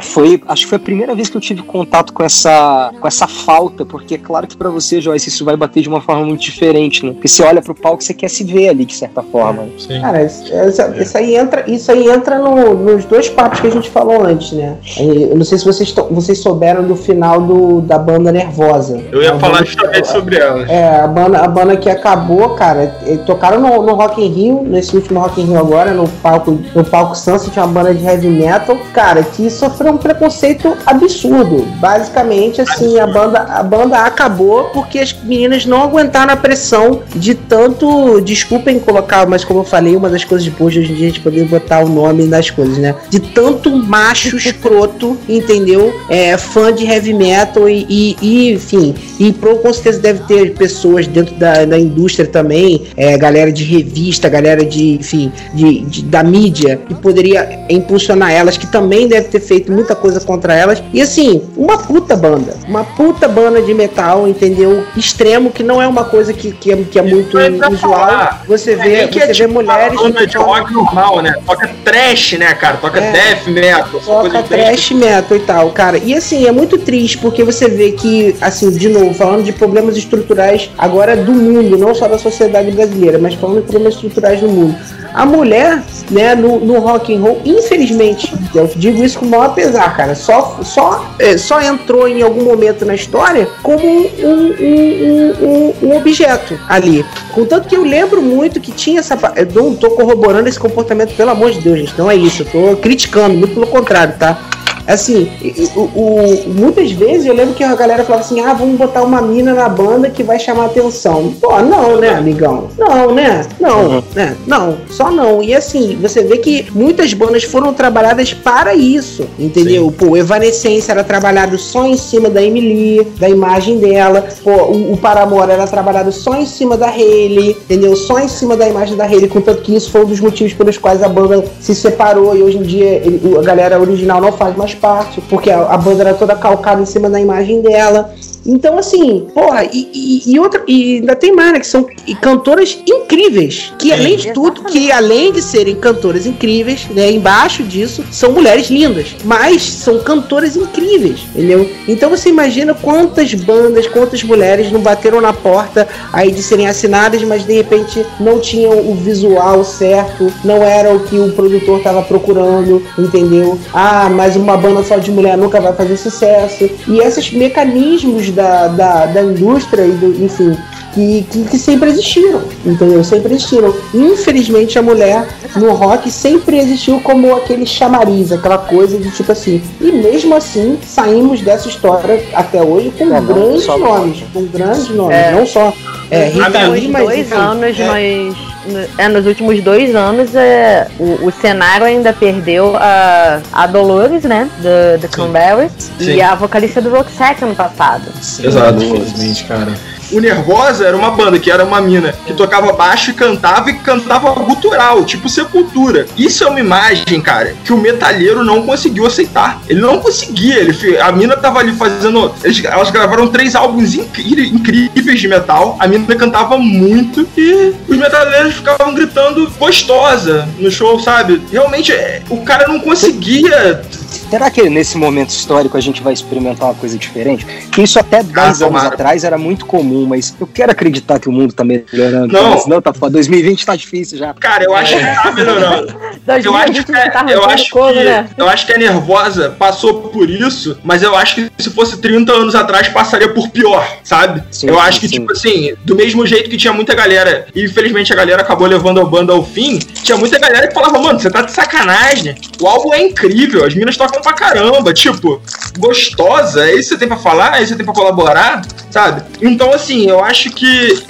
[0.00, 3.26] foi, acho que foi a primeira vez que eu tive contato com essa com essa
[3.26, 6.42] falta, porque é claro que para você, Joyce, isso vai bater de uma forma muito
[6.42, 7.12] diferente, né?
[7.12, 9.62] Porque você olha pro palco, você quer se ver ali de certa forma.
[9.62, 9.70] né?
[9.78, 9.98] Sim.
[10.02, 13.70] Cara, isso, isso- isso aí entra, isso aí entra no- nos dois papos que a
[13.70, 14.76] gente falou antes, né?
[14.98, 19.00] Eu não sei se vocês, to- vocês souberam do final do, da banda Nervosa.
[19.10, 20.70] Eu ia A falar banda- justamente sobre ela.
[20.70, 24.94] É, a banda, a banda que acabou, cara, tocaram no, no Rock in Rio, nesse
[24.94, 28.76] último Rock in Rio agora, no palco, no palco Sunset, uma banda de heavy metal,
[28.92, 31.64] cara, que sofreu um preconceito absurdo.
[31.78, 34.39] Basicamente, assim, a banda, a banda acabou
[34.72, 39.94] porque as meninas não aguentaram a pressão de tanto, desculpem colocar, mas como eu falei,
[39.96, 42.24] uma das coisas boas de hoje em dia é a gente poder botar o nome
[42.24, 42.94] nas coisas, né?
[43.08, 45.92] De tanto macho escroto, entendeu?
[46.08, 50.54] É, fã de heavy metal e, e- e, enfim, e pro, com certeza deve ter
[50.54, 56.02] pessoas dentro da, da indústria também, é, galera de revista, galera de, enfim, de, de-
[56.04, 60.82] da mídia, que poderia impulsionar elas, que também deve ter feito muita coisa contra elas.
[60.92, 64.84] E assim, uma puta banda, uma puta banda de metal, entendeu?
[64.96, 68.38] Extremo, que não é uma coisa que, que, é, que é muito ia usual.
[68.46, 70.00] Você É vê, nem que você é vê tipo mulheres.
[70.00, 71.34] uma que de rock normal, né?
[71.46, 72.76] Toca trash, né, cara?
[72.78, 73.12] Toca É.
[73.12, 75.98] death metal, Toca trash metal e tal, cara.
[75.98, 79.96] E assim, é muito triste porque você vê que, assim, de novo, falando de problemas
[79.96, 84.48] estruturais agora do mundo, não só da sociedade brasileira, mas falando de problemas estruturais no
[84.48, 84.76] mundo.
[85.12, 89.52] A mulher, né, no, no rock and roll, infelizmente, eu digo isso com o maior
[89.54, 95.32] pesar, cara, só, só, é, só entrou em algum momento na história como um, um,
[95.42, 97.04] um, um- objeto ali.
[97.32, 99.18] Contanto que eu lembro muito que tinha essa.
[99.36, 101.98] Eu não tô corroborando esse comportamento, pelo amor de Deus, gente.
[101.98, 102.42] Não é isso.
[102.42, 104.49] Eu tô criticando, muito pelo contrário, tá?
[104.92, 105.30] Assim,
[105.76, 109.20] o, o- muitas vezes eu lembro que a galera falava assim: ah, vamos botar uma
[109.22, 111.32] mina na banda que vai chamar atenção.
[111.40, 112.68] Pô, não, né, amigão?
[112.78, 113.46] Não, né?
[113.60, 114.36] Não, né?
[114.46, 115.42] Não, só não.
[115.42, 119.92] E assim, você vê que muitas bandas foram trabalhadas para isso, entendeu?
[119.96, 124.26] Pô, o Evanescence era trabalhado só em cima da Emily, da imagem dela.
[124.42, 127.94] Pô, o, o Paramore era trabalhado só em cima da Hayley, entendeu?
[127.96, 130.76] Só em cima da imagem da Hayley, contanto que isso foi um dos motivos pelos
[130.78, 134.56] quais a banda se separou e hoje em dia ele- a galera original não faz
[134.56, 138.14] mais parte, porque a, a banda era toda calcada em cima da imagem dela.
[138.46, 141.60] Então, assim, porra, e, e- e outra, e ainda tem mais, né?
[141.60, 141.86] Que são
[142.20, 143.72] cantoras incríveis.
[143.78, 147.10] Que além de tudo, que além de serem cantoras incríveis, né?
[147.10, 149.14] Embaixo disso, são mulheres lindas.
[149.24, 151.68] Mas são cantoras incríveis, entendeu?
[151.86, 157.22] Então você imagina quantas bandas, quantas mulheres não bateram na porta aí de serem assinadas,
[157.22, 162.02] mas de repente não tinham o visual certo, não era o que o produtor estava
[162.02, 163.58] procurando, entendeu?
[163.72, 166.68] Ah, mas uma banda só de mulher nunca vai fazer sucesso.
[166.88, 170.56] E esses mecanismos da, da, da indústria e do, enfim.
[170.92, 173.04] Que, que, que sempre existiram, entendeu?
[173.04, 173.72] Sempre existiram.
[173.94, 175.24] Infelizmente, a mulher
[175.54, 179.62] no rock sempre existiu como aquele chamariz, aquela coisa de tipo assim.
[179.80, 184.24] E mesmo assim, saímos dessa história até hoje com É, não, grandes nomes.
[184.32, 185.16] Com grandes nomes.
[185.16, 185.30] É.
[185.30, 185.72] Não só
[186.10, 187.04] é, Lee, últimos mas.
[187.04, 188.49] dois enfim, anos, é, nós.
[188.98, 194.50] É, nos últimos dois anos, é, o, o cenário ainda perdeu a, a Dolores, né?
[194.58, 195.90] Do, do Cranberries.
[195.98, 198.04] E a vocalista do Roxette ano passado.
[198.42, 199.72] Exato, infelizmente, cara.
[200.12, 203.74] O Nervosa era uma banda que era uma mina que tocava baixo e cantava e
[203.74, 206.06] cantava gutural, tipo Sepultura.
[206.16, 209.60] Isso é uma imagem, cara, que o metalheiro não conseguiu aceitar.
[209.68, 210.58] Ele não conseguia.
[210.58, 212.32] Ele, a mina tava ali fazendo.
[212.42, 215.76] eles- elas gravaram três álbuns incríveis de metal.
[215.78, 221.40] A mina cantava muito e os metaleiros ficavam gritando gostosa no show, sabe?
[221.52, 223.82] Realmente, é, o cara não conseguia.
[224.30, 227.44] Será que nesse momento histórico a gente vai experimentar uma coisa diferente?
[227.72, 228.88] Que isso até 10 anos tomara.
[228.88, 232.32] atrás era muito comum, mas eu quero acreditar que o mundo tá melhorando.
[232.32, 232.50] Não.
[232.50, 233.10] Mas não, tá foda.
[233.14, 234.32] 2020 tá difícil já.
[234.34, 236.00] Cara, eu acho que tá melhorando.
[236.30, 238.28] Eu acho, 2020 que, tá é- eu, arrancando acho couro, que, né?
[238.36, 242.30] eu acho que a Nervosa passou por isso, mas eu acho que se fosse 30
[242.32, 244.40] anos atrás passaria por pior, sabe?
[244.50, 245.14] Sim, eu sim, acho que, sim.
[245.14, 249.00] tipo assim, do mesmo jeito que tinha muita galera, e infelizmente a galera acabou levando
[249.00, 252.66] a banda ao fim, tinha muita galera que falava, mano, você tá de sacanagem, o
[252.68, 255.40] álbum é incrível, as minas tocam pra caramba, tipo,
[255.78, 258.62] gostosa, é isso que você tem pra falar, é isso que você tem pra colaborar,
[258.90, 259.22] sabe?
[259.40, 261.02] Então, assim, eu acho que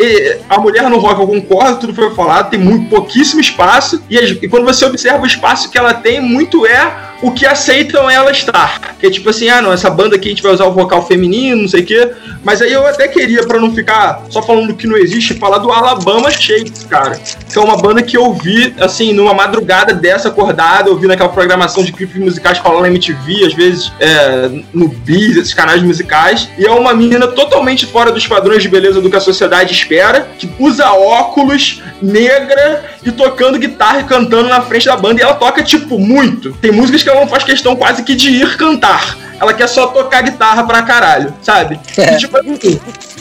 [0.48, 4.48] a mulher no rock, eu concordo, tudo foi falado, tem muito pouquíssimo espaço, e, e
[4.48, 8.96] quando você observa o espaço que ela tem, muito é o que aceitam ela estar.
[8.98, 11.06] Que é tipo assim, ah, não, essa banda aqui a gente vai usar o vocal
[11.06, 12.10] feminino, não sei o quê.
[12.42, 15.70] Mas aí eu até queria, pra não ficar só falando que não existe, falar do
[15.70, 17.18] Alabama Shakes, cara.
[17.50, 21.28] Que é uma banda que eu vi, assim, numa madrugada dessa acordada, eu vi naquela
[21.28, 26.48] programação de clipes musicais rola na MTV, às vezes é, no Biz, esses canais musicais.
[26.58, 30.28] E é uma menina totalmente fora dos padrões de beleza do que a sociedade espera,
[30.38, 35.20] que usa óculos, negra e tocando guitarra e cantando na frente da banda.
[35.20, 36.52] E ela toca, tipo, muito.
[36.54, 39.16] Tem músicas que ela não faz questão quase que de ir cantar.
[39.40, 41.80] Ela quer só tocar guitarra pra caralho, sabe?
[42.14, 42.36] E, tipo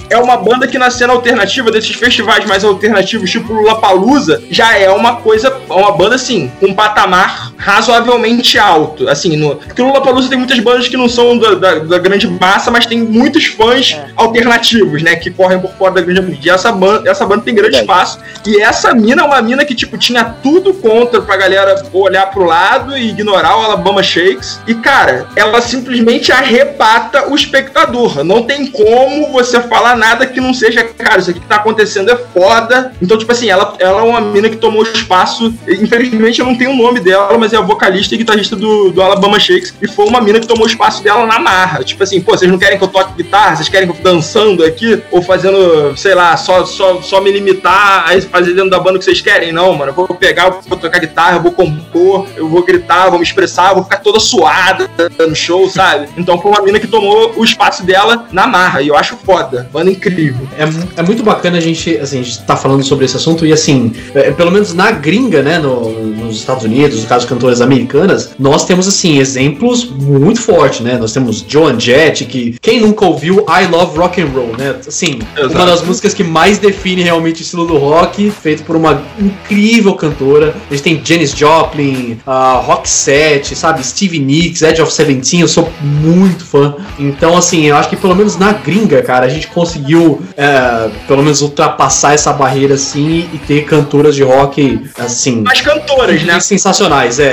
[0.10, 4.90] é uma banda que na cena alternativa desses festivais mais alternativos, tipo Lollapalooza, já é
[4.90, 9.08] uma coisa, uma banda assim, com um patamar razoavelmente alto.
[9.10, 12.28] Assim, no, porque no Lollapalooza tem muitas bandas que não são da, da- da grande
[12.28, 16.52] massa, mas tem muitos fãs alternativos, né, que correm por fora da grande mídia.
[16.52, 18.10] E essa banda, essa banda tem grande Verdade.
[18.10, 18.20] espaço.
[18.48, 22.44] E essa mina é uma mina que, tipo, tinha tudo contra pra galera olhar pro
[22.46, 24.60] lado e ignorar o Alabama Shakes.
[24.68, 28.24] E, cara, ela simplesmente arrebata o espectador.
[28.24, 32.10] Não tem como você falar nada que não seja, cara, isso aqui que tá acontecendo
[32.12, 32.94] é foda.
[33.02, 35.54] Então, tipo assim, ela, ela é uma mina que tomou espaço.
[35.68, 39.02] Infelizmente, eu não tenho o nome dela, mas é a vocalista e guitarrista do, do
[39.02, 39.74] Alabama Shakes.
[39.82, 41.84] E foi uma mina que tomou espaço dela na marra.
[41.84, 43.56] Tipo assim, pô, vocês não querem que eu toque guitarra?
[43.56, 45.02] Vocês querem que eu dançando aqui?
[45.12, 49.00] Ou fazendo, sei lá, só, só, só me limitar a fazer dentro da banda o
[49.00, 49.52] que vocês querem?
[49.52, 49.92] Não, mano.
[49.92, 53.26] Eu vou pegar, eu vou tocar guitarra, eu vou compor, eu vou gritar, vou me
[53.26, 54.90] expressar, eu vou ficar toda suada
[55.28, 56.08] no show, sabe?
[56.18, 58.82] Então foi uma mina que tomou o espaço dela na marra.
[58.82, 59.70] E eu acho foda.
[59.72, 60.48] Banda incrível.
[60.58, 63.54] É, é muito bacana a gente, assim, a gente tá falando sobre esse assunto e
[63.54, 67.62] assim, é, pelo menos na gringa, né, no- nos Estados Unidos, no caso de cantoras
[67.62, 70.98] americanas, nós temos assim exemplos muito fortes, né?
[70.98, 74.76] Nós temos Joan Jett, que quem nunca ouviu I Love Rock and Roll, né?
[74.86, 75.56] Assim, Exato.
[75.56, 79.96] uma das músicas que mais define realmente o estilo do rock, feito por uma incrível
[79.96, 80.56] cantora.
[80.70, 83.86] A gente tem Janis Joplin, a Roxette, sabe?
[83.86, 86.76] Stevie Nicks, Edge of Seventeen, eu sou muito fã.
[86.98, 91.24] Então, assim, eu acho que pelo menos na gringa, cara, a gente conseguiu é, pelo
[91.24, 96.40] menos ultrapassar essa barreira assim e ter cantoras de rock assim As cantoras, né?
[96.40, 97.29] sensacionais, é.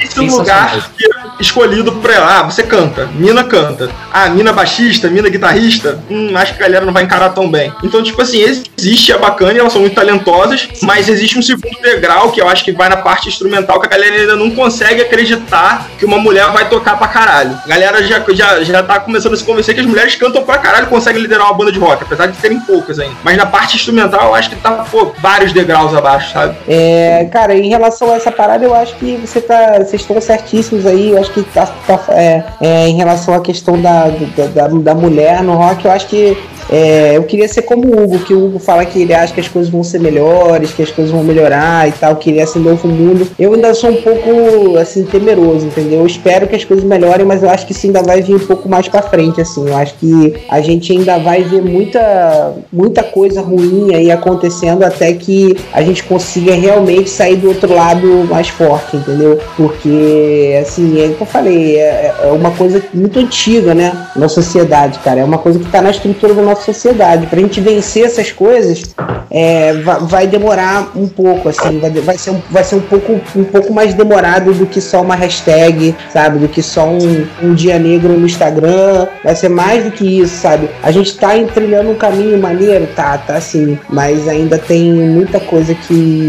[0.00, 1.04] Esse lugar que
[1.40, 3.90] escolhido pra ah, você canta, mina canta.
[4.12, 7.72] Ah, mina baixista, mina guitarrista, hum, acho que a galera não vai encarar tão bem.
[7.82, 12.30] Então, tipo assim, existe, é bacana, elas são muito talentosas, mas existe um segundo degrau
[12.30, 15.88] que eu acho que vai na parte instrumental que a galera ainda não consegue acreditar
[15.98, 17.58] que uma mulher vai tocar pra caralho.
[17.64, 20.58] A galera já, já, já tá começando a se convencer que as mulheres cantam pra
[20.58, 23.16] caralho conseguem liderar uma banda de rock, apesar de terem poucas ainda.
[23.22, 26.56] Mas na parte instrumental eu acho que tá, pô, vários degraus abaixo, sabe?
[26.68, 29.78] É, cara, em relação a essa parada, eu acho que você tá.
[29.78, 31.10] Vocês estão certíssimos aí.
[31.10, 34.94] Eu acho que tá, tá é, é, em relação à questão da, da, da, da
[34.94, 36.36] mulher no rock, eu acho que
[36.70, 39.40] é, eu queria ser como o Hugo, que o Hugo fala que ele acha que
[39.40, 42.42] as coisas vão ser melhores, que as coisas vão melhorar e tal, que ele é
[42.42, 43.28] assim novo mundo.
[43.38, 46.00] Eu ainda sou um pouco assim temeroso, entendeu?
[46.00, 48.46] Eu espero que as coisas melhorem, mas eu acho que isso ainda vai vir um
[48.46, 49.66] pouco mais para frente, assim.
[49.66, 55.12] Eu acho que a gente ainda vai ver muita muita coisa ruim aí acontecendo até
[55.12, 59.38] que a gente consiga realmente sair do outro lado mais forte, entendeu?
[59.56, 64.28] Porque assim, é o que eu falei, é, é uma coisa muito antiga, né, na
[64.28, 65.20] sociedade, cara.
[65.20, 67.26] É uma coisa que tá na estrutura da nossa sociedade.
[67.26, 68.82] Pra gente vencer essas coisas,
[69.30, 73.20] é, vai, vai, demorar um pouco, assim, vai, vai, ser, um, vai ser um pouco,
[73.34, 76.38] um pouco mais demorado do que só uma hashtag, sabe?
[76.38, 79.06] Do que só um, um dia negro no Instagram.
[79.24, 80.68] Vai ser mais do que isso, sabe?
[80.82, 85.74] A gente tá trilhando um caminho maneiro, tá, tá assim, mas ainda tem muita coisa
[85.74, 86.28] que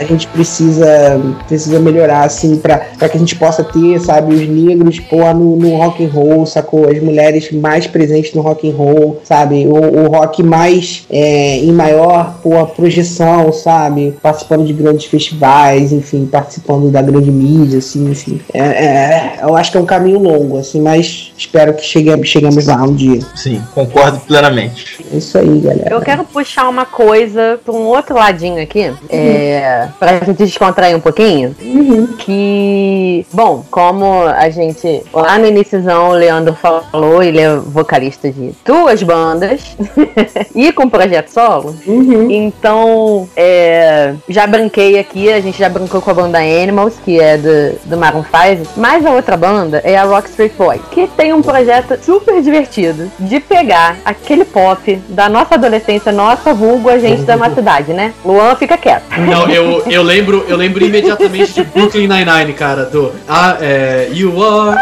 [0.00, 2.78] a gente precisa precisa melhorar assim para
[3.08, 6.88] que a gente possa ter sabe os negros pô, no, no rock and roll sacou?
[6.88, 9.66] As mulheres mais presentes no rock and roll sabe?
[9.66, 14.14] O, o rock mais é, em maior pô, projeção sabe?
[14.22, 18.40] Participando de grandes festivais enfim participando da grande mídia assim enfim.
[18.54, 22.66] É, é, eu acho que é um caminho longo assim mas espero que cheguemos chegamos
[22.66, 23.20] lá um dia.
[23.36, 25.04] Sim concordo plenamente.
[25.12, 25.94] É isso aí galera.
[25.94, 28.88] Eu quero puxar uma coisa para um outro ladinho aqui.
[28.88, 28.96] Uhum.
[29.10, 31.54] é pra gente descontrair um pouquinho.
[31.60, 32.06] Uhum.
[32.18, 35.02] Que, bom, como a gente.
[35.12, 39.76] Lá no iníciozão o Leandro falou, ele é vocalista de duas bandas
[40.54, 41.74] e com projeto solo.
[41.86, 42.30] Uhum.
[42.30, 47.36] Então, é, já brinquei aqui, a gente já brincou com a banda Animals, que é
[47.36, 48.70] do, do Maroon 5.
[48.76, 53.10] Mas a outra banda é a Rock Street Boys, que tem um projeto super divertido
[53.18, 58.12] de pegar aquele pop da nossa adolescência, nossa vulgo, a gente da nossa cidade, né?
[58.24, 59.04] Luan fica quieto.
[59.18, 64.42] Não, eu, eu lembro, eu lembro imediatamente de Brooklyn Nine-Nine, cara, do ah, é, You
[64.42, 64.78] Are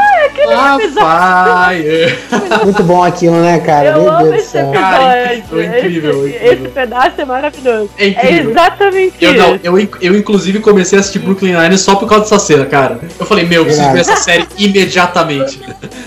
[0.50, 0.78] ah,
[1.70, 2.18] fire.
[2.64, 3.90] Muito bom aquilo, né, cara?
[3.90, 4.72] Eu Meu amo Deus do esse céu.
[4.72, 5.64] Cara, episódio.
[5.64, 6.64] incrível, esse, incrível.
[6.64, 7.90] esse pedaço é maravilhoso.
[7.98, 9.42] É É exatamente Eu, isso.
[9.42, 12.98] não, eu, eu inclusive comecei a assistir Brooklyn Nine só por causa dessa cena, cara.
[13.18, 15.60] Eu falei, meu, eu preciso ver essa série imediatamente.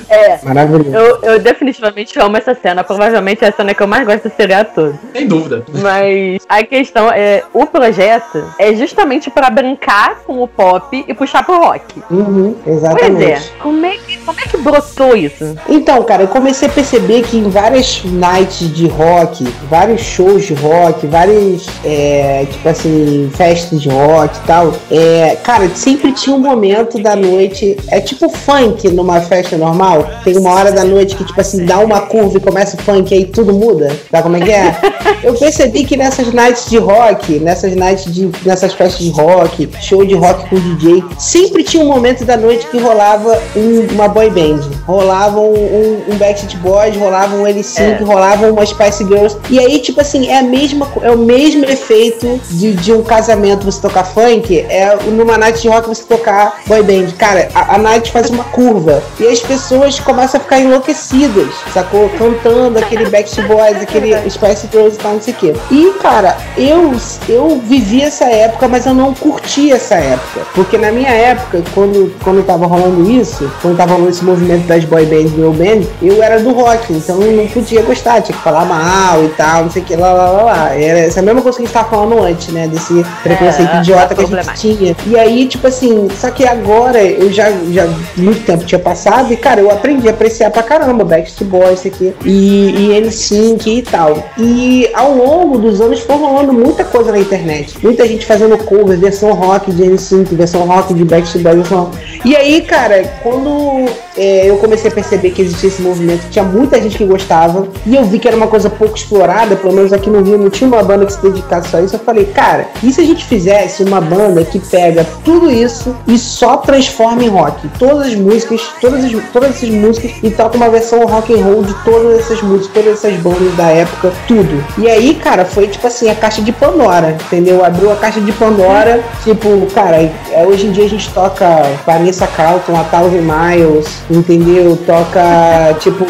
[0.09, 0.39] É.
[0.43, 0.95] Maravilhoso.
[0.95, 2.83] Eu, eu definitivamente amo essa cena.
[2.83, 4.99] Provavelmente é a cena que eu mais gosto do seriado todo.
[5.13, 5.63] Sem dúvida.
[5.81, 11.43] Mas a questão é: o projeto é justamente pra brincar com o pop e puxar
[11.43, 11.81] pro rock.
[12.09, 13.23] Uhum, Pois exatamente.
[13.23, 13.41] é.
[13.61, 15.55] Como é, que, como é que brotou isso?
[15.69, 20.53] Então, cara, eu comecei a perceber que em várias nights de rock, vários shows de
[20.55, 26.39] rock, várias, é, tipo assim, festas de rock e tal, é, cara, sempre tinha um
[26.39, 31.23] momento da noite, é tipo funk numa festa normal, tem uma hora da noite que,
[31.23, 34.37] tipo assim, dá uma curva e começa o funk e aí tudo muda, sabe como
[34.37, 34.75] é que é?
[35.23, 40.05] Eu percebi que nessas nights de rock, nessas nights de, nessas festas de rock, show
[40.05, 44.29] de rock com DJ, sempre tinha um momento da noite que rolava um- uma boy
[44.29, 49.79] band, rolava um, um, Backstreet Boys, rolava um L5, rolava uma Spice Girls, e aí,
[49.79, 54.03] tipo assim, é, a mesma, é o mesmo efeito de, de um casamento você tocar
[54.03, 57.11] funk, é numa night de rock você tocar boy band.
[57.17, 62.09] Cara, a, a night faz uma curva, e as pessoas começam a ficar enlouquecidas, sacou?
[62.17, 65.53] Cantando aquele Backstreet Boys, aquele Spice Girls e tal, não sei o quê.
[65.71, 66.91] E, cara, eu,
[67.29, 70.41] eu vivi essa época, mas eu não curti essa época.
[70.53, 74.83] Porque na minha época, quando, quando tava rolando isso, quando tava rolando esse movimento das
[74.85, 78.43] boy bands, girl band, eu era do rock, então eu não podia gostar, tinha que
[78.43, 80.75] falar mal e tal, não sei o que, lá, lá, lá, lá.
[80.75, 82.67] Era essa mesma coisa que a gente tava falando antes, né?
[82.67, 84.95] Desse preconceito É, idiota que a gente tinha.
[85.05, 87.87] E aí, tipo assim, só que agora eu já, já
[88.17, 91.87] muito tempo tinha passado e, cara, eu aprendi a apreciar pra caramba Backstreet Boys, isso
[91.87, 94.23] aqui, e, e N5 e tal.
[94.37, 97.77] E ao longo dos anos foi rolando muita coisa na internet.
[97.81, 101.91] Muita gente fazendo cover, versão rock de N5, versão rock de Backstreet Boys, versão...
[102.23, 106.79] E aí, cara, quando é, eu comecei a perceber que existia esse movimento, tinha muita
[106.81, 110.09] gente que gostava, e eu vi que era uma coisa pouco explorada, pelo menos aqui
[110.09, 111.95] no Rio não tinha uma banda que se dedicasse só a isso.
[111.95, 116.17] Eu falei, cara, e se a gente fizesse uma banda que pega tudo isso e
[116.17, 117.67] só transforma em rock?
[117.79, 121.63] Todas as músicas, todas, as, todas essas músicas, e toca uma versão rock and roll
[121.63, 124.63] de todas essas músicas, todas essas bandas da época, tudo.
[124.77, 127.63] E aí, cara, foi tipo assim, a caixa de Pandora, entendeu?
[127.63, 129.97] Abriu a caixa de Pandora, tipo, cara,
[130.31, 131.45] é, hoje em dia a gente toca
[131.85, 134.77] Vanessa Carlton, A Thousand Miles, entendeu?
[134.85, 136.05] Toca, tipo,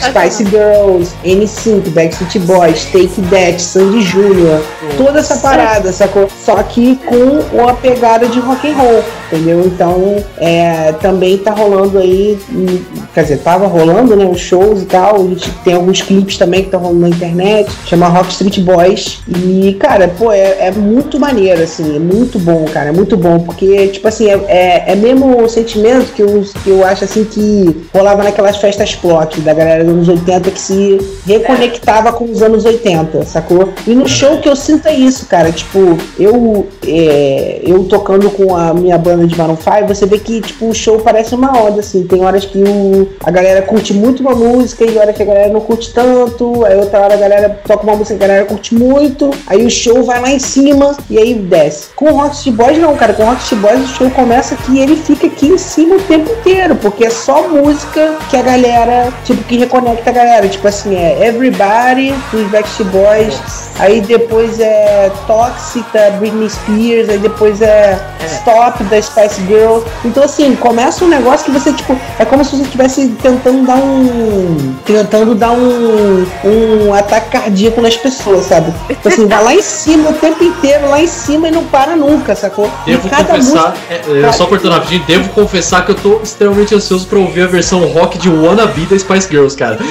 [0.00, 4.62] Spice Girls, N5, Backstreet Boys, Take That, Sandy Jr.,
[4.96, 6.28] toda essa parada, sacou?
[6.44, 9.62] Só que com uma pegada de rock and roll, entendeu?
[9.64, 12.80] Então, é, também tá rolando aí, hum,
[13.14, 16.64] quer dizer, tava rolando, né, os shows e tal, a gente tem alguns clipes também
[16.64, 21.18] que tá rolando na internet, chama Rock Street Boys, e, cara, pô, é, é muito
[21.18, 24.94] maneiro, assim, é muito bom, cara, é muito bom, porque, tipo assim, é, é, é
[24.94, 29.52] mesmo o sentimento que eu, que eu acho, assim, que rolava naquelas festas plock da
[29.52, 33.68] galera dos anos 80 que se reconectava com os anos 80, sacou?
[33.86, 38.54] E no show que eu sinto é isso, cara, tipo, eu, é, eu tocando com
[38.54, 41.80] a minha banda de Maroon 5, você vê que, tipo, o show parece uma onda,
[41.80, 45.26] assim, tem horas que o, a galera curte muito uma música e horas que a
[45.26, 48.46] galera não curte tanto, aí outra hora a galera toca uma música que a galera
[48.46, 51.88] curte muito, aí o show vai lá em cima e aí desce.
[51.94, 54.80] Com o Rocket Boys não, cara, com o Rocket Boys o show começa aqui e
[54.80, 59.12] ele fica aqui em cima o tempo inteiro, porque é só música que a galera,
[59.24, 65.10] tipo, que reconecta a galera, tipo assim, é Everybody dos Backstreet Boys, aí depois é
[65.26, 69.80] Toxic da Britney Spears, aí depois é Stop da Spice Girl.
[70.04, 73.76] Então assim, começa um negócio que você, tipo, é como se você estivesse tentando dar
[73.76, 74.74] um.
[74.84, 76.26] tentando dar um.
[76.44, 78.72] um ataque cardíaco nas pessoas, sabe?
[78.90, 81.96] Então assim, vai lá em cima o tempo inteiro, lá em cima e não para
[81.96, 82.70] nunca, sacou?
[82.84, 83.94] Devo e cada confessar, música.
[84.10, 87.46] é, é, só cortando rapidinho, devo confessar que eu tô extremamente ansioso pra ouvir a
[87.46, 89.78] versão rock de Wannabe da Spice Girls, cara.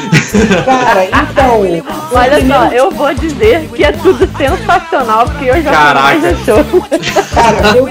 [0.65, 1.61] Cara, então.
[2.11, 6.35] Olha só, eu vou dizer que é tudo sensacional, porque eu já Caraca.
[6.45, 6.57] show.
[7.33, 7.81] Cara,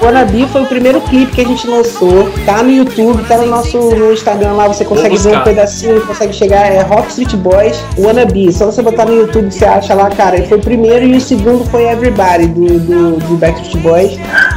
[0.00, 2.30] o Wannabe foi o primeiro clipe que a gente lançou.
[2.44, 6.32] Tá no YouTube, tá no nosso no Instagram lá, você consegue ver um pedacinho, consegue
[6.32, 6.66] chegar.
[6.72, 8.52] É Rock Street Boys Wannabe.
[8.52, 10.38] Só você botar no YouTube você acha lá, cara.
[10.38, 14.12] E foi o primeiro e o segundo foi Everybody do, do, do Backstreet Boys.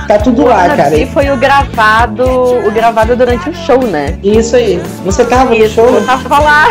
[0.08, 0.96] Tá tudo lá, cara.
[0.96, 4.18] E foi o gravado, o gravado durante o show, né?
[4.24, 4.80] Isso aí.
[5.04, 5.86] Você tava no Isso, show?
[5.90, 6.68] eu tava lá.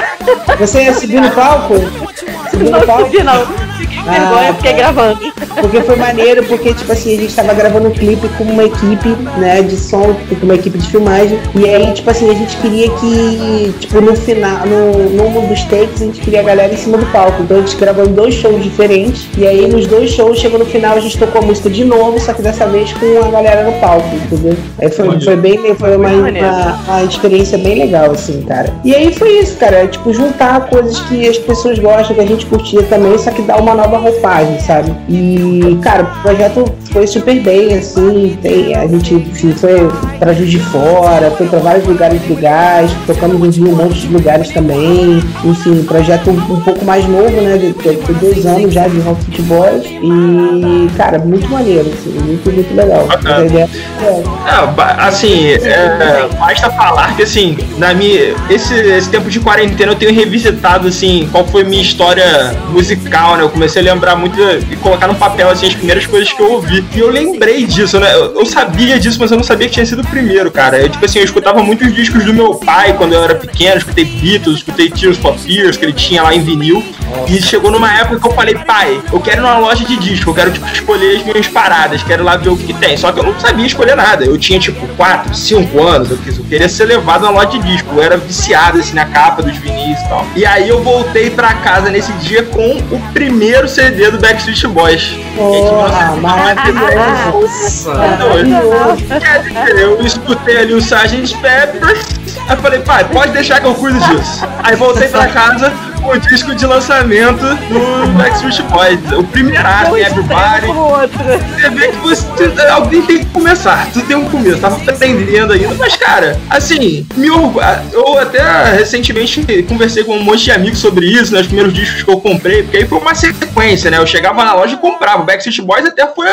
[0.59, 1.74] Você subiu no palco?
[2.51, 3.05] Subiu no Não palco?
[3.07, 3.74] subi, não.
[4.05, 4.77] Com vergonha, Ah, fiquei tá.
[4.79, 5.19] gravando.
[5.61, 9.09] Porque foi maneiro, porque, tipo assim, a gente tava gravando um clipe com uma equipe,
[9.39, 11.39] né, de som, com uma equipe de filmagem.
[11.55, 16.03] E aí, tipo assim, a gente queria que, tipo, no final, no, num dos takes,
[16.03, 17.43] a gente queria a galera em cima do palco.
[17.43, 19.27] Então a gente gravou em dois shows diferentes.
[19.39, 22.19] E aí, nos dois shows, chegou no final, a gente tocou a música de novo,
[22.21, 24.57] só que dessa vez com a galera no palco, entendeu?
[24.79, 28.73] Aí foi, foi bem, foi uma, uma, uma experiência bem legal, assim, cara.
[28.85, 29.87] E aí foi isso, cara.
[29.87, 33.57] Tipo, juntar coisas que as pessoas gostam, que a gente curtia também, só que dá
[33.57, 34.95] uma nova roupagem, sabe?
[35.09, 38.39] E, cara, o projeto foi super bem, assim.
[38.41, 39.89] Tem, a gente enfim, foi
[40.19, 44.49] pra Juiz de Fora, foi pra vários lugares legais, tocamos em um monte de lugares
[44.51, 45.23] também.
[45.45, 47.59] Enfim, projeto um, um pouco mais novo, né?
[47.59, 47.75] De,
[48.21, 49.85] dois anos já de Rock Boys.
[49.85, 53.07] E, cara, muito maneiro, assim, muito, muito legal.
[53.07, 53.37] Bacana.
[53.37, 53.69] A ideia
[54.03, 59.93] é- Ah, assim, é, basta falar que assim, na minha, esse, esse tempo de quarentena
[59.93, 63.43] eu tenho revisitado assim, qual foi minha história musical, né?
[63.43, 66.52] Eu comecei a lembrar muito e colocar no papel assim as primeiras coisas que eu
[66.52, 66.85] ouvi.
[66.94, 68.12] E eu lembrei disso, né?
[68.15, 70.78] Eu, eu sabia disso, mas eu não sabia que tinha sido o primeiro, cara.
[70.78, 74.05] Eu, tipo assim, eu escutava muitos discos do meu pai quando eu era pequeno, escutei
[74.05, 76.82] Beatles, escutei Tears for Fears, que ele tinha lá em vinil.
[77.28, 80.31] E chegou numa época que eu falei, pai, eu quero ir numa loja de disco,
[80.31, 82.97] eu quero tipo, escolher as minhas paradas, quero lá ver o que, que tem.
[82.97, 84.24] Só que eu não sabia escolher nada.
[84.24, 87.59] Eu tinha tipo 4, 5 anos, eu, quis, eu queria ser levado na loja de
[87.61, 87.89] disco.
[87.94, 90.27] Eu era viciado assim na capa dos vinis e tal.
[90.35, 95.17] E aí eu voltei pra casa nesse dia com o primeiro CD do Backstreet Boys.
[95.37, 97.91] Porra, maravilhoso.
[99.77, 101.37] Eu escutei ali o Sgt.
[101.39, 102.07] Peppers.
[102.49, 104.47] Aí falei, pai, pode deixar que eu cuido disso.
[104.63, 105.73] Aí voltei pra casa
[106.05, 109.01] o disco de lançamento do Backstreet Boys.
[109.19, 111.47] O primeiraço, Um né, extremo Everybody.
[111.61, 113.89] Você vê que você, alguém tem que começar.
[113.93, 115.75] Tu tem um começo, tava aprendendo ainda.
[115.79, 121.33] Mas, cara, assim, me eu até recentemente conversei com um monte de amigos sobre isso,
[121.33, 121.41] né?
[121.41, 123.99] Os primeiros discos que eu comprei, porque aí foi uma sequência, né?
[123.99, 125.23] Eu chegava na loja e comprava.
[125.23, 126.29] O Backstreet Boys até foi,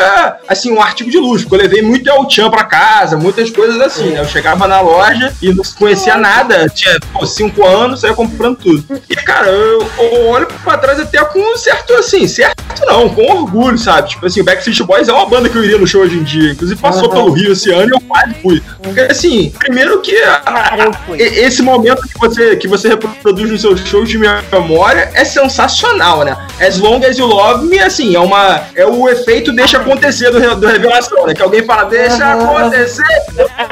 [0.48, 3.80] assim, um artigo de luxo, porque eu levei muito El Chan pra casa, muitas coisas
[3.80, 4.20] assim, né?
[4.20, 9.00] Eu chegava na loja e não conhecia nada, tinha pô, cinco anos, saía comprando tudo.
[9.08, 13.22] E, cara, eu, eu olho pra trás até com um certo, assim, certo não, com
[13.30, 14.08] orgulho, sabe?
[14.08, 16.24] Tipo assim, o Backstreet Boys é uma banda que eu iria no show hoje em
[16.24, 16.50] dia.
[16.50, 17.10] Inclusive passou Uhum.
[17.10, 18.62] pelo Rio esse ano e eu quase fui.
[18.82, 23.80] Porque assim, primeiro que a- e- esse momento que você, que você reproduz nos seus
[23.86, 26.36] shows de memória é sensacional, né?
[26.60, 28.62] As Long As You Love Me, assim, é uma.
[28.74, 31.34] É o efeito deixa acontecer do, do revelação, né?
[31.34, 33.04] Que alguém fala, deixa acontecer,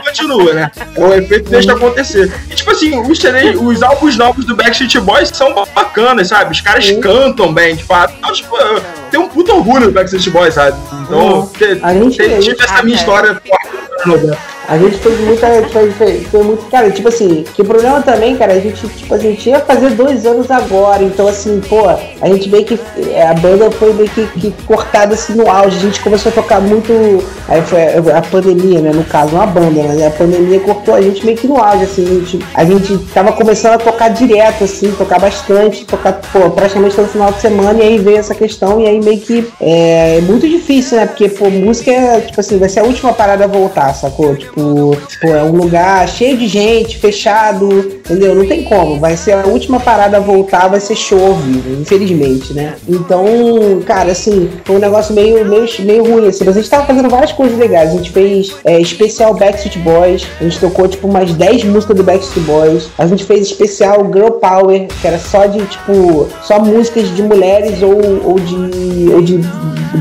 [0.05, 0.71] continua, né?
[0.97, 2.33] É o efeito deixa acontecer.
[2.51, 3.19] E tipo assim, os,
[3.61, 5.53] os álbuns novos do Backstreet Boys são
[5.85, 6.53] bacanas, sabe?
[6.53, 7.01] Os caras Sim.
[7.01, 8.15] cantam bem, de fato.
[8.19, 10.77] Então, tipo, eu tenho um puto orgulho do Backstreet Boys, sabe?
[11.03, 12.11] Então, Uhum.
[12.11, 13.11] gente- tive essa Ah, minha cara.
[13.29, 13.69] história forte
[14.07, 14.50] nos anos 90.
[14.71, 15.49] A gente fez muita.
[15.69, 16.65] Foi, foi, foi muito.
[16.71, 19.91] Cara, tipo assim, que o problema também, cara, a gente, tipo, a gente ia fazer
[19.91, 21.03] dois anos agora.
[21.03, 22.79] Então, assim, pô, a gente meio que.
[23.09, 25.77] é, A banda foi meio que, que cortada assim no auge.
[25.77, 26.93] A gente começou a tocar muito.
[27.49, 27.83] Aí foi
[28.13, 28.93] a, pandemia, né?
[28.95, 31.83] No caso, não a banda, mas a pandemia cortou a gente meio que no auge,
[31.83, 32.07] assim.
[32.07, 36.95] A gente, a gente tava começando a tocar direto, assim, tocar bastante, tocar, pô, praticamente
[36.95, 37.83] todo final de semana.
[37.83, 38.81] E aí veio essa questão.
[38.81, 39.51] E aí meio que.
[39.61, 41.07] É, é muito difícil, né?
[41.07, 44.37] Porque, pô, música é, tipo assim, vai ser a última parada a voltar, sacou?
[44.37, 44.60] Tipo,
[45.21, 48.35] pô, é um lugar cheio de gente, fechado, entendeu?
[48.35, 48.99] Não tem como.
[48.99, 51.39] Vai ser a última parada a voltar, vai ser show
[51.81, 52.75] infelizmente, né?
[52.89, 53.25] Então,
[53.87, 56.45] cara, assim, foi um negócio meio, meio, meio ruim, assim.
[56.45, 57.91] Mas a gente tava fazendo várias coisas legais.
[57.91, 62.03] A gente fez é, especial Backstreet Boys, a gente tocou, tipo, umas 10 músicas do
[62.03, 62.89] Backstreet Boys.
[62.99, 67.83] A gente fez especial Girl Power, que era só de, tipo, só músicas de mulheres
[67.83, 69.11] ou, ou de.
[69.13, 69.41] ou de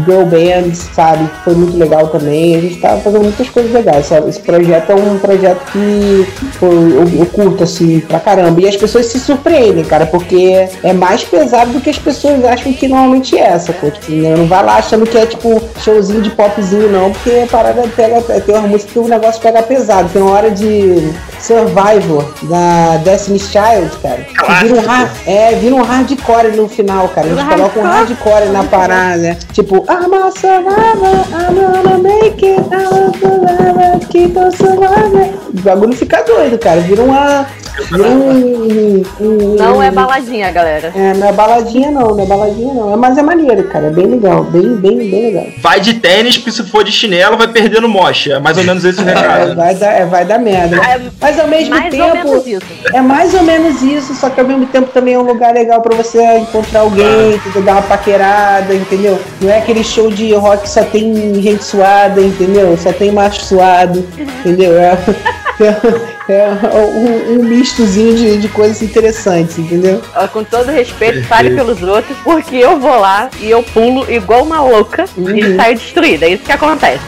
[0.05, 1.29] girl bands, sabe?
[1.43, 2.55] Foi muito legal também.
[2.55, 4.29] A gente tava fazendo muitas coisas legais, sabe?
[4.39, 6.27] Esse projeto é um projeto que
[6.59, 8.61] pô, eu, eu curto, assim, pra caramba.
[8.61, 12.71] E as pessoas se surpreendem, cara, porque é mais pesado do que as pessoas acham
[12.71, 13.91] que normalmente é, sacou?
[13.91, 14.35] Tipo, né?
[14.37, 18.21] não vai lá achando que é, tipo, showzinho de popzinho, não, porque a parada pega,
[18.21, 20.09] tem uma música que o negócio pega pesado.
[20.09, 24.25] Tem uma hora de Survivor, da Destiny's Child, cara,
[24.61, 27.27] vira um, hard, é, vira um hardcore no final, cara.
[27.27, 29.37] A gente coloca um hardcore na parada, né?
[29.53, 35.33] Tipo, I'm a survivor, I'm gonna make it, I'm a survivor, keep on surviving.
[35.49, 36.79] O bagulho fica doido, cara.
[36.81, 37.45] Vira uma.
[37.91, 39.03] Vira um.
[39.19, 40.91] um- Não é baladinha, galera.
[40.95, 42.93] É, não é baladinha não, não é baladinha não.
[42.93, 43.87] É, mas é maneiro, cara.
[43.87, 45.45] É bem legal, bem, bem, bem legal.
[45.61, 48.33] Vai de tênis, porque se for de chinelo, vai perder no mocha.
[48.33, 49.55] É mais ou menos esse o É, recado.
[49.55, 50.75] vai, dar, é, vai dar merda.
[50.77, 52.03] É Mas ao mesmo mais tempo.
[52.07, 52.61] ou menos isso.
[52.93, 55.81] É mais ou menos isso, só que ao mesmo tempo também é um lugar legal
[55.81, 57.61] pra você encontrar alguém, entendeu?
[57.63, 59.19] dar uma paquerada, entendeu?
[59.41, 62.77] Não é aquele show de rock que só tem gente suada, entendeu?
[62.77, 64.79] Só tem macho suado, entendeu?
[64.79, 64.97] É,
[65.59, 70.01] é- é um, um mistozinho de, de coisas interessantes, entendeu?
[70.15, 74.43] Ó, Com todo respeito, fale pelos outros, porque eu vou lá e eu pulo igual
[74.43, 75.55] uma louca e Uhum.
[75.55, 76.25] saio destruída.
[76.27, 76.99] É isso que acontece.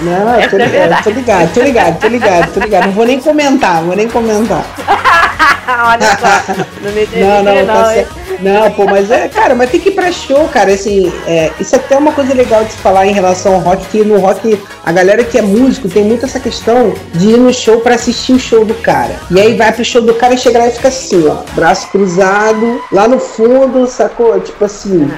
[0.00, 2.84] Não, eu tô, é ligado, tô ligado, tô ligado, tô ligado, tô ligado.
[2.86, 4.64] Não vou nem comentar, vou nem comentar.
[5.68, 6.54] Olha só.
[6.82, 8.04] Não me Não, não, não, tá hein?
[8.06, 8.21] certo.
[8.42, 11.74] Não, pô, mas é, cara, mas tem que ir pra show, cara, assim, é, isso
[11.74, 14.60] é até uma coisa legal de se falar em relação ao rock, que no rock,
[14.84, 18.32] a galera que é músico tem muito essa questão de ir no show pra assistir
[18.32, 19.14] o show do cara.
[19.30, 21.88] E aí vai pro show do cara e chega lá e fica assim, ó, braço
[21.90, 24.40] cruzado, lá no fundo, sacou?
[24.40, 25.08] Tipo assim,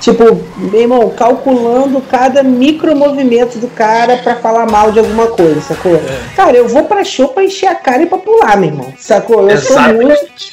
[0.00, 5.60] Tipo, meu irmão, calculando cada micro movimento do cara pra falar mal de alguma coisa,
[5.60, 6.00] sacou?
[6.36, 8.92] Cara, eu vou pra show pra encher a cara e pra pular, meu irmão.
[8.98, 9.48] Sacou?
[9.48, 9.76] Eu sou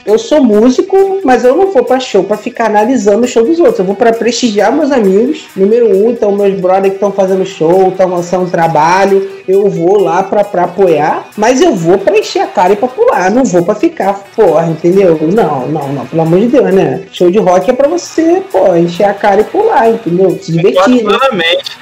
[0.05, 3.59] eu sou músico, mas eu não vou pra show pra ficar analisando o show dos
[3.59, 3.79] outros.
[3.79, 7.89] Eu vou pra prestigiar meus amigos, número um, então meus brothers que estão fazendo show,
[7.89, 9.37] estão lançando trabalho.
[9.47, 12.87] Eu vou lá pra, pra apoiar, mas eu vou pra encher a cara e pra
[12.87, 13.31] pular.
[13.31, 15.17] Não vou pra ficar, porra, entendeu?
[15.21, 17.03] Não, não, não, pelo amor de Deus, né?
[17.11, 20.37] Show de rock é pra você, pô, encher a cara e pular, entendeu?
[20.41, 21.17] Se divertir, né?
[21.17, 21.77] Plenamente.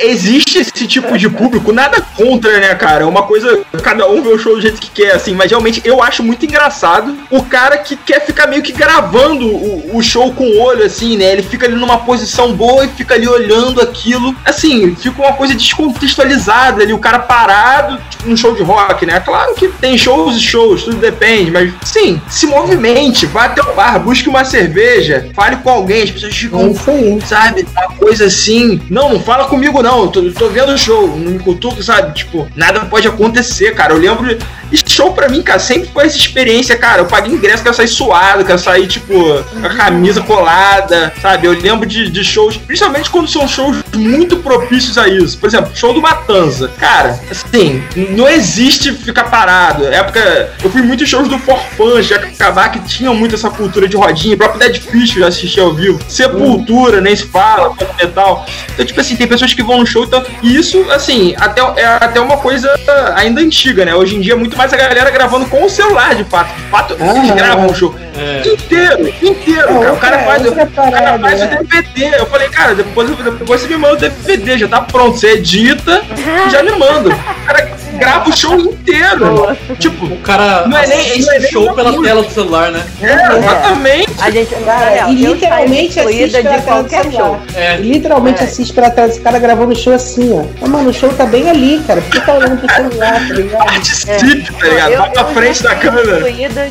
[0.00, 3.04] Existe esse tipo de público, nada contra, né, cara?
[3.04, 5.82] É uma coisa, cada um vê o show do jeito que quer, assim, mas realmente
[5.84, 10.32] eu acho muito engraçado o cara que quer ficar meio que gravando o, o show
[10.32, 11.32] com o olho, assim, né?
[11.32, 14.34] Ele fica ali numa posição boa e fica ali olhando aquilo.
[14.44, 19.20] Assim, fica uma coisa descontextualizada ali, o cara parado, tipo, num show de rock, né?
[19.20, 23.74] Claro que tem shows e shows, tudo depende, mas sim, se movimente, vá até o
[23.74, 27.20] bar, busque uma cerveja, fale com alguém, as pessoas É ficam aí.
[27.26, 27.66] sabe?
[27.72, 28.80] Uma coisa assim.
[28.88, 30.04] Não, não fala comigo, não.
[30.04, 32.14] Eu tô, tô vendo o show, não me cutuco, sabe?
[32.14, 33.92] Tipo, nada pode acontecer, cara.
[33.92, 34.38] Eu lembro.
[34.70, 37.02] E show pra mim, cara, sempre foi essa experiência, cara.
[37.02, 41.46] Eu paguei ingresso, quero sair suado, quero sair, tipo, com a camisa colada, sabe?
[41.46, 45.38] Eu lembro de, de shows, principalmente quando são shows muito propícios a isso.
[45.38, 46.70] Por exemplo, show do Matanza.
[46.78, 49.86] Cara, assim, não existe ficar parado.
[49.86, 50.50] Época.
[50.62, 53.96] Eu fui muito em shows do Forfã, já acabar que tinham muito essa cultura de
[53.96, 54.34] rodinha.
[54.34, 55.98] O próprio Dead Fish eu já ao vivo.
[56.08, 58.46] Sepultura, nem se fala, metal.
[58.72, 61.86] Então, tipo assim, tem pessoas que vão no show então, e isso, assim, até, é
[61.86, 62.68] até uma coisa
[63.14, 63.94] ainda antiga, né?
[63.94, 66.54] Hoje em dia é muito mais a galera gravando com o celular, de fato.
[66.54, 67.70] De fato, eles Ah, gravam é.
[67.70, 68.42] o show É.
[68.46, 69.68] inteiro, inteiro.
[69.70, 69.92] É, cara.
[69.92, 70.52] o cara outra- faz, o,
[70.92, 71.58] cara faz o né?
[71.62, 72.18] DVD.
[72.18, 75.16] Eu falei, cara, depois, depois você me manda o DVD, já tá pronto.
[75.16, 76.02] Você edita
[76.46, 77.08] e já me manda.
[77.08, 79.56] O cara grava o show inteiro.
[79.78, 82.08] Tipo, O cara Não é nem- é o nem show pela música.
[82.08, 82.82] tela do celular, né?
[83.02, 84.10] é, exatamente.
[84.20, 87.12] A gente, Cara, e literalmente assiste pela de tela do celular.
[87.12, 87.40] show.
[87.54, 87.76] É.
[87.76, 88.44] Literalmente É.
[88.44, 90.44] assiste pra trás, esse cara gravando o show assim, ó.
[90.60, 92.00] Mas, mano, o show tá bem ali, cara.
[92.02, 93.64] Por que tá olhando pro celular, tá ligado?
[93.64, 94.96] Participe, tá ligado?
[94.96, 96.20] Vai pra já frente da câmera.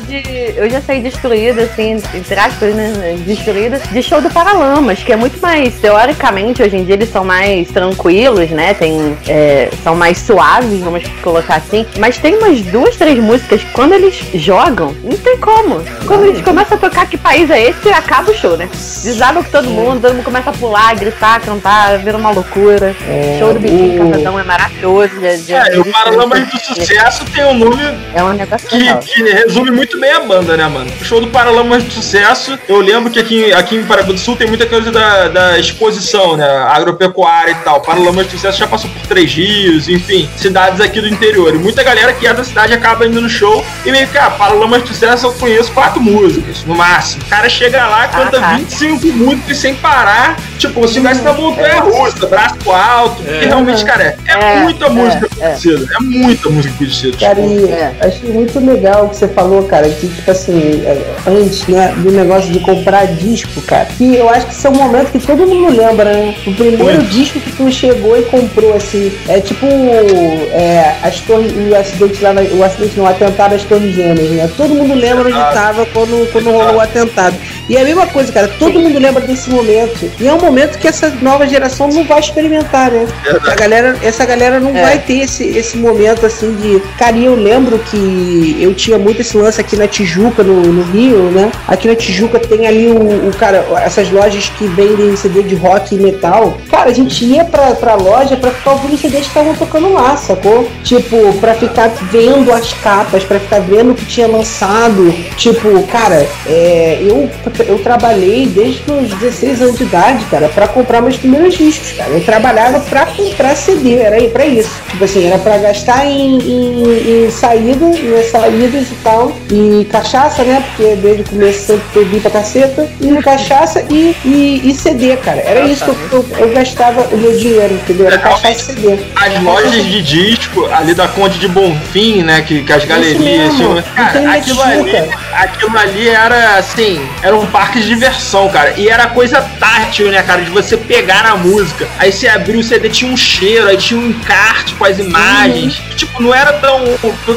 [0.00, 0.54] de.
[0.56, 3.16] Eu já saí destruída, assim, entre aspas, né?
[3.26, 5.74] Destruída de show do Paralamas, que é muito mais.
[5.80, 8.74] Teoricamente, hoje em dia eles são mais tranquilos, né?
[8.74, 11.86] Tem, é, são mais suaves, vamos colocar assim.
[11.98, 15.82] Mas tem umas duas, três músicas que quando eles jogam, não tem como.
[16.06, 18.68] Quando eles começam a tocar que país é esse, acaba o show, né?
[19.02, 22.94] Desabam com todo mundo, todo mundo começa a pular, gritar, cantar, vira uma loucura.
[23.38, 25.18] show do Biquinho o- é maravilhoso.
[25.20, 27.69] De, de, É, e o Paralamas do Sucesso tem um nome
[28.14, 30.90] É um negócio que, que resume muito bem a banda, né, mano?
[31.00, 34.36] O show do Paralamas do Sucesso, eu lembro que aqui, aqui em Paraíba do Sul
[34.36, 36.48] tem muita coisa da, da exposição, né?
[36.68, 37.80] Agropecuária e tal.
[37.80, 41.54] Paralamas do Sucesso já passou por Três Rios, enfim, cidades aqui do interior.
[41.54, 44.30] E muita galera que é da cidade acaba indo no show e meio que, ah,
[44.30, 47.22] Paralamas do Sucesso eu conheço quatro músicas, no máximo.
[47.22, 48.56] O cara chega lá, canta tá.
[48.56, 54.02] 25 músicas sem parar, tipo, se estivesse na montanha russa, braço alto, porque realmente, cara,
[54.04, 55.28] é, é É, muita é, música é.
[55.28, 57.16] conhecida, é muita música conhecida.
[57.18, 57.92] Cara, e É.
[58.00, 62.10] achei muito legal o que você falou, cara, que tipo assim, é, antes, né, do
[62.10, 65.46] negócio de comprar disco, cara, que eu acho que isso é um momento que todo
[65.46, 66.34] mundo lembra, né?
[66.46, 71.74] O primeiro disco que tu chegou e comprou, assim, é tipo é, as torres, o
[71.74, 74.50] acidente lá, na, o acidente não, o atentado às torres gêmeas, né?
[74.56, 77.36] Todo mundo lembra onde tava quando, quando rolou o atentado.
[77.70, 80.10] E é a mesma coisa, cara, todo mundo lembra desse momento.
[80.18, 83.06] E é um momento que essa nova geração não vai experimentar, né?
[83.46, 84.82] A galera, essa galera não É.
[84.82, 86.80] vai ter esse, esse momento assim de.
[86.98, 91.30] Cara, eu lembro que eu tinha muito esse lance aqui na Tijuca, no, no Rio,
[91.30, 91.52] né?
[91.68, 95.94] Aqui na Tijuca tem ali o, o cara, essas lojas que vendem CD de rock
[95.94, 96.58] e metal.
[96.68, 100.16] Cara, a gente ia pra, pra loja pra ficar ouvindo CDs que estavam tocando lá,
[100.16, 100.68] sacou?
[100.82, 105.14] Tipo, pra ficar vendo as capas, pra ficar vendo o que tinha lançado.
[105.36, 107.30] Tipo, cara, é, eu,
[107.62, 112.10] eu trabalhei desde os 16 anos de idade, cara, pra comprar meus primeiros discos, cara.
[112.10, 114.70] Eu trabalhava pra comprar CD, era aí pra isso.
[114.90, 119.32] Tipo assim, era pra gastar em, em, em saída, em saídas e tal.
[119.50, 120.64] E cachaça, né?
[120.68, 122.88] Porque desde o começo sempre bebi pra caceta.
[123.00, 125.40] E cachaça e, e, e CD, cara.
[125.40, 128.06] Era isso que eu, eu, eu gastava o meu dinheiro, entendeu?
[128.06, 128.98] Era cachaça e CD.
[129.16, 132.42] As lojas de disco ali da Conde de Bonfim, né?
[132.42, 133.82] Que, que as galerias tinham.
[133.94, 134.92] Cara, aquilo ali,
[135.32, 138.74] aquilo ali era assim, era um parque de diversão, cara.
[138.76, 140.42] E era coisa tátil, né, cara?
[140.42, 141.88] De você pegar a música.
[141.98, 145.80] Aí você abriu o CD, tinha um cheiro, aí tinha um encarte com as imagens.
[145.96, 146.84] Tipo, não era tão.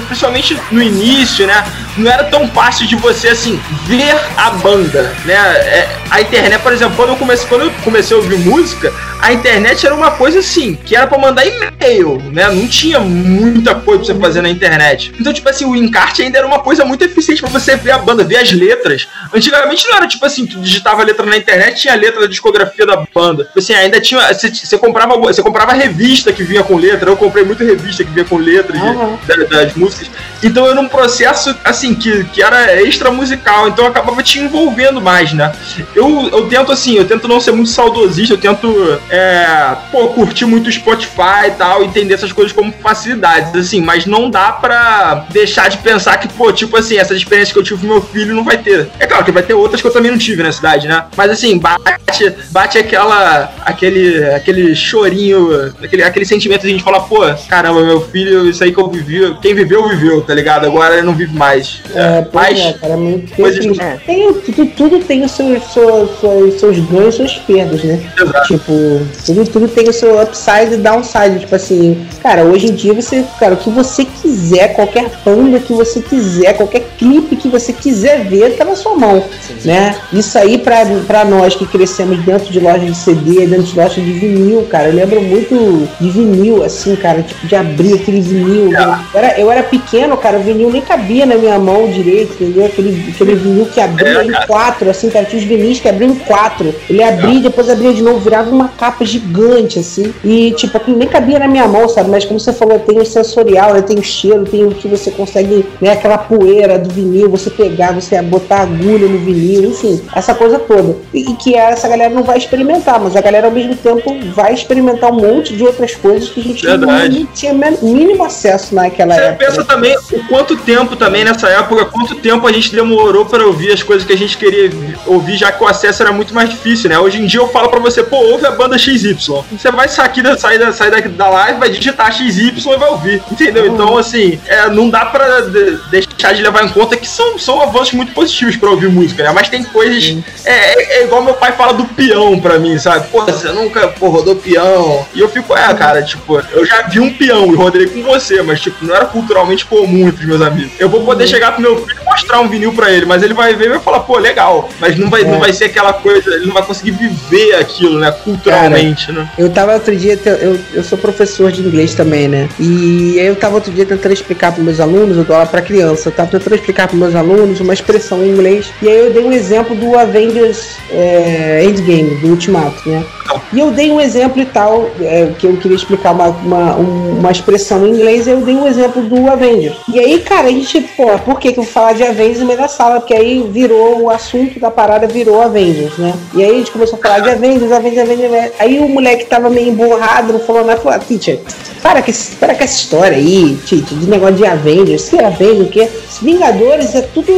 [0.08, 1.64] Principalmente no início, né?
[1.98, 5.34] Não era tão fácil de você, assim, ver a banda, né?
[5.34, 8.92] É, a internet, por exemplo, quando eu comecei, quando eu comecei a ouvir música,
[9.24, 12.50] a internet era uma coisa assim, que era pra mandar e-mail, né?
[12.50, 15.14] Não tinha muita coisa pra você fazer na internet.
[15.20, 18.00] Então, tipo assim, o encarte ainda era uma coisa muito eficiente pra você ver a
[18.00, 19.08] banda, ver as letras.
[19.34, 22.28] Antigamente não era tipo assim, tu digitava a letra na internet, tinha a letra da
[22.28, 23.45] discografia da banda.
[23.45, 24.22] Tipo Assim, ainda tinha.
[24.34, 27.10] Você, comprava, você comprava revista que vinha com letra.
[27.10, 29.18] Eu comprei muita revista que vinha com letras de- Aham.
[29.28, 30.10] da- das músicas.
[30.41, 35.32] Então era um processo, assim, que, que era extra musical, então acabava te envolvendo mais,
[35.34, 35.52] né?
[35.95, 40.45] Eu, eu tento, assim, eu tento não ser muito saudosista, eu tento, é, pô, curtir
[40.45, 45.26] muito o Spotify e tal, entender essas coisas como facilidades, assim, mas não dá pra
[45.30, 48.36] deixar de pensar que, pô, tipo assim, essa experiência que eu tive com meu filho
[48.36, 48.90] não vai ter.
[48.99, 51.04] É claro que vai ter outras que eu também não tive na cidade, né?
[51.16, 57.02] Mas assim, bate, bate aquela, aquele, aquele chorinho, aquele, aquele sentimento de a gente falar,
[57.02, 57.20] pô,
[57.50, 60.66] caramba, meu filho, isso aí que eu vivi, quem viveu, viveu, tá ligado?
[60.66, 61.82] Agora ele não vive mais.
[61.94, 62.96] É, pois mas, é, cara,
[63.36, 63.82] coisas- triste.
[63.82, 63.98] É.
[64.06, 68.02] Tem, tudo, tudo tem os seus, seus, seus, seus ganhos e suas perdas, né?
[68.18, 68.48] Exato.
[68.48, 71.40] Tipo, tudo, tudo tem o seu upside e downside.
[71.42, 75.74] Tipo assim, cara, hoje em dia você, cara, o que você quiser, qualquer banda que
[75.74, 79.24] você quiser, qualquer clipe que você quiser ver, tá na sua mão,
[79.66, 79.73] né?
[80.12, 84.12] Isso aí pra nós que crescemos dentro de loja de CD, dentro de loja de
[84.12, 88.72] vinil, cara, eu lembro muito de vinil, assim, cara, tipo, de abrir aquele vinil.
[88.74, 92.66] Eu era, eu era pequeno, cara, o vinil nem cabia na minha mão direito, entendeu?
[92.66, 96.16] Aquele, aquele vinil que abria em quatro, assim, cara, tinha os vinis que abriam em
[96.16, 96.74] quatro.
[96.90, 100.14] Ele abria depois abria de novo, virava uma capa gigante, assim.
[100.24, 102.10] E, tipo, aquilo nem cabia na minha mão, sabe?
[102.10, 103.82] Mas como você falou, tem o sensorial, né?
[103.82, 105.91] tem o cheiro, tem o que você consegue, né?
[105.91, 110.95] Aquela poeira do vinil, você pegar, você botar agulha no vinil, enfim, essa coisa toda.
[111.14, 112.99] E, que essa galera não vai experimentar.
[112.99, 114.03] mas a galera ao mesmo tempo
[114.34, 117.19] vai experimentar um monte de outras coisas que a gente não, Verdade.
[117.19, 119.45] não tinha mínimo acesso naquela Você época.
[119.45, 123.72] pensa também o quanto tempo também nessa época, quanto tempo a gente demorou pra ouvir
[123.72, 124.69] as coisas que a gente queria
[125.06, 126.98] ouvir, já que o acesso era muito mais difícil, né?
[126.99, 129.14] Hoje em dia eu falo pra você, pô, ouve a banda XY.
[129.52, 132.90] Você vai sair, da, sair, da, sair daqui da live, vai digitar XY e vai
[132.90, 133.68] ouvir, entendeu?
[133.68, 137.61] Então, assim, é, não dá pra de- deixar de levar em conta que são, são
[137.61, 139.31] avanços muito positivos pra ouvir música, né?
[139.31, 140.18] Mas tem coisas.
[140.46, 143.08] É, é- é igual meu pai fala do peão pra mim, sabe?
[143.10, 145.06] Pô, você nunca pô, rodou peão.
[145.14, 148.42] E eu fico, é, cara, tipo, eu já vi um peão e rodei com você,
[148.42, 150.72] mas, tipo, não era culturalmente comum entre os meus amigos.
[150.80, 153.54] Eu vou poder chegar pro meu filho mostrar um vinil pra ele, mas ele vai
[153.56, 154.70] ver e vai falar, pô, legal.
[154.80, 158.12] Mas não vai, não vai ser aquela coisa, ele não vai conseguir viver aquilo, né?
[158.24, 159.28] Culturalmente, né?
[159.38, 162.50] Eu tava outro dia, eu, eu sou professor de inglês também, né?
[162.60, 165.62] E aí eu tava outro dia tentando explicar para meus alunos, eu dou aula pra
[165.62, 168.72] criança, eu tava tentando explicar para meus alunos uma expressão em inglês.
[168.82, 173.04] E aí eu dei um exemplo do Avengers é, Endgame, do Ultimato, né?
[173.52, 177.20] E eu dei um exemplo e tal, é, que eu queria explicar uma, uma, um-
[177.20, 179.78] uma expressão em inglês, eu dei um exemplo do Avengers.
[179.92, 182.45] E aí, cara, a gente, pô, por que, que eu vou falar de Avengers no
[182.45, 182.99] meio da sala?
[182.99, 186.14] Porque aí virou, o assunto da parada virou Avengers, né?
[186.34, 188.34] E aí a gente começou a falar de Avengers, Avengers, Avengers.
[188.34, 188.53] Avengers.
[188.60, 191.40] Aí o moleque tava meio emburrado, não falou nada, falou, ah, teacher,
[191.82, 195.68] para com, esse, para com essa história aí, teacher, de negócio de Avengers, que Avengers,
[195.68, 195.90] o quê?
[196.22, 197.34] Vingadores é tudo,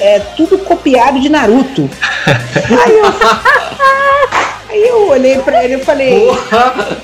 [0.00, 1.88] é tudo copiado de Naruto.
[2.26, 3.04] aí eu...
[4.70, 6.28] Aí eu olhei pra ele e falei,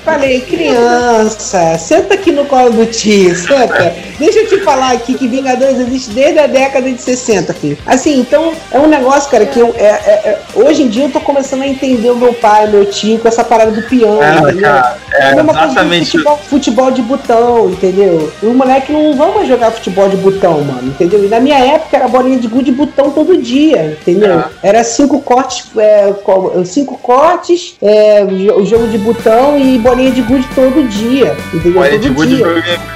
[0.05, 3.93] falei, criança, senta aqui no colo do tio, senta.
[4.17, 7.77] Deixa eu te falar aqui que Vingadores existe desde a década de 60, filho.
[7.85, 11.11] Assim, então é um negócio, cara, que eu, é, é- é- hoje em dia eu
[11.11, 14.37] tô começando a entender o meu pai, meu tio, com essa parada do peão, É,
[14.37, 14.61] entendeu?
[14.61, 16.05] cara, é do exatamente.
[16.11, 18.31] futebol, futebol de botão, entendeu?
[18.41, 21.23] E o moleque não vão mais jogar futebol de botão, mano, entendeu?
[21.23, 24.39] E na minha época era bolinha de gude de botão todo dia, entendeu?
[24.39, 24.45] É.
[24.69, 28.23] Era cinco cortes, é, co- cinco cortes, é,
[28.55, 31.81] o jogo de botão e bolinha de gude todo dia, entendeu?
[31.81, 32.45] Olha, todo de good dia.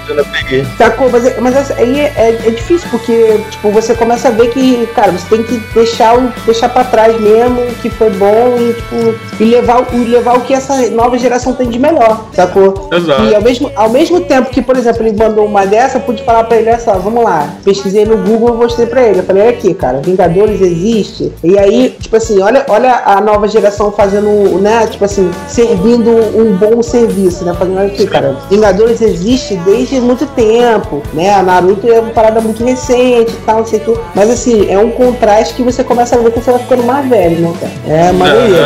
[0.09, 0.65] eu peguei.
[0.77, 1.09] Sacou?
[1.09, 4.85] Mas, é- mas aí é, é- é difícil, porque tipo, você começa a ver que,
[4.95, 8.73] cara, você tem que deixar, o, deixar pra trás mesmo o que foi bom e,
[8.73, 12.89] tipo, e, levar, o- e levar o que essa nova geração tem de melhor, sacou?
[12.93, 13.23] Exato.
[13.23, 16.23] E ao mesmo, ao mesmo tempo que, por exemplo, ele mandou uma dessa, eu pude
[16.23, 17.47] falar pra ele, olha só, vamos lá.
[17.63, 19.19] Pesquisei no Google e mostrei pra ele.
[19.19, 21.31] Eu falei, olha aqui, cara, Vingadores existe.
[21.43, 24.27] E aí, tipo assim, olha, olha a nova geração fazendo,
[24.60, 27.53] né, tipo assim, servindo um bom serviço, né?
[27.57, 28.38] Fazendo aqui, cara.
[28.49, 31.34] Vingadores existe desde muito tempo, né?
[31.34, 33.99] A Naruto é uma parada muito recente e tal, não sei o quê.
[34.15, 37.07] Mas assim, é um contraste que você começa a ver que você vai ficando mais
[37.07, 37.73] velho, né, cara?
[37.88, 38.10] É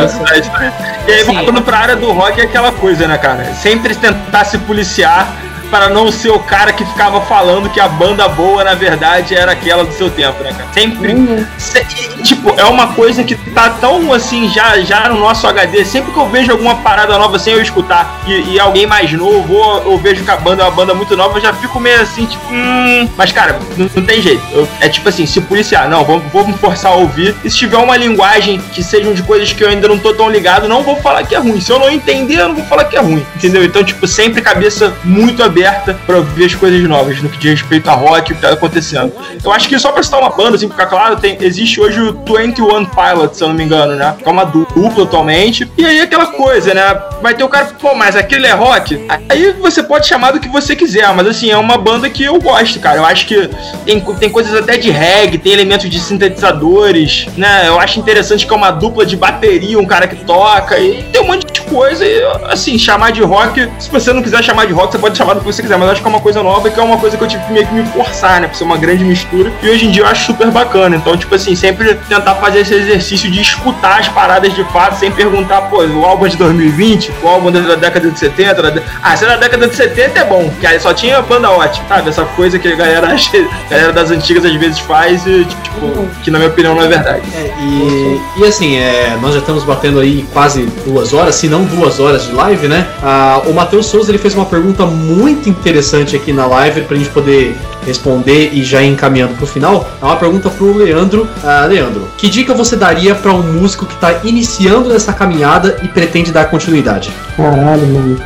[0.04, 0.20] assim.
[0.32, 0.96] É, é, é.
[1.08, 3.46] E aí, voltando pra área do rock, é aquela coisa, né, cara?
[3.54, 5.36] Sempre tentar se policiar
[5.76, 9.52] para não ser o cara que ficava falando que a banda boa, na verdade, era
[9.52, 10.70] aquela do seu tempo, né, cara?
[10.74, 11.14] Sempre.
[11.14, 11.46] Uhum.
[11.58, 11.84] se-
[12.24, 15.84] tipo, é uma coisa que tá tão assim, já, já no nosso HD.
[15.84, 19.54] Sempre que eu vejo alguma parada nova sem eu escutar e, e alguém mais novo,
[19.54, 22.00] ou eu vejo que a banda é uma banda muito nova, eu já fico meio
[22.00, 23.10] assim, tipo, hum.
[23.18, 24.42] Mas, cara, não, não tem jeito.
[24.54, 27.36] Eu- é tipo assim, se policiar, não, vou, vou me forçar a ouvir.
[27.44, 30.30] E se tiver uma linguagem que sejam de coisas que eu ainda não tô tão
[30.30, 31.60] ligado, não vou falar que é ruim.
[31.60, 33.26] Se eu não entender, eu não vou falar que é ruim.
[33.36, 33.62] Entendeu?
[33.62, 35.65] Então, tipo, sempre cabeça muito aberta
[36.06, 39.12] pra ouvir as coisas novas no que diz respeito a rock o que tá acontecendo.
[39.44, 42.14] Eu acho que só pra citar uma banda, assim, ficar claro, tem, existe hoje o
[42.14, 44.16] 21 Pilots, se eu não me engano, né?
[44.18, 45.70] Que é uma dupla atualmente.
[45.78, 46.84] E aí aquela coisa, né?
[47.22, 49.06] Vai ter o cara, pô, mas aquele é rock?
[49.30, 52.40] Aí você pode chamar do que você quiser, mas assim, é uma banda que eu
[52.40, 52.98] gosto, cara.
[52.98, 53.50] Eu acho que
[53.86, 57.68] tem, tem coisas até de reggae, tem elementos de sintetizadores, né?
[57.68, 61.22] Eu acho interessante que é uma dupla de bateria, um cara que toca, e tem
[61.22, 62.06] um monte de coisa.
[62.06, 65.34] E, assim, chamar de rock, se você não quiser chamar de rock, você pode chamar
[65.34, 67.16] do que você quiser, mas acho que é uma coisa nova que é uma coisa
[67.16, 68.48] que eu tive que meio que me forçar, né?
[68.48, 69.52] Pra ser uma grande mistura.
[69.62, 70.96] E hoje em dia eu acho super bacana.
[70.96, 75.12] Então, tipo assim, sempre tentar fazer esse exercício de escutar as paradas de fato, sem
[75.12, 78.82] perguntar, pô, o álbum é de 2020, o álbum é da década de 70, da
[79.04, 81.86] ah, se é da década de 70 é bom, que aí só tinha banda ótima,
[81.88, 82.10] sabe?
[82.10, 86.32] Essa coisa que a galera, a galera das antigas às vezes faz e, tipo, que
[86.32, 87.22] na minha opinião não é verdade.
[87.36, 91.64] É, e, e assim, é, nós já estamos batendo aí quase duas horas, se não
[91.64, 92.88] duas horas de live, né?
[93.04, 97.10] Ah, o Matheus Souza ele fez uma pergunta muito interessante aqui na live pra gente
[97.10, 97.56] poder
[97.86, 99.88] responder e já ir encaminhando pro final.
[100.02, 101.28] É uma pergunta pro Leandro.
[101.44, 105.88] Ah, Leandro, que dica você daria pra um músico que tá iniciando nessa caminhada e
[105.88, 107.12] pretende dar continuidade?
[107.38, 108.22] Caralho, mano.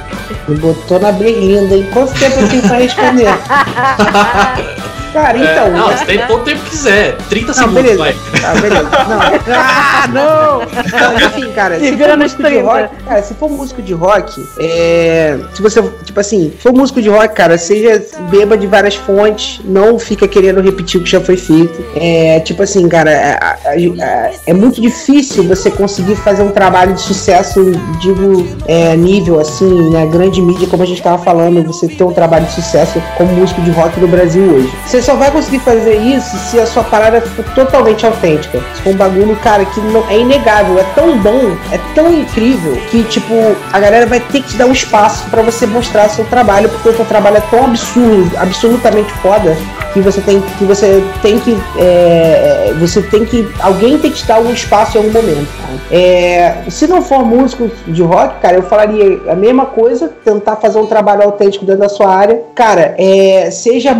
[0.47, 1.87] Me botou na berlinda, hein?
[1.91, 3.29] Quanto tempo eu tenho pra responder?
[5.13, 5.71] Cara, É, então.
[5.71, 7.15] não, você tem todo o tempo que quiser.
[7.29, 7.97] 30 Não, segundos, beleza.
[7.97, 8.15] vai.
[8.41, 8.83] Tá, beleza.
[8.83, 9.19] Não.
[10.01, 10.59] Ah, não!
[10.59, 12.63] Não, enfim, cara, Se for músico de 30.
[12.71, 15.37] rock, cara, se for músico de rock, é.
[15.53, 19.97] Se você, tipo assim, for músico de rock, cara, seja beba de várias fontes, não
[19.99, 21.83] fica querendo repetir o que já foi feito.
[21.95, 26.93] É, tipo assim, cara, é, é- é- é muito difícil você conseguir fazer um trabalho
[26.93, 27.59] de sucesso,
[27.99, 32.13] digo, é, nível, assim, na grande mídia, como a gente tava falando, você ter um
[32.13, 34.71] trabalho de sucesso como músico de rock no Brasil hoje.
[34.85, 38.59] Você só vai conseguir fazer isso se a sua parada for totalmente autêntica.
[38.75, 42.75] Se for um bagulho, cara, que não é inegável, é tão bom, é tão incrível
[42.89, 43.33] que, tipo,
[43.71, 46.89] a galera vai ter que te dar um espaço pra você mostrar seu trabalho, porque
[46.89, 49.55] o seu trabalho é tão absurdo, absolutamente foda,
[49.93, 54.25] que você tem que você tem que é, você tem que alguém tem que te
[54.25, 55.47] dar um espaço em algum momento.
[55.91, 60.79] É, se não for músico de rock cara eu falaria a mesma coisa tentar fazer
[60.79, 63.93] um trabalho autêntico dentro da sua área cara é, seja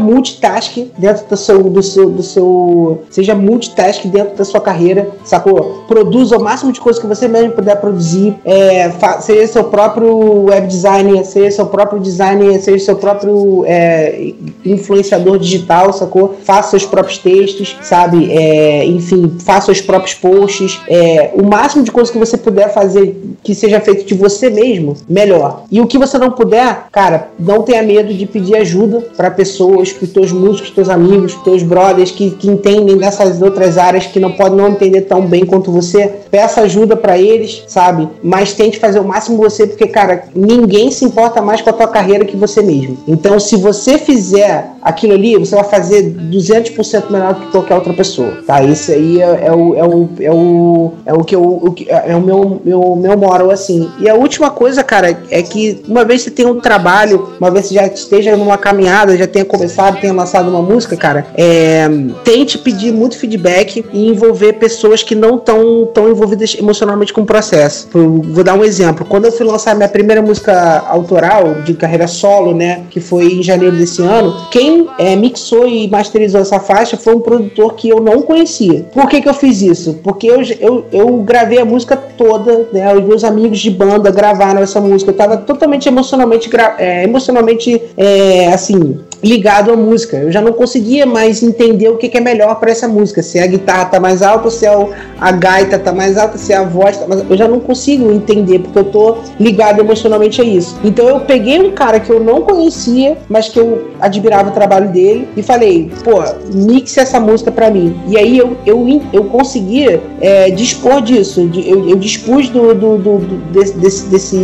[0.98, 6.38] dentro do seu do seu do seu seja multitask dentro da sua carreira sacou produza
[6.38, 8.92] o máximo de coisas que você mesmo puder produzir é,
[9.22, 14.34] seja seu próprio web designer seja seu próprio designer seja seu próprio é,
[14.66, 16.38] influenciador digital, sacou?
[16.44, 18.32] Faça seus próprios textos, sabe?
[18.32, 20.80] É, enfim, faça seus próprios posts.
[20.88, 24.96] É, o máximo de coisas que você puder fazer que seja feito de você mesmo,
[25.08, 25.64] melhor.
[25.72, 29.94] E o que você não puder, cara, não tenha medo de pedir ajuda para pessoas,
[30.14, 34.58] teus músicos, teus amigos, teus brothers que, que entendem dessas outras áreas que não podem
[34.58, 36.10] não entender tão bem quanto você.
[36.32, 38.08] Peça ajuda para eles, sabe?
[38.24, 41.88] Mas tente fazer o máximo você, porque, cara, ninguém se importa mais com a tua
[41.88, 42.98] carreira que você mesmo.
[43.08, 48.38] Então, se você fizer aquilo ali, você vai fazer 200% melhor que qualquer outra pessoa,
[48.48, 48.64] tá?
[48.64, 51.88] Isso aí é, é o, é, o, é, o, é o que eu, o que-
[51.90, 53.90] é o meu, meu, meu moral, assim.
[54.00, 57.66] E a última coisa, cara, é que uma vez você tem um trabalho, uma vez
[57.66, 61.88] você já esteja numa caminhada, já tenha começado, tenha lançado uma música, cara, é,
[62.24, 67.26] tente pedir muito feedback e envolver pessoas que não estão tão envolvidas emocionalmente com o
[67.26, 67.90] processo.
[67.94, 69.06] Eu vou dar um exemplo.
[69.06, 73.44] Quando eu fui lançar minha primeira música autoral de carreira solo, né, que foi em
[73.44, 78.00] janeiro desse ano, quem é, mixou e masterizou essa faixa foi um produtor que eu
[78.00, 78.86] não conhecia.
[78.94, 80.00] Por que, que eu fiz isso?
[80.04, 82.94] Porque eu, eu, eu gravei a música toda, né?
[82.94, 85.12] Os meus amigos de banda gravaram essa música.
[85.12, 90.18] Eu tava totalmente emocionalmente, é, emocionalmente é, assim, ligado à música.
[90.18, 93.22] Eu já não conseguia mais entender o que, que é melhor para essa música.
[93.22, 94.88] Se a guitarra tá mais alta, se a,
[95.20, 98.60] a gaita tá mais alta, se a voz tá mais Eu já não consigo entender,
[98.60, 100.78] porque eu tô ligado emocionalmente a isso.
[100.84, 104.90] Então eu peguei um cara que eu não conhecia, mas que eu admirava o trabalho
[104.90, 106.24] dele, e falei, pô,
[106.54, 107.96] mixe essa música para mim.
[108.08, 111.50] E aí eu, eu, eu conseguia é, dispor disso.
[111.66, 114.38] Eu, eu dispus do, do, do- do- desse, desse, desse,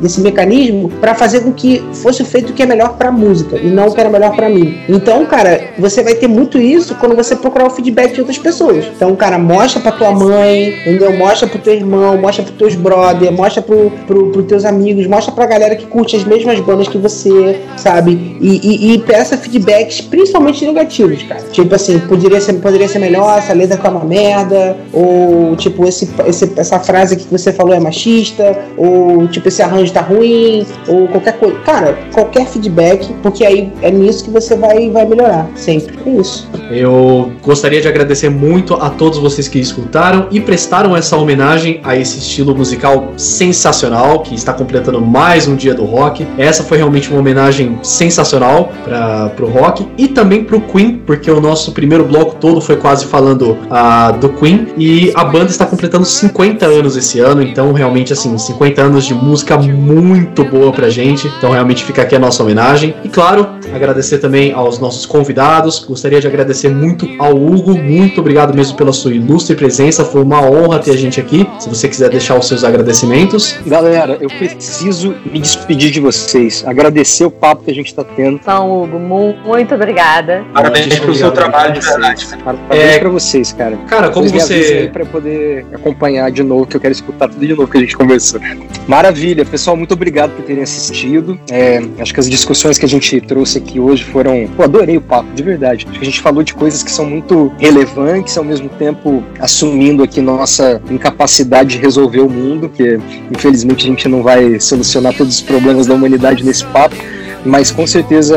[0.00, 3.68] desse mecanismo para fazer com que fosse feito o que é melhor pra música e
[3.68, 4.78] não o que era melhor pra mim.
[4.88, 8.86] Então, cara, você vai ter muito isso quando você procurar o feedback de outras pessoas.
[8.96, 11.12] Então, cara, mostra pra tua mãe, entendeu?
[11.16, 15.32] Mostra pro teu irmão, mostra pros teus brother, mostra pro, pro, pros teus amigos, mostra
[15.34, 18.38] pra galera que curte as mesmas bandas que você, sabe?
[18.40, 21.42] E, e, e peça feedbacks, principalmente negativos, cara.
[21.52, 26.08] Tipo assim, poderia ser, poderia ser melhor, essa letra tá uma merda, ou tipo, esse,
[26.26, 31.08] esse, essa frase que você falou é machista, ou tipo, esse arranjo tá ruim, ou
[31.08, 31.58] qualquer coisa.
[31.60, 35.98] Cara, qualquer feedback, porque aí é nisso que você vai, vai melhorar, sempre.
[36.06, 36.48] É isso.
[36.70, 41.96] Eu gostaria de agradecer muito a todos vocês que escutaram e prestaram essa homenagem a
[41.96, 46.26] esse estilo musical sensacional que está completando mais um dia do rock.
[46.38, 51.40] Essa foi realmente uma homenagem sensacional para pro rock e também pro Queen, porque o
[51.40, 56.04] nosso primeiro bloco todo foi quase falando ah, do Queen e a banda está completando
[56.04, 61.26] 50 anos esse ano, então realmente assim, 50 anos de música muito boa pra gente.
[61.38, 62.94] Então realmente fica aqui a nossa homenagem.
[63.04, 65.84] E claro, agradecer também aos nossos convidados.
[65.84, 70.04] Gostaria de agradecer muito ao Hugo, muito obrigado mesmo pela sua ilustre presença.
[70.04, 71.46] Foi uma honra ter a gente aqui.
[71.58, 73.56] Se você quiser deixar os seus agradecimentos.
[73.66, 78.36] Galera, eu preciso me despedir de vocês, agradecer o papo que a gente tá tendo.
[78.42, 80.44] Então, Hugo, mu- muito obrigada.
[80.52, 82.26] Parabéns pelo seu trabalho, de verdade.
[82.44, 83.76] Parabéns É- pra vocês, cara.
[83.88, 84.90] Cara, como Vocês você.
[84.98, 87.96] eu poder acompanhar de novo, que eu quero escutar tudo de novo que a gente
[87.96, 88.40] conversou.
[88.86, 91.38] Maravilha, pessoal, muito obrigado por terem assistido.
[91.50, 94.48] É, acho que as discussões que a gente trouxe aqui hoje foram.
[94.56, 95.86] Pô, adorei o papo, de verdade.
[95.86, 100.02] Acho que a gente falou de coisas que são muito relevantes, ao mesmo tempo assumindo
[100.02, 102.98] aqui nossa incapacidade de resolver o mundo, que
[103.30, 106.96] infelizmente a gente não vai solucionar todos os problemas da humanidade nesse papo.
[107.44, 108.36] Mas com certeza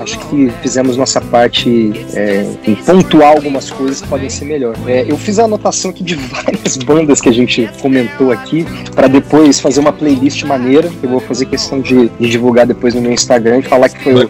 [0.00, 4.74] acho que fizemos nossa parte é, em pontuar algumas coisas que podem ser melhor.
[4.86, 9.08] É, eu fiz a anotação aqui de várias bandas que a gente comentou aqui, para
[9.08, 13.00] depois fazer uma playlist maneira, que eu vou fazer questão de, de divulgar depois no
[13.00, 14.28] meu Instagram e falar que foi o,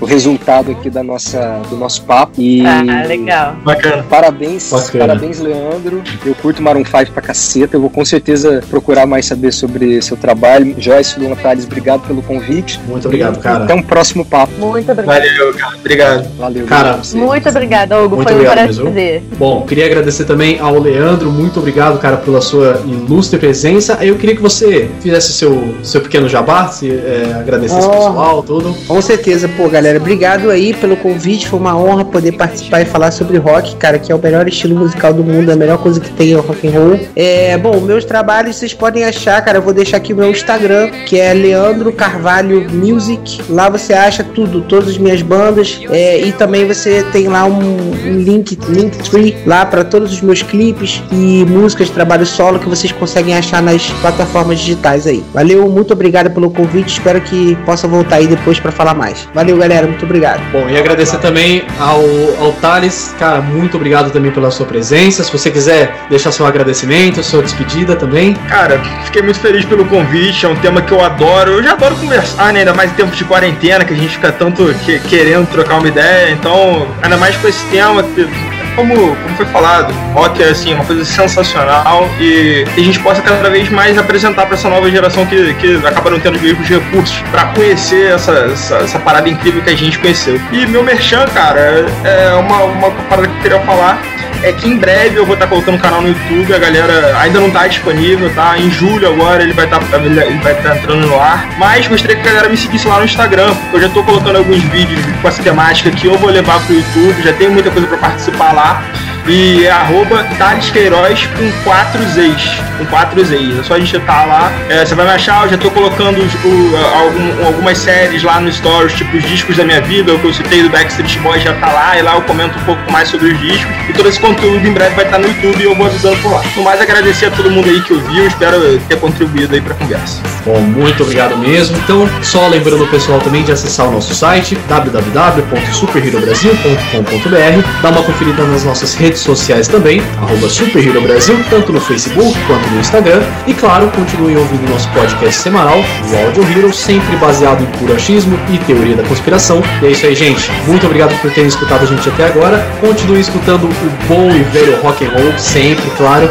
[0.00, 2.32] o resultado aqui da nossa, do nosso papo.
[2.38, 3.56] E Ah, legal.
[3.64, 4.04] Bacana.
[4.08, 5.06] Parabéns, Bacana.
[5.06, 6.02] parabéns, Leandro.
[6.24, 7.76] Eu curto Maroon 5 pra caceta.
[7.76, 10.74] Eu vou com certeza procurar mais saber sobre seu trabalho.
[10.78, 12.80] Joyce, Luan Tales, obrigado pelo convite.
[12.86, 13.63] Muito obrigado, cara.
[13.64, 14.52] Até um próximo papo.
[14.58, 15.20] Muito obrigada.
[15.20, 15.76] Valeu, cara.
[15.78, 16.26] Obrigado.
[16.38, 16.66] Valeu.
[16.66, 17.16] Cara, obrigado.
[17.16, 18.16] Muito obrigada, Hugo.
[18.16, 18.82] Muito Foi um obrigado mesmo.
[18.84, 19.22] prazer.
[19.38, 23.98] Bom, queria agradecer também ao Leandro, muito obrigado, cara, pela sua ilustre presença.
[24.02, 27.90] Eu queria que você fizesse seu, seu pequeno jabá, se é, agradecesse Oh.
[27.90, 28.74] pessoal, tudo.
[28.86, 31.48] Com certeza, pô, galera, obrigado aí pelo convite.
[31.48, 34.76] Foi uma honra poder participar e falar sobre rock, cara, que é o melhor estilo
[34.76, 37.00] musical do mundo, a melhor coisa que tem é o rock and roll.
[37.16, 40.90] É, bom, meus trabalhos vocês podem achar, cara, eu vou deixar aqui o meu Instagram,
[41.06, 43.40] que é Leandro Carvalho Music.
[43.54, 47.92] Lá você acha tudo, todas as minhas bandas, é, e também você tem lá um,
[48.04, 52.68] um link, Linktree lá para todos os meus clipes e músicas de trabalho solo que
[52.68, 55.22] vocês conseguem achar nas plataformas digitais aí.
[55.32, 56.94] Valeu, muito obrigado pelo convite.
[56.94, 59.28] Espero que possa voltar aí depois para falar mais.
[59.32, 60.40] Valeu, galera, muito obrigado.
[60.50, 62.02] Bom, e agradecer também ao,
[62.44, 65.22] ao Thales, cara, muito obrigado também pela sua presença.
[65.22, 68.34] Se você quiser deixar seu agradecimento, sua despedida também.
[68.48, 71.52] Cara, fiquei muito feliz pelo convite, é um tema que eu adoro.
[71.52, 72.60] Eu já adoro conversar, né?
[72.60, 73.43] Ainda mais em tempos de quarentena,
[73.84, 76.30] que a gente fica tanto que- querendo trocar uma ideia.
[76.30, 78.26] Então, ainda mais com esse tema, que,
[78.74, 83.22] como, como foi falado, rock é assim, uma coisa sensacional e que a gente possa
[83.22, 86.68] cada vez mais apresentar para essa nova geração que, que acaba não tendo os mesmos
[86.68, 90.40] recursos para conhecer essa, essa, essa parada incrível que a gente conheceu.
[90.52, 94.00] E meu merchan, cara, é uma, uma parada que eu queria falar
[94.44, 97.40] é que em breve eu vou estar colocando o canal no YouTube, a galera ainda
[97.40, 98.58] não tá disponível, tá?
[98.58, 101.48] Em julho agora ele vai estar ele vai estar entrando no ar.
[101.58, 104.36] Mas gostaria que a galera me seguisse lá no Instagram, porque eu já tô colocando
[104.36, 107.86] alguns vídeos com essa temática que eu vou levar pro YouTube, já tem muita coisa
[107.88, 109.13] para participar lá lá.
[109.26, 112.60] E é arroba Thales Queiroz com 4 Z's.
[112.76, 113.58] Com 4 Z's.
[113.58, 114.52] É só digitar lá.
[114.68, 118.52] É, você vai me achar, eu já tô colocando o- algum- algumas séries lá no
[118.52, 121.54] Stories, tipo os discos da minha vida, o que eu citei do Backstreet Boys já
[121.54, 123.74] tá lá, e lá eu comento um pouco mais sobre os discos.
[123.88, 126.32] E todo esse conteúdo em breve vai estar no YouTube e eu vou avisando por
[126.32, 126.42] lá.
[126.54, 130.20] No mais, agradecer a todo mundo aí que ouviu, espero ter contribuído aí pra conversa.
[130.44, 131.78] Bom, muito obrigado mesmo.
[131.78, 138.42] Então, só lembrando o pessoal também de acessar o nosso site www.superherobrasil.com.br, dar uma conferida
[138.44, 143.22] nas nossas redes sociais também, arroba Super Hero Brasil, tanto no Facebook quanto no Instagram.
[143.46, 148.38] E claro, continuem ouvindo nosso podcast semanal, o Audio Hero, sempre baseado em puro achismo
[148.52, 149.62] e teoria da conspiração.
[149.82, 150.50] E é isso aí, gente.
[150.66, 152.66] Muito obrigado por terem escutado a gente até agora.
[152.80, 156.28] Continuem escutando o bom e velho rock and roll, sempre, claro.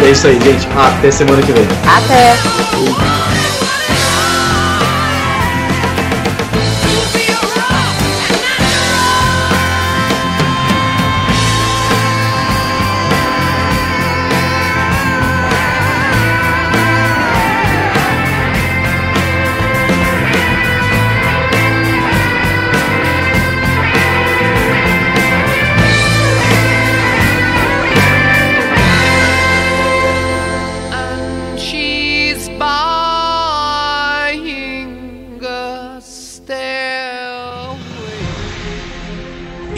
[0.00, 0.68] E é isso aí, gente.
[0.76, 1.66] Até semana que vem.
[1.86, 3.55] Até!